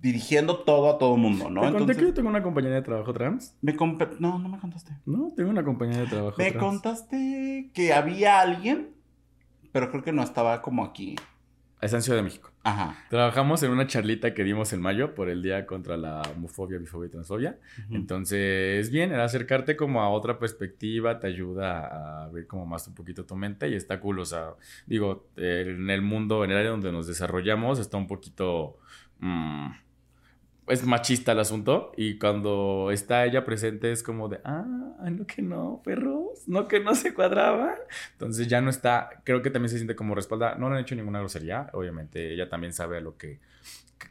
dirigiendo 0.00 0.62
todo 0.62 0.88
a 0.88 0.98
todo 0.98 1.16
el 1.16 1.20
mundo, 1.20 1.50
¿no? 1.50 1.62
¿Te 1.62 1.72
conté 1.72 1.96
que 1.96 2.02
yo 2.02 2.14
tengo 2.14 2.28
una 2.28 2.44
compañera 2.44 2.76
de 2.76 2.82
trabajo 2.82 3.12
trans? 3.12 3.56
Me 3.60 3.72
No, 4.20 4.38
no 4.38 4.48
me 4.48 4.60
contaste. 4.60 4.92
No, 5.04 5.32
tengo 5.34 5.50
una 5.50 5.64
compañera 5.64 6.02
de 6.02 6.06
trabajo 6.06 6.36
me 6.38 6.44
trans. 6.44 6.54
Me 6.54 6.60
contaste 6.60 7.70
que 7.74 7.92
había 7.92 8.40
alguien, 8.40 8.94
pero 9.72 9.90
creo 9.90 10.04
que 10.04 10.12
no 10.12 10.22
estaba 10.22 10.62
como 10.62 10.84
aquí. 10.84 11.16
Está 11.80 11.98
en 11.98 12.02
Ciudad 12.02 12.18
de 12.18 12.22
México. 12.22 12.50
Ajá. 12.62 12.96
Trabajamos 13.10 13.62
en 13.62 13.70
una 13.70 13.86
charlita 13.86 14.32
que 14.32 14.44
dimos 14.44 14.72
en 14.72 14.80
mayo 14.80 15.14
por 15.14 15.28
el 15.28 15.42
Día 15.42 15.66
contra 15.66 15.96
la 15.96 16.22
homofobia, 16.22 16.78
bifobia 16.78 17.08
y 17.08 17.10
transfobia. 17.10 17.58
Entonces, 17.90 18.90
bien, 18.90 19.12
era 19.12 19.24
acercarte 19.24 19.76
como 19.76 20.00
a 20.00 20.08
otra 20.08 20.38
perspectiva, 20.38 21.20
te 21.20 21.26
ayuda 21.26 22.24
a 22.24 22.28
ver 22.28 22.46
como 22.46 22.64
más 22.64 22.88
un 22.88 22.94
poquito 22.94 23.24
tu 23.26 23.36
mente 23.36 23.68
y 23.68 23.74
está 23.74 24.00
cool. 24.00 24.20
O 24.20 24.24
sea, 24.24 24.54
digo, 24.86 25.28
en 25.36 25.90
el 25.90 26.02
mundo, 26.02 26.44
en 26.44 26.50
el 26.50 26.56
área 26.56 26.70
donde 26.70 26.90
nos 26.92 27.06
desarrollamos, 27.06 27.78
está 27.78 27.96
un 27.96 28.06
poquito... 28.06 28.78
Mm, 29.20 29.70
es 30.68 30.84
machista 30.84 31.32
el 31.32 31.38
asunto 31.38 31.92
y 31.96 32.18
cuando 32.18 32.90
está 32.90 33.24
ella 33.24 33.44
presente 33.44 33.92
es 33.92 34.02
como 34.02 34.28
de, 34.28 34.40
ah, 34.44 34.64
no 35.10 35.26
que 35.26 35.42
no, 35.42 35.80
perros, 35.84 36.46
no 36.46 36.66
que 36.66 36.80
no 36.80 36.94
se 36.94 37.14
cuadraba. 37.14 37.76
Entonces 38.12 38.48
ya 38.48 38.60
no 38.60 38.70
está, 38.70 39.22
creo 39.24 39.42
que 39.42 39.50
también 39.50 39.70
se 39.70 39.76
siente 39.76 39.94
como 39.94 40.14
respalda. 40.14 40.56
No 40.56 40.68
le 40.68 40.76
han 40.76 40.82
hecho 40.82 40.96
ninguna 40.96 41.20
grosería, 41.20 41.70
obviamente 41.72 42.32
ella 42.32 42.48
también 42.48 42.72
sabe 42.72 42.98
a 42.98 43.00
lo 43.00 43.16
que, 43.16 43.38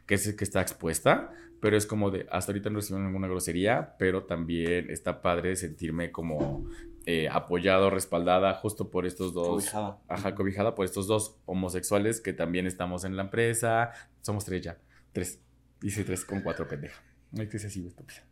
que, 0.06 0.14
es, 0.14 0.34
que 0.34 0.44
está 0.44 0.62
expuesta, 0.62 1.30
pero 1.60 1.76
es 1.76 1.84
como 1.84 2.10
de, 2.10 2.26
hasta 2.30 2.52
ahorita 2.52 2.70
no 2.70 2.76
recibido 2.76 3.04
ninguna 3.04 3.28
grosería, 3.28 3.94
pero 3.98 4.24
también 4.24 4.90
está 4.90 5.20
padre 5.20 5.56
sentirme 5.56 6.10
como 6.10 6.66
eh, 7.04 7.28
apoyado, 7.30 7.90
respaldada 7.90 8.54
justo 8.54 8.90
por 8.90 9.04
estos 9.04 9.34
dos. 9.34 9.48
Cobijada. 9.48 9.98
Ajá, 10.08 10.34
cobijada 10.34 10.74
por 10.74 10.86
estos 10.86 11.06
dos 11.06 11.36
homosexuales 11.44 12.20
que 12.20 12.32
también 12.32 12.66
estamos 12.66 13.04
en 13.04 13.14
la 13.14 13.22
empresa. 13.22 13.92
Somos 14.22 14.44
tres 14.44 14.62
ya, 14.62 14.78
tres 15.12 15.40
Dice 15.80 16.04
tres 16.04 16.24
con 16.24 16.40
cuatro, 16.40 16.66
pendeja. 16.66 17.02
No 17.32 17.42
hay 17.42 17.48
que 17.48 17.58
ser 17.58 17.68
así, 17.68 17.86
estúpida. 17.86 18.24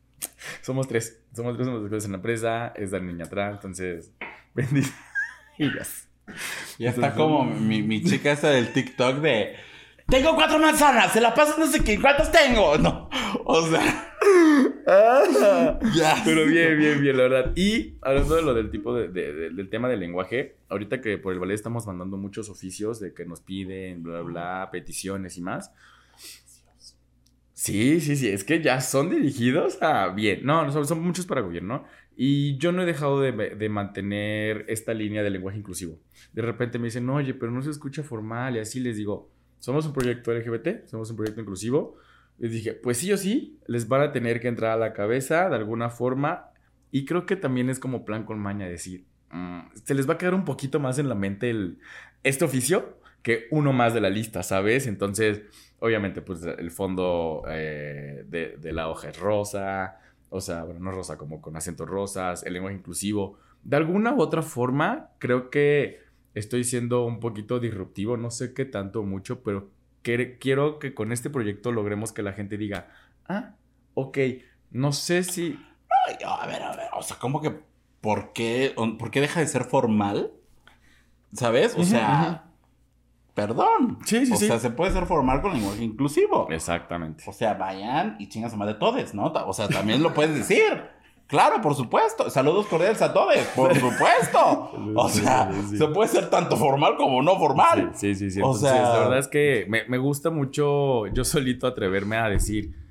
Somos 0.62 0.88
tres. 0.88 1.22
Somos 1.34 1.56
tres 1.56 1.68
homosexuales 1.68 2.04
en 2.04 2.10
la 2.12 2.16
empresa. 2.16 2.68
Es 2.68 2.92
la 2.92 3.00
niña 3.00 3.24
atrás. 3.24 3.54
Entonces, 3.54 4.12
bendice. 4.54 4.92
y 5.58 5.70
ya. 6.78 6.90
Está 6.90 7.14
como 7.14 7.44
mi, 7.44 7.82
mi 7.82 8.02
chica 8.02 8.32
esa 8.32 8.50
del 8.50 8.72
TikTok 8.72 9.20
de... 9.20 9.56
Tengo 10.06 10.34
cuatro 10.34 10.58
manzanas, 10.58 11.12
se 11.12 11.20
la 11.20 11.32
paso 11.34 11.58
no 11.58 11.66
sé 11.66 11.82
qué, 11.82 11.98
¿cuántas 11.98 12.30
tengo? 12.30 12.76
No, 12.76 13.08
o 13.44 13.66
sea... 13.66 14.10
ya. 15.94 16.22
Pero 16.24 16.44
bien, 16.46 16.78
bien, 16.78 17.00
bien, 17.00 17.16
la 17.16 17.22
verdad. 17.22 17.52
Y 17.56 17.96
hablando 18.02 18.36
de 18.36 18.42
lo 18.42 18.54
del 18.54 18.70
tipo 18.70 18.94
de, 18.94 19.08
del 19.08 19.70
tema 19.70 19.88
del 19.88 20.00
lenguaje, 20.00 20.56
ahorita 20.68 21.00
que 21.00 21.16
por 21.18 21.32
el 21.32 21.38
ballet 21.38 21.54
estamos 21.54 21.86
mandando 21.86 22.16
muchos 22.16 22.50
oficios 22.50 23.00
de 23.00 23.14
que 23.14 23.24
nos 23.24 23.40
piden, 23.40 24.02
bla, 24.02 24.20
bla, 24.20 24.68
peticiones 24.70 25.38
y 25.38 25.40
más. 25.40 25.72
Sí, 27.64 27.98
sí, 28.02 28.14
sí, 28.16 28.28
es 28.28 28.44
que 28.44 28.60
ya 28.60 28.78
son 28.82 29.08
dirigidos 29.08 29.82
a 29.82 30.08
bien. 30.08 30.44
No, 30.44 30.70
son, 30.84 31.00
muchos 31.00 31.24
para 31.24 31.40
gobierno. 31.40 31.86
Y 32.14 32.58
yo 32.58 32.72
no 32.72 32.82
he 32.82 32.84
dejado 32.84 33.22
de, 33.22 33.68
mantener 33.70 34.66
esta 34.68 34.92
línea 34.92 35.22
de 35.22 35.30
lenguaje 35.30 35.56
inclusivo. 35.56 35.98
De 36.34 36.42
repente 36.42 36.78
me 36.78 36.88
dicen, 36.88 37.08
oye, 37.08 37.32
pero 37.32 37.50
no 37.50 37.62
se 37.62 37.70
escucha 37.70 38.02
formal 38.02 38.56
y 38.56 38.58
así 38.58 38.80
les 38.80 38.98
digo, 38.98 39.30
somos 39.60 39.86
un 39.86 39.94
proyecto 39.94 40.30
LGBT, 40.34 40.84
somos 40.84 41.08
un 41.08 41.16
proyecto 41.16 41.40
inclusivo. 41.40 41.96
Les 42.36 42.52
dije, 42.52 42.74
pues 42.74 42.98
sí 42.98 43.10
o 43.14 43.16
sí, 43.16 43.58
les 43.66 43.88
van 43.88 44.02
a 44.02 44.12
tener 44.12 44.42
que 44.42 44.48
entrar 44.48 44.72
a 44.72 44.76
la 44.76 44.92
cabeza 44.92 45.48
de 45.48 45.56
alguna 45.56 45.88
forma. 45.88 46.50
Y 46.90 47.06
creo 47.06 47.24
que 47.24 47.34
también 47.34 47.70
es 47.70 47.78
como 47.78 48.04
plan 48.04 48.24
con 48.26 48.38
maña 48.40 48.68
decir, 48.68 49.06
mm, 49.30 49.60
se 49.72 49.94
les 49.94 50.06
va 50.06 50.14
a 50.14 50.18
quedar 50.18 50.34
un 50.34 50.44
poquito 50.44 50.80
más 50.80 50.98
en 50.98 51.08
la 51.08 51.14
mente 51.14 51.48
el, 51.48 51.78
este 52.24 52.44
oficio 52.44 52.98
que 53.24 53.48
uno 53.50 53.72
más 53.72 53.94
de 53.94 54.02
la 54.02 54.10
lista, 54.10 54.42
¿sabes? 54.42 54.86
Entonces, 54.86 55.40
obviamente, 55.80 56.20
pues 56.20 56.44
el 56.44 56.70
fondo 56.70 57.42
eh, 57.48 58.22
de, 58.28 58.72
la 58.72 58.88
hoja 58.88 59.08
es 59.08 59.18
rosa, 59.18 59.98
o 60.28 60.42
sea, 60.42 60.62
bueno, 60.64 60.78
no 60.80 60.92
rosa, 60.92 61.16
como 61.16 61.40
con 61.40 61.56
acentos 61.56 61.88
rosas, 61.88 62.44
el 62.44 62.52
lenguaje 62.52 62.76
inclusivo. 62.76 63.38
De 63.62 63.76
alguna 63.76 64.12
u 64.12 64.20
otra 64.20 64.42
forma, 64.42 65.08
creo 65.18 65.48
que 65.48 66.00
estoy 66.34 66.64
siendo 66.64 67.06
un 67.06 67.18
poquito 67.18 67.60
disruptivo, 67.60 68.18
no 68.18 68.30
sé 68.30 68.52
qué 68.52 68.66
tanto 68.66 69.00
o 69.00 69.04
mucho, 69.04 69.42
pero 69.42 69.70
quiero 70.02 70.78
que 70.78 70.92
con 70.92 71.10
este 71.10 71.30
proyecto 71.30 71.72
logremos 71.72 72.12
que 72.12 72.22
la 72.22 72.34
gente 72.34 72.58
diga, 72.58 72.88
ah, 73.26 73.54
ok, 73.94 74.18
no 74.70 74.92
sé 74.92 75.22
si... 75.22 75.58
Ay, 76.06 76.16
a 76.26 76.46
ver, 76.46 76.62
a 76.62 76.76
ver, 76.76 76.88
o 76.94 77.02
sea, 77.02 77.16
¿cómo 77.18 77.40
que 77.40 77.58
por 78.02 78.34
qué, 78.34 78.74
por 78.98 79.10
qué 79.10 79.22
deja 79.22 79.40
de 79.40 79.46
ser 79.46 79.64
formal? 79.64 80.30
¿Sabes? 81.32 81.74
O 81.78 81.84
sea, 81.84 82.44
perdón. 83.34 83.98
Sí, 84.04 84.26
sí, 84.26 84.32
o 84.32 84.36
sea, 84.36 84.58
se 84.58 84.70
puede 84.70 84.92
ser 84.92 85.06
formal 85.06 85.42
con 85.42 85.52
lenguaje 85.52 85.82
inclusivo. 85.82 86.48
Exactamente. 86.50 87.24
O 87.26 87.32
sea, 87.32 87.54
vayan 87.54 88.16
y 88.18 88.28
chingas 88.28 88.54
a 88.54 88.56
más 88.56 88.68
de 88.68 88.74
todes, 88.74 89.14
¿no? 89.14 89.26
O 89.26 89.52
sea, 89.52 89.68
también 89.68 90.02
lo 90.02 90.14
puedes 90.14 90.34
decir. 90.34 90.82
Claro, 91.26 91.60
por 91.60 91.74
supuesto. 91.74 92.28
Saludos 92.30 92.66
cordiales 92.66 93.00
a 93.02 93.12
todos, 93.12 93.34
por 93.56 93.74
supuesto. 93.74 94.72
O 94.94 95.08
sea, 95.08 95.50
se 95.76 95.86
puede 95.88 96.08
ser 96.08 96.30
tanto 96.30 96.56
formal 96.56 96.96
como 96.96 97.22
no 97.22 97.36
formal. 97.38 97.92
Sí, 97.94 98.14
sí, 98.14 98.30
sí. 98.30 98.40
O 98.42 98.54
sea, 98.54 98.82
la 98.82 98.98
verdad 99.00 99.18
es 99.18 99.28
que 99.28 99.66
me, 99.68 99.84
me 99.88 99.98
gusta 99.98 100.30
mucho 100.30 101.06
yo 101.08 101.24
solito 101.24 101.66
atreverme 101.66 102.16
a 102.16 102.28
decir 102.28 102.83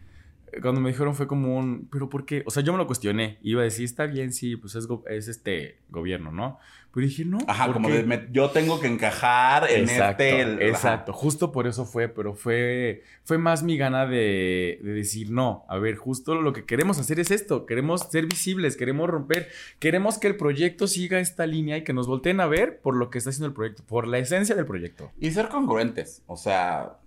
cuando 0.62 0.82
me 0.82 0.90
dijeron 0.90 1.16
fue 1.16 1.28
como 1.28 1.58
un, 1.58 1.88
pero 1.92 2.10
¿por 2.10 2.26
qué? 2.26 2.44
O 2.46 2.52
sea, 2.52 2.64
yo 2.64 2.72
me 2.72 2.78
lo 2.78 2.88
cuestioné. 2.88 3.38
Iba 3.42 3.62
a 3.62 3.64
decir, 3.66 3.86
está 3.86 4.06
bien, 4.06 4.34
sí, 4.34 4.56
pues 4.56 4.76
es, 4.76 4.88
es 5.10 5.28
este 5.28 5.80
gobierno, 5.90 6.32
¿no? 6.32 6.60
Pero 6.94 7.08
dije, 7.08 7.26
no. 7.26 7.40
Ajá, 7.48 7.74
como 7.74 7.90
de, 7.90 8.28
yo 8.32 8.52
tengo 8.52 8.80
que 8.80 8.86
encajar 8.86 9.70
en 9.72 9.90
este. 9.90 10.68
exacto, 10.68 11.12
justo 11.12 11.52
por 11.52 11.66
eso 11.66 11.86
fue, 11.86 12.08
pero 12.08 12.36
fue, 12.36 13.02
fue 13.24 13.40
más 13.40 13.64
mi 13.64 13.78
gana 13.78 14.06
de, 14.06 14.80
de, 14.84 14.94
decir, 14.94 15.32
no, 15.32 15.66
a 15.70 15.80
ver, 15.80 15.96
justo 15.96 16.36
lo 16.36 16.54
que 16.54 16.66
queremos 16.66 17.00
hacer 17.00 17.20
es 17.20 17.32
esto. 17.32 17.66
Queremos 17.66 18.02
ser 18.12 18.28
visibles, 18.28 18.78
queremos 18.78 19.10
romper, 19.10 19.50
queremos 19.80 20.20
que 20.20 20.28
el 20.28 20.38
proyecto 20.38 20.86
siga 20.86 21.20
esta 21.20 21.48
línea 21.48 21.78
y 21.78 21.84
que 21.84 21.94
nos 21.94 22.06
volteen 22.06 22.40
a 22.40 22.46
ver 22.46 22.80
por 22.80 22.96
lo 22.96 23.10
que 23.10 23.18
está 23.18 23.32
haciendo 23.32 23.48
el 23.48 23.54
proyecto, 23.54 23.84
por 23.88 24.08
la 24.08 24.20
esencia 24.20 24.54
del 24.54 24.68
proyecto. 24.68 25.12
Y 25.20 25.32
ser 25.32 25.48
congruentes. 25.48 26.22
O 26.28 26.38
sea, 26.38 26.98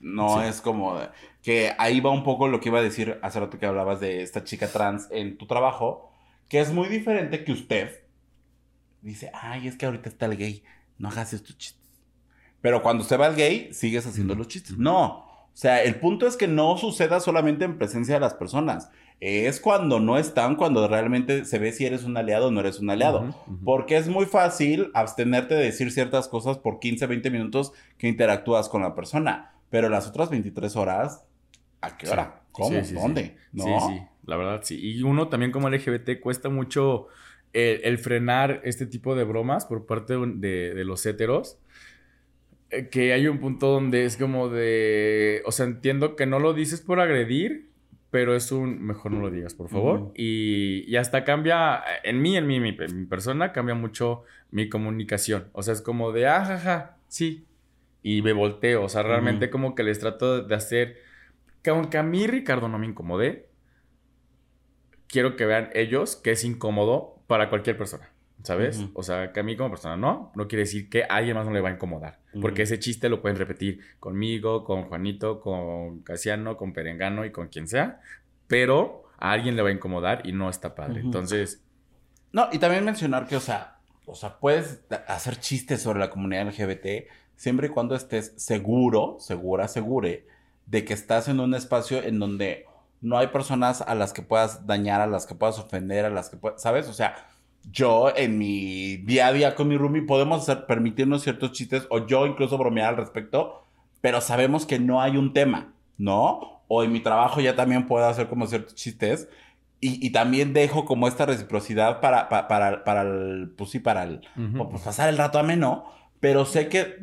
no 0.00 0.42
es 0.42 0.60
como 0.60 0.98
que 1.42 1.72
ahí 1.78 2.00
va 2.00 2.10
un 2.10 2.24
poco 2.24 2.48
lo 2.48 2.60
que 2.60 2.70
iba 2.70 2.78
a 2.78 2.82
decir 2.82 3.18
hace 3.22 3.38
rato 3.38 3.58
que 3.58 3.66
hablabas 3.66 4.00
de 4.00 4.22
esta 4.22 4.44
chica 4.44 4.68
trans 4.68 5.08
en 5.10 5.38
tu 5.38 5.46
trabajo, 5.46 6.10
que 6.48 6.60
es 6.60 6.72
muy 6.72 6.88
diferente 6.88 7.44
que 7.44 7.52
usted 7.52 8.00
dice, 9.02 9.30
ay, 9.34 9.68
es 9.68 9.76
que 9.76 9.86
ahorita 9.86 10.08
está 10.08 10.26
el 10.26 10.36
gay, 10.36 10.64
no 10.98 11.08
hagas 11.08 11.32
estos 11.32 11.56
chistes. 11.56 11.80
Pero 12.60 12.82
cuando 12.82 13.04
se 13.04 13.16
va 13.16 13.28
el 13.28 13.36
gay, 13.36 13.72
sigues 13.72 14.06
haciendo 14.06 14.34
los 14.34 14.48
chistes. 14.48 14.76
No. 14.76 15.30
O 15.52 15.56
sea, 15.60 15.82
el 15.82 15.96
punto 15.96 16.26
es 16.26 16.36
que 16.36 16.46
no 16.46 16.76
suceda 16.76 17.20
solamente 17.20 17.64
en 17.64 17.78
presencia 17.78 18.14
de 18.14 18.20
las 18.20 18.34
personas. 18.34 18.90
Es 19.18 19.60
cuando 19.60 20.00
no 20.00 20.18
están, 20.18 20.56
cuando 20.56 20.86
realmente 20.88 21.44
se 21.44 21.58
ve 21.58 21.72
si 21.72 21.84
eres 21.84 22.04
un 22.04 22.16
aliado 22.16 22.48
o 22.48 22.50
no 22.50 22.60
eres 22.60 22.78
un 22.78 22.90
aliado. 22.90 23.34
Porque 23.64 23.96
es 23.96 24.08
muy 24.08 24.26
fácil 24.26 24.90
abstenerte 24.94 25.54
de 25.54 25.64
decir 25.64 25.90
ciertas 25.90 26.28
cosas 26.28 26.58
por 26.58 26.80
15, 26.80 27.06
20 27.06 27.30
minutos 27.30 27.72
que 27.98 28.08
interactúas 28.08 28.68
con 28.68 28.82
la 28.82 28.94
persona. 28.94 29.52
Pero 29.70 29.88
las 29.88 30.08
otras 30.08 30.30
23 30.30 30.76
horas, 30.76 31.24
¿a 31.80 31.96
qué 31.96 32.08
hora? 32.08 32.42
¿Cómo? 32.52 32.76
¿Dónde? 32.92 33.36
Sí, 33.54 33.62
sí, 33.62 34.02
la 34.26 34.36
verdad 34.36 34.60
sí. 34.64 34.78
Y 34.80 35.02
uno 35.02 35.28
también 35.28 35.52
como 35.52 35.70
LGBT 35.70 36.20
cuesta 36.20 36.48
mucho 36.48 37.06
el, 37.52 37.98
frenar 37.98 38.60
este 38.64 38.86
tipo 38.86 39.14
de 39.14 39.24
bromas 39.24 39.66
por 39.66 39.86
parte 39.86 40.14
de, 40.16 40.84
los 40.84 41.04
héteros. 41.06 41.58
Eh, 42.70 42.88
que 42.88 43.12
hay 43.12 43.26
un 43.26 43.38
punto 43.38 43.68
donde 43.68 44.04
es 44.04 44.16
como 44.16 44.48
de. 44.48 45.42
O 45.46 45.52
sea, 45.52 45.66
entiendo 45.66 46.16
que 46.16 46.26
no 46.26 46.38
lo 46.38 46.52
dices 46.52 46.80
por 46.80 47.00
agredir, 47.00 47.70
pero 48.10 48.34
es 48.34 48.52
un. 48.52 48.82
Mejor 48.82 49.12
no 49.12 49.20
lo 49.20 49.30
digas, 49.30 49.54
por 49.54 49.68
favor. 49.68 50.12
y, 50.16 50.84
y, 50.86 50.96
hasta 50.96 51.24
cambia. 51.24 51.82
En 52.04 52.20
mí, 52.22 52.36
en 52.36 52.46
mí, 52.46 52.56
en 52.56 52.62
mi, 52.62 52.72
mi, 52.72 53.06
persona, 53.06 53.52
cambia 53.52 53.74
mucho 53.74 54.22
mi 54.50 54.68
comunicación. 54.68 55.48
O 55.52 55.62
sea, 55.62 55.74
es 55.74 55.82
como 55.82 56.12
de. 56.12 56.28
Ah, 56.28 56.44
jaja, 56.44 56.96
sí, 57.08 57.44
y 58.02 58.22
me 58.22 58.32
volteo. 58.32 58.84
O 58.84 58.88
sea, 58.88 59.02
realmente 59.02 59.50
como 59.50 59.74
que 59.74 59.82
les 59.82 59.98
trato 59.98 60.42
de 60.42 60.54
hacer 60.54 60.98
que 61.62 61.70
aunque 61.70 61.98
a 61.98 62.02
mí 62.02 62.26
Ricardo 62.26 62.68
no 62.68 62.78
me 62.78 62.86
incomode, 62.86 63.48
quiero 65.06 65.36
que 65.36 65.46
vean 65.46 65.70
ellos 65.74 66.16
que 66.16 66.32
es 66.32 66.44
incómodo 66.44 67.22
para 67.26 67.48
cualquier 67.48 67.76
persona. 67.76 68.10
¿Sabes? 68.42 68.86
O 68.94 69.02
sea, 69.02 69.32
que 69.32 69.40
a 69.40 69.42
mí 69.42 69.54
como 69.54 69.68
persona 69.68 69.98
no, 69.98 70.32
no 70.34 70.48
quiere 70.48 70.62
decir 70.62 70.88
que 70.88 71.02
a 71.02 71.16
alguien 71.16 71.36
más 71.36 71.44
no 71.44 71.52
le 71.52 71.60
va 71.60 71.68
a 71.68 71.72
incomodar. 71.72 72.20
Porque 72.40 72.62
ese 72.62 72.78
chiste 72.78 73.10
lo 73.10 73.20
pueden 73.20 73.36
repetir 73.36 73.80
conmigo, 73.98 74.64
con 74.64 74.84
Juanito, 74.84 75.40
con 75.40 76.00
Casiano, 76.00 76.56
con 76.56 76.72
Perengano 76.72 77.26
y 77.26 77.32
con 77.32 77.48
quien 77.48 77.68
sea. 77.68 78.00
Pero 78.46 79.04
a 79.18 79.32
alguien 79.32 79.56
le 79.56 79.62
va 79.62 79.68
a 79.68 79.72
incomodar 79.72 80.22
y 80.24 80.32
no 80.32 80.48
está 80.48 80.74
padre. 80.74 81.00
Entonces... 81.00 81.62
No, 82.32 82.48
y 82.50 82.58
también 82.58 82.82
mencionar 82.82 83.26
que, 83.26 83.36
o 83.36 83.40
sea, 83.40 83.80
o 84.06 84.14
sea, 84.14 84.38
puedes 84.38 84.80
hacer 85.06 85.38
chistes 85.38 85.82
sobre 85.82 86.00
la 86.00 86.08
comunidad 86.08 86.48
LGBT 86.48 87.10
siempre 87.40 87.68
y 87.68 87.70
cuando 87.70 87.94
estés 87.94 88.34
seguro, 88.36 89.16
segura, 89.18 89.66
segure, 89.66 90.26
de 90.66 90.84
que 90.84 90.92
estás 90.92 91.26
en 91.26 91.40
un 91.40 91.54
espacio 91.54 92.02
en 92.02 92.18
donde 92.18 92.66
no 93.00 93.16
hay 93.16 93.28
personas 93.28 93.80
a 93.80 93.94
las 93.94 94.12
que 94.12 94.20
puedas 94.20 94.66
dañar, 94.66 95.00
a 95.00 95.06
las 95.06 95.24
que 95.24 95.34
puedas 95.34 95.58
ofender, 95.58 96.04
a 96.04 96.10
las 96.10 96.28
que 96.28 96.36
puedas, 96.36 96.60
¿sabes? 96.60 96.86
O 96.86 96.92
sea, 96.92 97.14
yo 97.72 98.14
en 98.14 98.36
mi 98.36 98.98
día 98.98 99.28
a 99.28 99.32
día 99.32 99.54
con 99.54 99.68
mi 99.68 99.78
roomie 99.78 100.02
podemos 100.02 100.42
hacer, 100.42 100.66
permitirnos 100.66 101.22
ciertos 101.22 101.52
chistes 101.52 101.86
o 101.88 102.06
yo 102.06 102.26
incluso 102.26 102.58
bromear 102.58 102.90
al 102.90 102.98
respecto, 102.98 103.64
pero 104.02 104.20
sabemos 104.20 104.66
que 104.66 104.78
no 104.78 105.00
hay 105.00 105.16
un 105.16 105.32
tema, 105.32 105.72
¿no? 105.96 106.60
O 106.68 106.84
en 106.84 106.92
mi 106.92 107.00
trabajo 107.00 107.40
ya 107.40 107.56
también 107.56 107.86
puedo 107.86 108.04
hacer 108.04 108.28
como 108.28 108.48
ciertos 108.48 108.74
chistes 108.74 109.30
y, 109.80 110.10
también 110.10 110.52
dejo 110.52 110.84
como 110.84 111.08
esta 111.08 111.24
reciprocidad 111.24 112.02
para, 112.02 112.28
para, 112.28 112.84
para, 112.84 113.00
el, 113.00 113.54
pues 113.56 113.70
sí, 113.70 113.78
para 113.78 114.02
el, 114.02 114.20
pues 114.70 114.82
pasar 114.82 115.08
el 115.08 115.16
rato 115.16 115.38
ameno, 115.38 115.86
pero 116.20 116.44
sé 116.44 116.68
que 116.68 116.98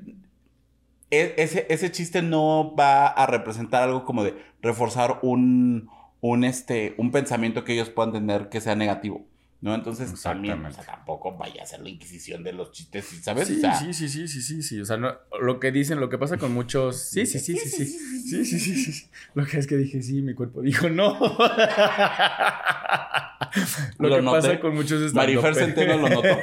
ese, 1.10 1.66
ese 1.70 1.92
chiste 1.92 2.22
no 2.22 2.76
va 2.76 3.08
a 3.08 3.26
representar 3.26 3.84
algo 3.84 4.04
como 4.04 4.24
de 4.24 4.36
reforzar 4.62 5.20
un, 5.22 5.90
un, 6.22 6.44
este, 6.44 6.96
un 6.98 7.12
pensamiento 7.12 7.64
que 7.64 7.74
ellos 7.74 7.90
puedan 7.90 8.12
tener 8.12 8.50
que 8.50 8.62
sea 8.62 8.76
negativo. 8.76 9.26
¿No? 9.60 9.74
Entonces 9.74 10.22
también, 10.22 10.64
o 10.64 10.72
sea, 10.72 10.84
tampoco 10.84 11.36
vaya 11.36 11.64
a 11.64 11.66
ser 11.66 11.80
la 11.80 11.90
inquisición 11.90 12.44
de 12.44 12.54
los 12.54 12.72
chistes, 12.72 13.06
¿sabes? 13.24 13.48
Sí, 13.48 13.60
sí, 13.60 13.92
sí, 13.92 14.08
sí, 14.08 14.28
sí, 14.28 14.42
sí, 14.44 14.62
sí. 14.62 14.80
O 14.80 14.86
sea, 14.86 14.98
no, 14.98 15.16
lo 15.42 15.60
que 15.60 15.72
dicen, 15.72 16.00
lo 16.00 16.10
que 16.10 16.20
pasa 16.20 16.38
con 16.38 16.54
muchos. 16.54 17.02
Sí, 17.10 17.26
sí, 17.26 17.40
sí, 17.40 17.58
sí, 17.58 17.68
sí. 17.68 17.86
Sí, 17.86 18.46
sí, 18.46 18.60
sí, 18.60 18.92
sí. 18.94 19.10
Lo 19.34 19.48
que 19.48 19.58
es 19.58 19.66
que 19.66 19.78
dije 19.78 20.04
sí, 20.04 20.22
mi 20.22 20.36
cuerpo 20.36 20.62
dijo 20.62 20.90
no. 20.90 21.18
lo, 23.98 24.16
que 24.16 24.22
pasa 24.22 24.60
con 24.60 24.76
muchos 24.76 25.02
es. 25.02 25.16
Marifer 25.16 25.56
Centeno 25.56 25.98
lo 25.98 26.10
notó. 26.10 26.38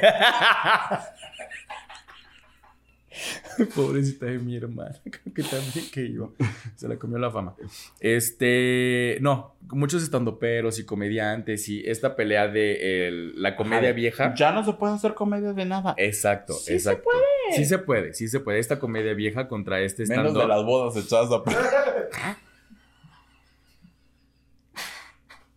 Pobrecita 3.75 4.25
de 4.25 4.39
mi 4.39 4.55
hermana, 4.55 4.95
creo 5.03 5.33
que 5.33 5.43
también 5.43 5.89
que 5.91 6.05
iba. 6.05 6.29
Se 6.75 6.87
la 6.87 6.97
comió 6.97 7.17
la 7.17 7.31
fama. 7.31 7.55
Este, 7.99 9.17
no, 9.21 9.55
muchos 9.69 10.03
estandoperos 10.03 10.79
y 10.79 10.85
comediantes 10.85 11.67
y 11.69 11.83
esta 11.85 12.15
pelea 12.15 12.47
de 12.47 13.31
la 13.35 13.55
comedia 13.55 13.93
vieja. 13.93 14.33
Ya 14.35 14.51
no 14.51 14.63
se 14.65 14.73
puede 14.73 14.93
hacer 14.93 15.13
comedia 15.13 15.53
de 15.53 15.65
nada. 15.65 15.93
Exacto, 15.97 16.53
sí 16.53 16.73
exacto. 16.73 16.99
Se 16.99 17.03
puede. 17.03 17.25
Sí 17.55 17.65
se 17.65 17.77
puede, 17.77 18.13
sí 18.13 18.27
se 18.27 18.39
puede. 18.39 18.59
Esta 18.59 18.79
comedia 18.79 19.13
vieja 19.13 19.47
contra 19.47 19.79
este 19.81 20.03
stand 20.03 20.23
Menos 20.23 20.37
de 20.37 20.47
las 20.47 20.63
bodas 20.63 20.95
echadas 21.03 21.29
a 21.31 21.43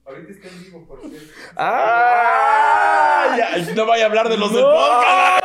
Ahorita 0.07 0.33
está 0.33 0.49
en 0.49 0.65
vivo, 0.65 0.87
por 0.87 1.01
cierto. 1.01 1.19
¡Ah! 1.57 3.37
no 3.75 3.87
vaya 3.87 4.05
a 4.05 4.07
hablar 4.07 4.29
de 4.29 4.39
los 4.39 4.53
del 4.53 4.63
podcast. 4.65 5.38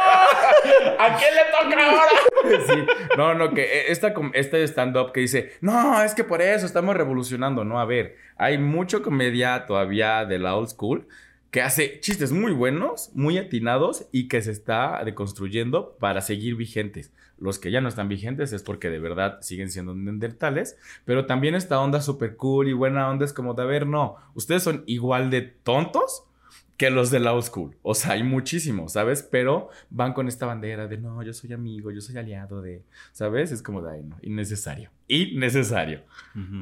¿A 0.99 1.17
quién 1.17 1.33
le 1.35 1.41
toca 1.51 1.89
ahora? 1.89 2.87
No, 3.17 3.33
no, 3.33 3.53
que 3.53 3.61
e, 3.61 3.91
esta, 3.91 4.13
este 4.33 4.63
stand-up 4.63 5.11
que 5.11 5.21
dice, 5.21 5.53
no, 5.61 6.01
es 6.03 6.13
que 6.13 6.23
por 6.23 6.41
eso 6.41 6.65
estamos 6.65 6.95
revolucionando. 6.95 7.63
No, 7.63 7.79
a 7.79 7.85
ver, 7.85 8.17
hay 8.37 8.57
mucho 8.57 9.01
comedia 9.01 9.65
todavía 9.65 10.25
de 10.25 10.39
la 10.39 10.55
old 10.55 10.69
school 10.69 11.07
que 11.51 11.61
hace 11.61 11.99
chistes 11.99 12.31
muy 12.31 12.51
buenos, 12.51 13.11
muy 13.13 13.37
atinados 13.37 14.07
y 14.11 14.27
que 14.27 14.41
se 14.41 14.51
está 14.51 15.03
deconstruyendo 15.05 15.95
para 15.99 16.21
seguir 16.21 16.55
vigentes. 16.55 17.11
Los 17.37 17.59
que 17.59 17.69
ya 17.69 17.79
no 17.79 17.89
están 17.89 18.09
vigentes 18.09 18.53
es 18.53 18.63
porque 18.63 18.89
de 18.89 18.97
verdad 18.97 19.39
siguen 19.41 19.69
siendo 19.69 19.93
neandertales, 19.93 20.77
pero 21.05 21.27
también 21.27 21.53
esta 21.53 21.79
onda 21.79 22.01
súper 22.01 22.37
cool 22.37 22.69
y 22.69 22.73
buena 22.73 23.07
onda 23.07 23.25
es 23.25 23.33
como 23.33 23.53
de, 23.53 23.61
a 23.61 23.65
ver, 23.65 23.85
no, 23.85 24.15
ustedes 24.33 24.63
son 24.63 24.83
igual 24.87 25.29
de 25.29 25.41
tontos 25.41 26.23
que 26.77 26.89
los 26.89 27.11
de 27.11 27.19
la 27.19 27.33
old 27.33 27.43
school. 27.43 27.75
O 27.81 27.93
sea, 27.93 28.13
hay 28.13 28.23
muchísimos, 28.23 28.93
¿sabes? 28.93 29.23
Pero 29.23 29.69
van 29.89 30.13
con 30.13 30.27
esta 30.27 30.45
bandera 30.45 30.87
de 30.87 30.97
no, 30.97 31.21
yo 31.23 31.33
soy 31.33 31.53
amigo, 31.53 31.91
yo 31.91 32.01
soy 32.01 32.17
aliado 32.17 32.61
de, 32.61 32.83
¿sabes? 33.11 33.51
Es 33.51 33.61
como 33.61 33.81
de, 33.81 34.03
no, 34.03 34.17
innecesario. 34.21 34.89
Innecesario, 35.07 36.03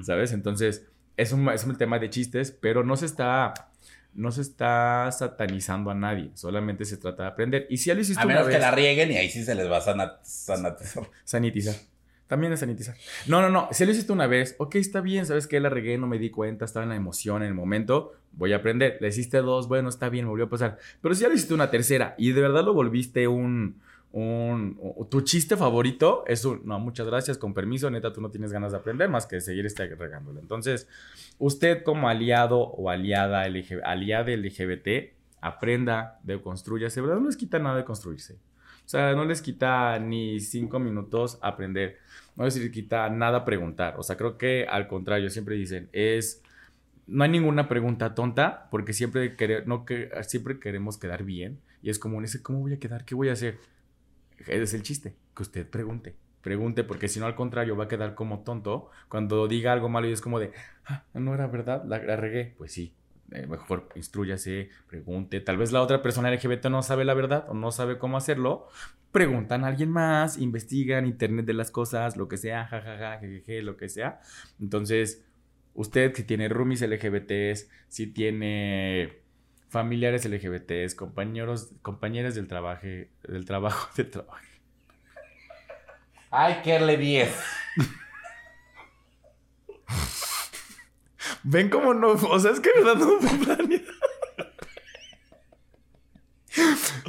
¿sabes? 0.04 0.34
Entonces, 0.34 0.88
es 1.18 1.32
un, 1.32 1.48
es 1.50 1.64
un 1.66 1.78
tema 1.78 2.00
de 2.00 2.10
chistes, 2.10 2.52
pero 2.52 2.84
no 2.84 2.96
se 2.98 3.06
está 3.06 3.54
no 4.14 4.32
se 4.32 4.42
está 4.42 5.10
satanizando 5.12 5.90
a 5.90 5.94
nadie, 5.94 6.32
solamente 6.34 6.84
se 6.84 6.98
trata 6.98 7.24
de 7.24 7.30
aprender. 7.30 7.68
Y 7.70 7.78
si 7.78 7.88
ya 7.88 7.96
lo 7.96 8.02
hiciste 8.02 8.22
a 8.22 8.26
menos 8.26 8.48
que 8.48 8.60
la 8.60 8.72
rieguen 8.72 9.12
y 9.12 9.16
ahí 9.16 9.30
sí 9.30 9.44
se 9.44 9.56
les 9.56 9.72
va 9.72 9.78
a 9.78 9.82
sanatizar. 10.24 11.10
Sanitizar. 11.24 11.76
También 12.32 12.54
es 12.54 12.62
sanitizar. 12.62 12.96
No, 13.28 13.42
no, 13.42 13.50
no. 13.50 13.68
Si 13.72 13.86
lo 13.86 13.92
hiciste 13.92 14.14
una 14.14 14.26
vez, 14.26 14.56
ok, 14.58 14.76
está 14.76 15.02
bien, 15.02 15.26
sabes 15.26 15.48
que 15.48 15.60
la 15.60 15.68
regué, 15.68 15.98
no 15.98 16.08
me 16.08 16.18
di 16.18 16.30
cuenta, 16.30 16.64
estaba 16.64 16.84
en 16.84 16.90
la 16.92 16.96
emoción, 16.96 17.42
en 17.42 17.50
el 17.50 17.54
momento, 17.54 18.14
voy 18.32 18.54
a 18.54 18.56
aprender. 18.56 18.98
Le 19.02 19.10
hiciste 19.10 19.40
dos, 19.40 19.68
bueno, 19.68 19.90
está 19.90 20.08
bien, 20.08 20.26
volvió 20.26 20.46
a 20.46 20.50
pasar. 20.50 20.78
Pero 21.02 21.14
si 21.14 21.24
ya 21.24 21.28
lo 21.28 21.34
hiciste 21.34 21.54
una 21.54 21.70
tercera 21.70 22.16
y 22.18 22.32
de 22.32 22.40
verdad 22.40 22.64
lo 22.64 22.74
volviste 22.74 23.28
un, 23.28 23.82
un, 24.14 24.80
tu 25.10 25.20
chiste 25.24 25.58
favorito, 25.58 26.24
es 26.26 26.46
un, 26.46 26.62
no, 26.64 26.80
muchas 26.80 27.06
gracias, 27.06 27.38
con 27.38 27.54
permiso, 27.54 27.92
neta, 27.92 28.14
tú 28.14 28.22
no 28.22 28.32
tienes 28.32 28.54
ganas 28.54 28.72
de 28.72 28.78
aprender 28.78 29.10
más 29.10 29.26
que 29.26 29.42
seguir 29.42 29.66
este 29.66 29.94
regándolo. 29.94 30.40
Entonces, 30.40 30.88
usted 31.38 31.84
como 31.84 32.08
aliado 32.08 32.60
o 32.62 32.90
aliada, 32.90 33.44
aliada 33.84 34.32
LGBT, 34.34 35.12
aprenda, 35.42 36.22
de 36.24 36.42
construyase, 36.42 37.02
¿verdad? 37.02 37.18
No 37.18 37.26
les 37.26 37.36
quita 37.36 37.60
nada 37.60 37.76
de 37.76 37.84
construirse. 37.84 38.38
O 38.92 38.98
sea, 38.98 39.14
no 39.14 39.24
les 39.24 39.42
quita 39.42 39.98
ni 40.00 40.40
cinco 40.42 40.80
minutos 40.80 41.40
aprender 41.42 42.00
no 42.36 42.46
les 42.46 42.70
quita 42.72 43.10
nada 43.10 43.46
preguntar. 43.46 43.96
O 43.98 44.04
sea, 44.04 44.18
creo 44.18 44.38
que 44.38 44.66
al 44.66 44.88
contrario, 44.88 45.30
siempre 45.30 45.56
dicen, 45.56 45.90
es, 45.92 46.42
no 47.08 47.24
hay 47.24 47.30
ninguna 47.30 47.68
pregunta 47.68 48.16
tonta, 48.16 48.68
porque 48.72 48.94
siempre, 48.94 49.36
no, 49.66 49.86
que, 49.86 50.10
siempre 50.24 50.60
queremos 50.60 50.98
quedar 50.98 51.24
bien. 51.24 51.60
Y 51.82 51.90
es 51.90 52.00
como, 52.00 52.22
ese, 52.22 52.42
¿cómo 52.42 52.60
voy 52.60 52.74
a 52.74 52.80
quedar? 52.80 53.06
¿Qué 53.06 53.16
voy 53.16 53.30
a 53.30 53.34
hacer? 53.34 53.60
Ese 54.40 54.64
es 54.64 54.74
el 54.74 54.84
chiste, 54.84 55.16
que 55.36 55.44
usted 55.44 55.68
pregunte. 55.70 56.16
Pregunte, 56.42 56.84
porque 56.84 57.08
si 57.08 57.20
no, 57.20 57.28
al 57.28 57.36
contrario, 57.36 57.76
va 57.76 57.84
a 57.84 57.88
quedar 57.88 58.16
como 58.16 58.40
tonto 58.40 58.90
cuando 59.10 59.48
diga 59.48 59.74
algo 59.74 59.90
malo 59.90 60.08
y 60.08 60.12
es 60.12 60.22
como 60.22 60.40
de, 60.40 60.52
ah, 60.86 61.04
no 61.14 61.36
era 61.36 61.48
verdad, 61.48 61.84
la, 61.86 62.00
la 62.00 62.16
regué. 62.16 62.56
Pues 62.58 62.72
sí, 62.72 62.96
eh, 63.32 63.48
mejor 63.48 63.90
instruyase, 63.96 64.70
pregunte. 64.88 65.40
Tal 65.40 65.58
vez 65.58 65.72
la 65.72 65.82
otra 65.82 66.02
persona 66.02 66.30
LGBT 66.32 66.66
no 66.66 66.84
sabe 66.84 67.06
la 67.06 67.14
verdad 67.14 67.46
o 67.50 67.54
no 67.54 67.72
sabe 67.72 67.98
cómo 67.98 68.18
hacerlo. 68.18 68.68
Preguntan 69.12 69.64
a 69.64 69.68
alguien 69.68 69.90
más, 69.90 70.38
investigan 70.38 71.06
internet 71.06 71.46
de 71.46 71.54
las 71.54 71.72
cosas, 71.72 72.18
lo 72.18 72.28
que 72.28 72.38
sea, 72.38 72.66
jajaja, 72.66 73.20
jejeje, 73.20 73.62
lo 73.62 73.78
que 73.78 73.90
sea. 73.90 74.20
Entonces, 74.60 75.26
usted 75.74 76.14
si 76.14 76.24
tiene 76.24 76.50
roomies 76.50 76.82
LGBTs, 76.82 77.70
si 77.88 78.08
tiene 78.08 79.22
familiares 79.70 80.26
LGBTs, 80.26 80.96
compañeros, 80.96 81.74
compañeras 81.82 82.36
del 82.36 82.48
trabajo, 82.48 82.86
del 83.24 83.46
trabajo, 83.46 83.90
del 83.96 84.10
trabajo. 84.10 84.46
Ay, 86.30 86.62
que 86.64 86.80
le 86.80 86.98
10. 86.98 87.30
Ven 91.44 91.70
como 91.70 91.94
no. 91.94 92.10
O 92.10 92.40
sea, 92.40 92.52
es 92.52 92.60
que 92.60 92.70
verdad 92.76 92.96
no 92.96 93.20
fue 93.20 93.82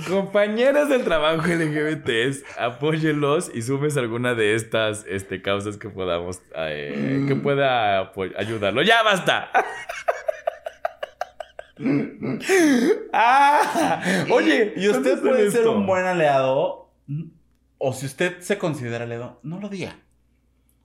Compañeras 0.08 0.88
del 0.88 1.04
trabajo 1.04 1.42
LGBTs, 1.46 2.44
apóyenlos 2.58 3.50
y 3.52 3.62
sumes 3.62 3.96
alguna 3.96 4.34
de 4.34 4.54
estas 4.54 5.04
este, 5.08 5.42
causas 5.42 5.76
que 5.78 5.88
podamos. 5.88 6.42
Eh, 6.56 7.24
que 7.26 7.34
pueda 7.34 8.12
ayudarlo. 8.36 8.82
¡Ya 8.82 9.02
basta! 9.02 9.50
ah, 13.12 14.00
oye, 14.30 14.74
y 14.76 14.88
usted 14.88 15.20
puede 15.20 15.50
ser 15.50 15.66
un 15.68 15.86
buen 15.86 16.04
aliado. 16.04 16.90
O 17.78 17.92
si 17.92 18.06
usted 18.06 18.38
se 18.40 18.58
considera 18.58 19.04
aliado, 19.04 19.40
no 19.42 19.58
lo 19.58 19.68
diga. 19.68 19.96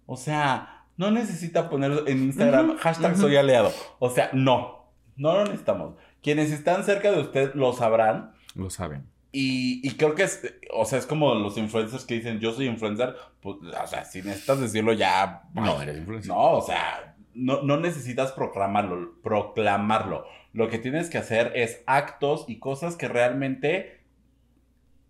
O 0.08 0.18
sea, 0.18 0.76
no 0.98 1.12
necesita 1.12 1.70
poner 1.70 2.04
en 2.08 2.24
Instagram 2.24 2.78
hashtag 2.78 3.16
soy 3.16 3.36
aliado. 3.36 3.72
O 4.00 4.10
sea, 4.10 4.30
no. 4.34 4.91
No 5.16 5.34
lo 5.34 5.45
necesitamos. 5.45 5.95
Quienes 6.22 6.52
están 6.52 6.84
cerca 6.84 7.12
de 7.12 7.22
usted 7.22 7.54
lo 7.54 7.74
sabrán. 7.74 8.34
Lo 8.56 8.70
saben. 8.70 9.08
Y, 9.32 9.91
creo 9.98 10.16
que 10.16 10.24
es, 10.24 10.41
o 10.74 10.86
sea, 10.86 10.98
es 10.98 11.06
como 11.06 11.36
los 11.36 11.58
influencers 11.58 12.06
que 12.06 12.16
dicen, 12.16 12.39
yo 12.39 12.54
soy 12.54 12.66
influencer, 12.66 13.16
pues, 13.39 13.58
o 13.62 13.88
sea, 13.88 14.04
si 14.04 14.24
necesitas 14.24 14.60
decirlo 14.60 14.93
ya... 14.93 15.43
No, 15.54 15.80
eres 15.80 15.98
influencer. 15.98 16.30
No, 16.30 16.54
o 16.54 16.62
sea, 16.62 17.16
no, 17.36 17.62
no 17.62 17.78
necesitas 17.78 18.32
proclamarlo, 18.32 19.14
proclamarlo. 19.22 20.26
Lo 20.54 20.70
que 20.70 20.80
tienes 20.80 21.12
que 21.12 21.20
hacer 21.20 21.52
es 21.56 21.84
actos 21.86 22.45
y 22.48 22.58
cosas 22.58 22.95
que 22.95 23.08
realmente 23.08 24.02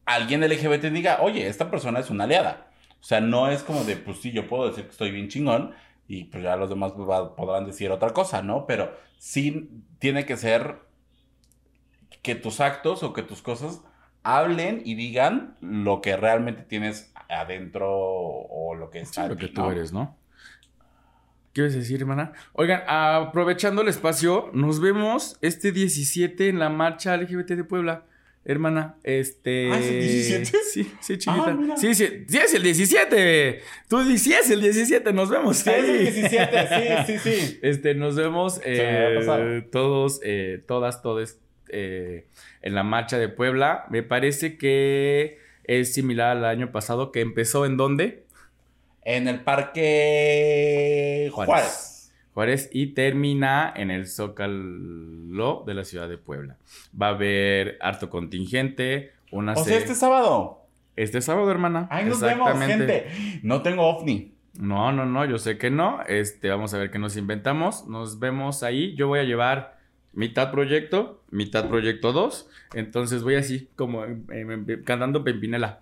alguien 0.06 0.42
LGBT 0.42 0.86
diga, 0.86 1.20
oye, 1.22 1.48
esta 1.48 1.72
persona 1.72 2.00
es 2.00 2.10
una 2.10 2.26
aliada. 2.26 2.67
O 3.00 3.04
sea, 3.04 3.22
no 3.22 3.50
es 3.50 3.64
como 3.64 3.84
de, 3.84 3.96
pues 3.96 4.20
sí, 4.20 4.32
yo 4.32 4.48
puedo 4.48 4.68
decir 4.68 4.86
que 4.86 4.92
estoy 4.92 5.12
bien 5.12 5.28
chingón 5.30 5.74
y 6.08 6.26
pues 6.26 6.44
ya 6.44 6.56
los 6.56 6.70
demás 6.70 6.94
pues, 6.94 7.08
podrán 7.36 7.66
decir 7.66 7.92
otra 7.92 8.10
cosa, 8.12 8.42
¿no? 8.42 8.66
Pero 8.66 8.92
sí 9.18 9.70
tiene 10.00 10.26
que 10.26 10.38
ser 10.38 10.80
que 12.22 12.36
tus 12.36 12.60
actos 12.60 13.04
o 13.04 13.14
que 13.14 13.24
tus 13.24 13.42
cosas 13.42 13.82
hablen 14.24 14.82
y 14.84 14.96
digan 14.96 15.58
lo 15.62 16.02
que 16.02 16.18
realmente 16.18 16.64
tienes 16.64 17.14
adentro 17.30 17.90
o 17.90 18.76
lo 18.76 18.90
que 18.90 19.00
está. 19.00 19.24
Sí, 19.24 19.30
lo 19.30 19.38
que 19.38 19.48
tú 19.48 19.70
eres, 19.70 19.94
¿no? 19.94 20.18
¿Qué 21.54 21.62
quieres 21.62 21.76
decir, 21.76 22.02
hermana? 22.02 22.34
Oigan, 22.54 22.84
aprovechando 22.88 23.82
el 23.82 23.88
espacio, 23.88 24.52
nos 24.54 24.80
vemos 24.80 25.38
este 25.42 25.72
17 25.72 26.50
en 26.50 26.60
la 26.60 26.70
marcha 26.70 27.18
LGBT 27.18 27.52
de 27.52 27.64
Puebla. 27.64 28.06
Hermana, 28.50 28.96
este. 29.04 29.70
¿Ah, 29.74 29.78
es 29.78 29.88
el 29.88 30.00
17? 30.00 30.58
Sí, 30.72 30.92
sí, 31.02 31.18
chiquita. 31.18 31.50
Ah, 31.50 31.76
sí, 31.76 31.94
sí, 31.94 32.24
sí, 32.30 32.38
es 32.38 32.54
el 32.54 32.64
17. 32.64 33.62
Tú 33.90 34.04
dices 34.06 34.46
es 34.46 34.52
el 34.52 34.62
17, 34.62 35.12
nos 35.12 35.30
vemos. 35.30 35.58
Sí, 35.58 35.70
es 35.70 35.84
el 35.84 36.14
17, 36.14 36.68
sí, 36.70 37.20
sí, 37.20 37.20
sí. 37.20 37.60
Este, 37.62 37.94
nos 37.94 38.16
vemos 38.16 38.62
eh, 38.64 39.68
todos, 39.70 40.22
eh, 40.24 40.64
todas, 40.66 41.02
todos 41.02 41.40
eh, 41.68 42.28
en 42.62 42.74
la 42.74 42.84
marcha 42.84 43.18
de 43.18 43.28
Puebla. 43.28 43.86
Me 43.90 44.02
parece 44.02 44.58
que 44.58 45.40
es 45.66 45.94
similar 45.94 46.38
al 46.38 46.46
año 46.46 46.72
pasado, 46.72 47.12
que 47.12 47.20
empezó 47.20 47.66
en 47.66 47.76
dónde? 47.76 48.24
En 49.04 49.28
el 49.28 49.42
Parque 49.42 51.30
Juárez. 51.34 51.50
Juárez 51.50 51.97
y 52.72 52.88
termina 52.88 53.74
en 53.76 53.90
el 53.90 54.06
Zócalo 54.06 55.64
de 55.66 55.74
la 55.74 55.84
ciudad 55.84 56.08
de 56.08 56.18
Puebla. 56.18 56.58
Va 57.00 57.08
a 57.08 57.10
haber 57.12 57.78
harto 57.82 58.10
contingente, 58.10 59.12
una 59.32 59.54
O 59.54 59.64
sea, 59.64 59.78
este 59.78 59.96
sábado. 59.96 60.62
Este 60.96 61.22
sábado, 61.22 61.50
hermana. 61.50 61.88
Ahí 61.90 62.06
nos 62.06 62.22
vemos, 62.22 62.52
gente. 62.60 63.08
No 63.42 63.62
tengo 63.64 63.88
ovni. 63.88 64.34
No, 64.60 64.92
no, 64.92 65.06
no, 65.06 65.26
yo 65.26 65.38
sé 65.40 65.58
que 65.58 65.70
no. 65.70 66.02
Este, 66.08 66.50
vamos 66.50 66.74
a 66.74 66.78
ver 66.78 66.92
qué 66.92 67.00
nos 67.00 67.18
inventamos. 67.18 67.88
Nos 67.88 68.20
vemos 68.20 68.64
ahí. 68.64 68.96
Yo 68.96 69.08
voy 69.08 69.20
a 69.20 69.24
llevar 69.24 69.78
mitad 70.14 70.52
proyecto, 70.52 71.24
mitad 71.32 71.68
proyecto 71.68 72.14
2. 72.14 72.50
Entonces 72.76 73.24
voy 73.24 73.36
así, 73.36 73.68
como 73.76 74.06
cantando 74.86 75.24
Pempinela. 75.24 75.82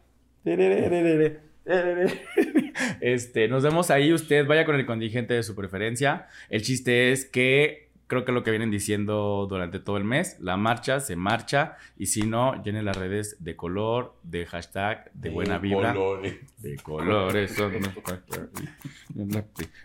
Este, 3.01 3.47
nos 3.47 3.63
vemos 3.63 3.89
ahí. 3.89 4.13
Usted 4.13 4.45
vaya 4.45 4.65
con 4.65 4.75
el 4.75 4.85
contingente 4.85 5.33
de 5.33 5.43
su 5.43 5.55
preferencia. 5.55 6.27
El 6.49 6.61
chiste 6.61 7.11
es 7.11 7.25
que 7.25 7.85
creo 8.07 8.25
que 8.25 8.31
lo 8.31 8.43
que 8.43 8.51
vienen 8.51 8.71
diciendo 8.71 9.47
durante 9.49 9.79
todo 9.79 9.97
el 9.97 10.03
mes, 10.03 10.37
la 10.39 10.57
marcha 10.57 10.99
se 10.99 11.15
marcha 11.15 11.77
y 11.97 12.07
si 12.07 12.23
no, 12.23 12.61
llene 12.63 12.83
las 12.83 12.97
redes 12.97 13.43
de 13.43 13.55
color, 13.55 14.15
de 14.23 14.45
hashtag, 14.45 15.11
de, 15.13 15.29
buena 15.29 15.57
vibra. 15.57 15.93
Colores. 15.93 16.61
De 16.61 16.75
colores. 16.77 17.57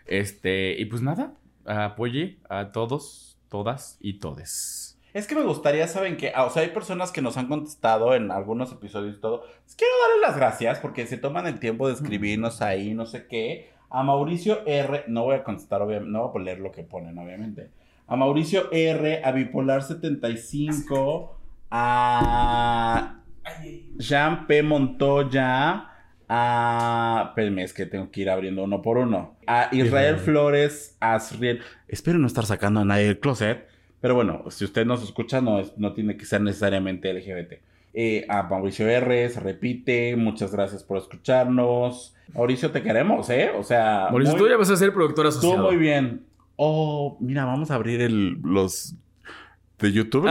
este, 0.06 0.76
y 0.78 0.84
pues 0.86 1.02
nada, 1.02 1.34
apoye 1.64 2.38
a 2.48 2.72
todos, 2.72 3.38
todas 3.48 3.96
y 4.00 4.14
todes. 4.14 4.89
Es 5.12 5.26
que 5.26 5.34
me 5.34 5.42
gustaría, 5.42 5.88
¿saben 5.88 6.16
qué? 6.16 6.32
Ah, 6.34 6.44
o 6.44 6.50
sea, 6.50 6.62
hay 6.62 6.68
personas 6.68 7.10
que 7.10 7.20
nos 7.20 7.36
han 7.36 7.48
contestado 7.48 8.14
en 8.14 8.30
algunos 8.30 8.70
episodios 8.70 9.16
y 9.16 9.20
todo. 9.20 9.44
quiero 9.76 9.92
darles 10.02 10.28
las 10.28 10.36
gracias 10.36 10.78
porque 10.78 11.06
se 11.06 11.16
toman 11.16 11.46
el 11.46 11.58
tiempo 11.58 11.88
de 11.88 11.94
escribirnos 11.94 12.62
ahí, 12.62 12.94
no 12.94 13.06
sé 13.06 13.26
qué. 13.26 13.70
A 13.90 14.04
Mauricio 14.04 14.64
R, 14.66 15.04
no 15.08 15.24
voy 15.24 15.34
a 15.34 15.42
contestar, 15.42 15.82
obviamente, 15.82 16.12
no 16.12 16.28
voy 16.28 16.42
a 16.42 16.44
leer 16.44 16.60
lo 16.60 16.70
que 16.70 16.84
ponen, 16.84 17.18
obviamente. 17.18 17.70
A 18.06 18.14
Mauricio 18.14 18.70
R, 18.70 19.22
a 19.24 19.32
Bipolar 19.32 19.82
75, 19.82 21.36
a 21.72 23.20
Jean 23.98 24.46
P. 24.46 24.62
Montoya, 24.62 25.88
a. 26.28 27.24
Espérenme, 27.28 27.64
es 27.64 27.72
que 27.72 27.86
tengo 27.86 28.10
que 28.12 28.20
ir 28.20 28.30
abriendo 28.30 28.62
uno 28.62 28.80
por 28.80 28.98
uno. 28.98 29.36
A 29.46 29.68
Israel 29.72 30.18
Flores, 30.18 30.96
a 31.00 31.14
Asriel. 31.14 31.62
Espero 31.88 32.18
no 32.18 32.28
estar 32.28 32.46
sacando 32.46 32.80
a 32.80 32.84
nadie 32.84 33.06
del 33.06 33.18
closet. 33.18 33.69
Pero 34.00 34.14
bueno, 34.14 34.44
si 34.50 34.64
usted 34.64 34.86
nos 34.86 35.02
escucha, 35.02 35.40
no, 35.40 35.62
no 35.76 35.92
tiene 35.92 36.16
que 36.16 36.24
ser 36.24 36.40
necesariamente 36.40 37.12
LGBT. 37.12 37.54
Eh, 37.92 38.24
a 38.28 38.44
Mauricio 38.44 38.88
R, 38.88 39.28
se 39.28 39.40
repite, 39.40 40.14
muchas 40.16 40.52
gracias 40.52 40.84
por 40.84 40.98
escucharnos. 40.98 42.14
Mauricio, 42.34 42.70
te 42.70 42.82
queremos, 42.82 43.28
¿eh? 43.30 43.50
O 43.56 43.62
sea. 43.62 44.08
Mauricio, 44.10 44.36
tú 44.36 44.48
ya 44.48 44.56
vas 44.56 44.70
a 44.70 44.76
ser 44.76 44.94
productor 44.94 45.26
asociado. 45.26 45.56
Tú 45.56 45.62
muy 45.62 45.76
bien. 45.76 46.22
Oh, 46.56 47.16
mira, 47.20 47.44
vamos 47.44 47.70
a 47.70 47.74
abrir 47.74 48.00
el, 48.00 48.38
los. 48.42 48.94
de 49.78 49.92
YouTube, 49.92 50.26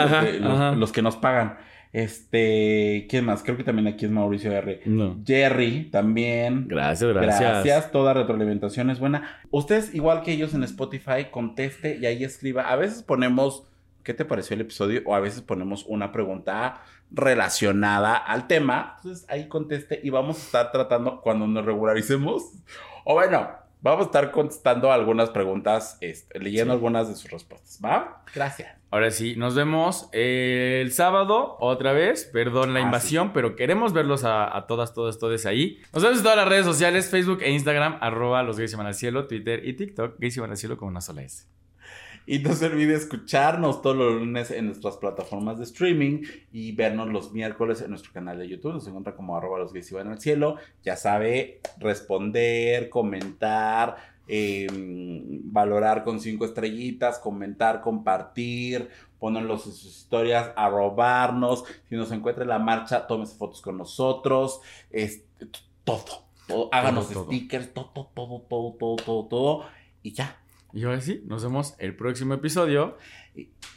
los, 0.76 0.92
que 0.92 1.02
nos 1.02 1.18
pagan. 1.18 1.58
Este, 1.92 3.08
¿quién 3.10 3.26
más? 3.26 3.42
Creo 3.42 3.58
que 3.58 3.64
también 3.64 3.88
aquí 3.88 4.06
es 4.06 4.12
Mauricio 4.12 4.52
R. 4.52 4.82
Jerry 5.26 5.90
también. 5.90 6.68
Gracias, 6.68 7.12
gracias. 7.12 7.40
Gracias, 7.40 7.92
toda 7.92 8.14
retroalimentación 8.14 8.90
es 8.92 9.00
buena. 9.00 9.40
Ustedes, 9.50 9.96
igual 9.96 10.22
que 10.22 10.34
ellos 10.34 10.54
en 10.54 10.64
Spotify, 10.64 11.26
conteste 11.32 11.98
y 11.98 12.06
ahí 12.06 12.24
escriba. 12.24 12.70
A 12.70 12.76
veces 12.76 13.02
ponemos, 13.02 13.64
¿qué 14.04 14.14
te 14.14 14.24
pareció 14.24 14.54
el 14.54 14.62
episodio? 14.62 15.02
O 15.06 15.16
a 15.16 15.20
veces 15.20 15.42
ponemos 15.42 15.86
una 15.88 16.12
pregunta 16.12 16.84
relacionada 17.12 18.16
al 18.16 18.46
tema. 18.46 18.96
Entonces 18.98 19.26
ahí 19.28 19.48
conteste 19.48 20.00
y 20.04 20.12
vamos 20.12 20.38
a 20.38 20.42
estar 20.42 20.72
tratando 20.72 21.22
cuando 21.22 21.48
nos 21.48 21.66
regularicemos. 21.66 22.52
O 23.04 23.16
bueno, 23.16 23.50
vamos 23.82 24.02
a 24.02 24.06
estar 24.06 24.32
contestando 24.32 24.92
algunas 24.92 25.30
preguntas, 25.30 25.98
este, 26.02 26.40
leyendo 26.40 26.74
algunas 26.74 27.08
de 27.08 27.16
sus 27.16 27.30
respuestas. 27.32 27.80
¿Va? 27.84 28.24
Gracias. 28.34 28.76
Ahora 28.92 29.12
sí, 29.12 29.36
nos 29.36 29.54
vemos 29.54 30.10
el 30.14 30.92
sábado 30.92 31.58
otra 31.60 31.94
vez. 31.94 32.26
Perdón 32.26 32.74
la 32.74 32.80
ah, 32.80 32.84
invasión, 32.84 33.34
pero 33.34 33.56
queremos 33.56 33.94
verlos 33.94 34.24
a, 34.24 34.66
todas, 34.68 34.94
todas, 34.94 35.20
todas 35.20 35.46
ahí. 35.46 35.80
Nos 35.94 36.02
vemos 36.02 36.18
en 36.18 36.24
todas 36.24 36.38
las 36.38 36.48
redes 36.48 36.66
sociales, 36.66 37.10
Facebook 37.10 37.40
e 37.42 37.52
Instagram, 37.52 37.98
arroba 38.02 38.42
los 38.42 38.58
gays 38.58 38.74
al 38.74 38.94
cielo, 38.96 39.28
Twitter 39.28 39.68
y 39.68 39.74
TikTok, 39.74 40.20
gays 40.20 40.38
al 40.40 40.58
cielo 40.58 40.78
con 40.78 40.88
una 40.88 41.02
sola 41.02 41.22
S. 41.22 41.46
Y 42.26 42.40
no 42.40 42.54
se 42.54 42.68
olvide 42.68 42.96
escucharnos 42.96 43.82
todos 43.82 43.96
los 43.96 44.14
lunes 44.14 44.52
en 44.52 44.68
nuestras 44.68 44.98
plataformas 44.98 45.58
de 45.58 45.64
streaming 45.64 46.24
y 46.52 46.74
vernos 46.74 47.10
los 47.10 47.32
miércoles 47.32 47.82
en 47.82 47.90
nuestro 47.90 48.14
canal 48.14 48.38
de 48.38 48.48
YouTube. 48.48 48.74
Nos 48.74 48.88
encuentra 48.88 49.16
como 49.16 49.36
arroba 49.36 49.60
los 49.60 49.74
gays 49.74 49.92
van 49.92 50.10
al 50.10 50.22
cielo. 50.22 50.58
Ya 50.84 50.96
sabe, 50.96 51.60
responder, 51.80 52.90
comentar, 52.90 53.98
em, 54.28 55.42
valorar 55.52 56.04
con 56.04 56.20
cinco 56.20 56.46
estrellitas, 56.46 57.20
comentar, 57.20 57.82
compartir, 57.82 58.90
ponerlos 59.18 59.66
en 59.66 59.74
sus 59.74 59.98
historias, 59.98 60.52
arrobarnos. 60.56 61.66
Si 61.90 61.96
nos 61.96 62.12
encuentra 62.12 62.44
en 62.44 62.50
la 62.50 62.60
marcha, 62.60 63.08
tómese 63.08 63.36
fotos 63.36 63.62
con 63.62 63.78
nosotros. 63.78 64.62
todo, 65.84 66.06
todo. 66.48 66.70
Háganos 66.72 67.08
stickers, 67.10 67.74
todo, 67.74 68.12
todo, 68.14 68.42
todo, 68.48 68.76
todo, 68.78 68.96
todo, 68.98 69.26
todo. 69.26 69.66
Y 70.04 70.14
ya 70.14 70.40
y 70.74 70.84
ahora 70.84 71.02
sí, 71.02 71.24
nos 71.26 71.44
vemos 71.44 71.76
el 71.80 71.96
próximo 71.96 72.34
episodio. 72.34 72.98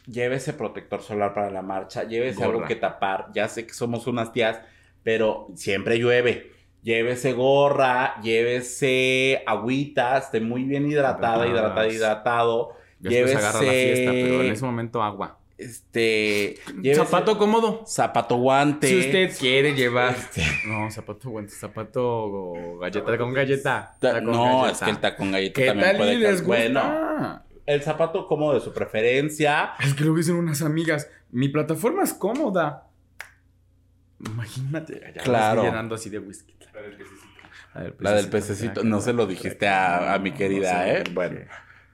Llévese 0.07 0.53
protector 0.53 1.03
solar 1.03 1.34
para 1.34 1.51
la 1.51 1.62
marcha, 1.62 2.05
llévese 2.05 2.45
algo 2.45 2.64
que 2.64 2.76
tapar. 2.76 3.28
Ya 3.34 3.49
sé 3.49 3.66
que 3.66 3.74
somos 3.74 4.07
unas 4.07 4.32
tías, 4.32 4.61
pero 5.03 5.49
siempre 5.55 5.99
llueve. 5.99 6.53
Llévese 6.82 7.32
gorra, 7.32 8.20
llévese 8.22 9.43
agüita, 9.47 10.18
esté 10.18 10.40
muy 10.40 10.64
bien 10.64 10.90
hidratada, 10.90 11.47
hidratada, 11.47 11.88
hidratado. 11.88 12.72
llévese... 13.01 13.36
agarra 13.36 13.62
la 13.62 13.70
fiesta, 13.70 14.11
pero 14.11 14.43
en 14.43 14.53
ese 14.53 14.64
momento 14.64 15.03
agua. 15.03 15.38
Este. 15.63 16.57
Zapato 16.95 17.39
cómodo. 17.39 17.85
Zapato 17.87 18.37
guante. 18.37 18.89
Si 18.89 18.99
usted 18.99 19.37
quiere 19.39 19.75
llevar. 19.75 20.15
Este. 20.15 20.43
No, 20.67 20.91
zapato 20.91 21.31
guante, 21.31 21.53
zapato 21.53 22.79
galleta 22.81 23.19
con 23.19 23.33
galleta. 23.33 23.97
no, 24.23 24.69
es 24.69 24.79
que 24.79 24.91
el 24.91 24.99
tacón 24.99 25.33
galleta 25.33 25.67
también 25.67 25.97
puede 25.97 26.17
les 26.17 26.45
Bueno, 26.45 27.43
el 27.67 27.83
zapato 27.83 28.27
cómodo 28.27 28.55
de 28.55 28.61
su 28.61 28.73
preferencia. 28.73 29.73
Es 29.81 29.95
que 29.95 30.05
lo 30.05 30.15
dicen 30.15 30.37
unas 30.37 30.63
amigas. 30.63 31.11
Mi 31.31 31.49
plataforma 31.49 32.03
es 32.03 32.15
cómoda. 32.15 32.89
Imagínate. 34.25 35.01
Ya 35.15 35.23
claro. 35.23 35.65
llenando 35.65 35.95
así 35.95 36.11
de 36.11 36.19
whisky. 36.19 36.55
La 36.73 36.83
del 36.83 36.97
pececito. 36.97 37.33
La 37.99 38.13
del 38.13 38.29
pececito. 38.29 38.85
No 38.85 39.01
se 39.01 39.13
lo 39.13 39.27
dijiste 39.27 39.69
a, 39.69 40.19
mi 40.21 40.33
querida, 40.33 40.89
¿eh? 40.89 41.05
Bueno. 41.13 41.41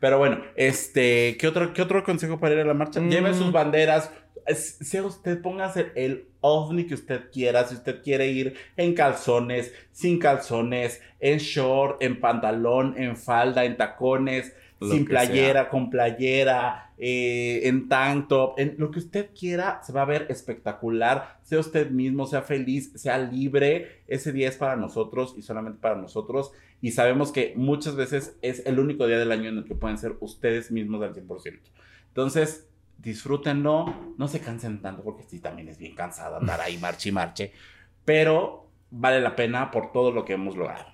Pero 0.01 0.18
bueno, 0.18 0.40
este, 0.57 1.36
¿qué 1.38 1.49
otro, 1.49 1.72
qué 1.72 1.82
otro 1.82 2.05
consejo 2.05 2.38
para 2.38 2.55
ir 2.55 2.61
a 2.61 2.64
la 2.64 2.74
marcha? 2.74 3.01
Lleve 3.01 3.34
sus 3.34 3.49
mm. 3.49 3.53
banderas. 3.53 4.11
Sea 4.55 5.03
usted, 5.03 5.42
póngase 5.42 5.92
el 5.94 6.28
ovni 6.40 6.86
que 6.86 6.94
usted 6.94 7.30
quiera. 7.30 7.66
Si 7.66 7.74
usted 7.74 8.03
quiere 8.03 8.28
ir 8.28 8.55
en 8.76 8.94
calzones, 8.94 9.74
sin 9.92 10.18
calzones, 10.18 11.03
en 11.20 11.38
short, 11.38 12.03
en 12.03 12.20
pantalón, 12.20 12.94
en 12.96 13.16
falda, 13.16 13.64
en 13.64 13.76
tacones 13.76 14.55
sin 14.81 15.05
playera, 15.05 15.68
con 15.68 15.91
playera, 15.91 16.93
eh, 16.99 17.62
en 17.64 17.89
tank 17.89 18.29
top, 18.29 18.59
en 18.59 18.76
lo 18.79 18.91
que 18.91 18.99
usted 18.99 19.31
quiera, 19.39 19.81
se 19.83 19.93
va 19.93 20.03
a 20.03 20.07
ver 20.07 20.26
espectacular. 20.31 21.39
Sea 21.43 21.61
usted 21.61 21.91
mismo, 21.91 22.26
sea 22.26 22.43
feliz, 22.43 22.93
sea 22.95 23.18
libre. 23.18 24.03
Ese 24.07 24.33
día 24.33 24.49
es 24.49 24.57
para 24.57 24.76
nosotros 24.76 25.35
y 25.37 25.43
solamente 25.43 25.81
para 25.81 25.97
nosotros. 25.97 26.53
Y 26.81 26.93
sabemos 26.93 27.33
que 27.33 27.55
muchas 27.57 27.97
veces 27.97 28.37
es 28.43 28.64
el 28.66 28.79
único 28.79 29.07
día 29.07 29.18
del 29.18 29.33
año 29.33 29.49
en 29.49 29.59
el 29.59 29.64
que 29.64 29.74
pueden 29.74 29.99
ser 29.99 30.16
ustedes 30.20 30.70
mismos 30.70 31.03
al 31.03 31.14
100%. 31.14 31.61
Entonces, 32.09 32.68
disfrútenlo, 32.99 34.14
no 34.16 34.29
se 34.29 34.41
cansen 34.41 34.83
tanto 34.83 35.03
porque 35.03 35.24
sí, 35.24 35.41
también 35.41 35.68
es 35.68 35.79
bien 35.79 35.95
cansado 35.95 36.37
andar 36.37 36.61
ahí 36.61 36.79
marche 36.81 37.09
y 37.09 37.12
marche, 37.12 37.53
pero 38.05 38.68
vale 38.91 39.20
la 39.20 39.37
pena 39.37 39.70
por 39.70 39.93
todo 39.93 40.12
lo 40.12 40.24
que 40.24 40.35
hemos 40.35 40.57
logrado. 40.57 40.87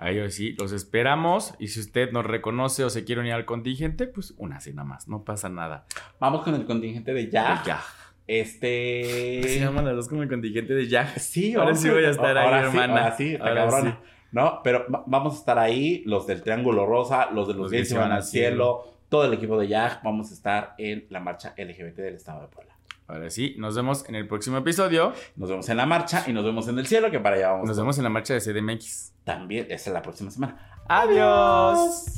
Ahí 0.00 0.30
sí, 0.30 0.56
los 0.58 0.72
esperamos. 0.72 1.54
Y 1.58 1.68
si 1.68 1.80
usted 1.80 2.10
nos 2.10 2.24
reconoce 2.24 2.84
o 2.84 2.90
se 2.90 3.04
quiere 3.04 3.20
unir 3.20 3.34
al 3.34 3.44
contingente, 3.44 4.06
pues 4.06 4.32
una 4.38 4.58
cena 4.58 4.82
más, 4.82 5.08
no 5.08 5.24
pasa 5.24 5.50
nada. 5.50 5.84
Vamos 6.18 6.42
con 6.42 6.54
el 6.54 6.64
contingente 6.64 7.12
de 7.12 7.30
ya. 7.30 7.62
Ya. 7.66 7.82
Este. 8.26 9.42
Se 9.42 9.60
llaman 9.60 9.84
las 9.84 9.96
dos 9.96 10.08
como 10.08 10.22
el 10.22 10.28
contingente 10.30 10.72
de 10.72 10.88
ya. 10.88 11.06
Sí, 11.18 11.54
ahora 11.54 11.74
sí 11.74 11.90
voy 11.90 12.04
a 12.04 12.10
estar 12.10 12.38
ahí, 12.38 12.64
hermana. 12.64 13.02
Ahora 13.02 13.16
sí, 13.16 13.34
está 13.34 13.54
cabrón. 13.54 13.98
No, 14.32 14.60
pero 14.64 14.86
vamos 14.88 15.34
a 15.34 15.36
estar 15.36 15.58
ahí, 15.58 16.02
los 16.06 16.26
del 16.26 16.42
Triángulo 16.42 16.86
Rosa, 16.86 17.30
los 17.32 17.48
de 17.48 17.54
los, 17.54 17.70
gays 17.70 17.88
se 17.88 17.98
van 17.98 18.12
al 18.12 18.22
cielo, 18.22 18.84
todo 19.08 19.24
el 19.24 19.34
equipo 19.34 19.58
de 19.58 19.66
YAG, 19.66 20.02
vamos 20.04 20.30
a 20.30 20.34
estar 20.34 20.74
en 20.78 21.06
la 21.10 21.18
marcha 21.18 21.52
LGBT 21.58 21.96
del 21.96 22.14
Estado 22.14 22.42
de 22.42 22.46
Puebla. 22.46 22.69
Ahora 23.10 23.28
sí, 23.28 23.56
nos 23.58 23.74
vemos 23.74 24.08
en 24.08 24.14
el 24.14 24.28
próximo 24.28 24.58
episodio. 24.58 25.12
Nos 25.34 25.50
vemos 25.50 25.68
en 25.68 25.76
la 25.76 25.86
marcha 25.86 26.24
y 26.28 26.32
nos 26.32 26.44
vemos 26.44 26.68
en 26.68 26.78
el 26.78 26.86
cielo, 26.86 27.10
que 27.10 27.18
para 27.18 27.36
allá 27.36 27.50
vamos. 27.50 27.66
Nos 27.66 27.76
vemos 27.76 27.98
en 27.98 28.04
la 28.04 28.10
marcha 28.10 28.34
de 28.34 28.40
CDMX. 28.40 29.14
También, 29.24 29.66
esa 29.68 29.90
es 29.90 29.94
la 29.94 30.00
próxima 30.00 30.30
semana. 30.30 30.56
¡Adiós! 30.88 32.16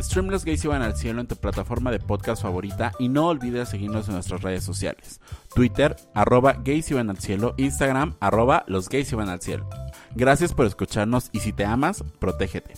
Stream 0.00 0.28
Los 0.28 0.44
Gays 0.44 0.64
iban 0.64 0.82
al 0.82 0.96
cielo 0.96 1.20
en 1.20 1.26
tu 1.26 1.36
plataforma 1.36 1.90
de 1.90 1.98
podcast 1.98 2.42
favorita 2.42 2.92
y 2.98 3.08
no 3.08 3.26
olvides 3.26 3.68
seguirnos 3.68 4.08
en 4.08 4.14
nuestras 4.14 4.42
redes 4.42 4.62
sociales. 4.62 5.20
Twitter, 5.54 5.96
arroba 6.14 6.54
gays 6.54 6.90
iban 6.90 7.10
al 7.10 7.18
cielo, 7.18 7.54
Instagram, 7.58 8.16
arroba 8.20 8.64
los 8.66 8.88
gays 8.88 9.12
iban 9.12 9.28
al 9.28 9.40
cielo. 9.40 9.68
Gracias 10.14 10.54
por 10.54 10.66
escucharnos 10.66 11.28
y 11.32 11.40
si 11.40 11.52
te 11.52 11.64
amas, 11.64 12.02
protégete. 12.18 12.74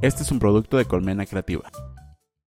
Este 0.00 0.22
es 0.22 0.32
un 0.32 0.40
producto 0.40 0.78
de 0.78 0.84
Colmena 0.86 1.26
Creativa. 1.26 1.70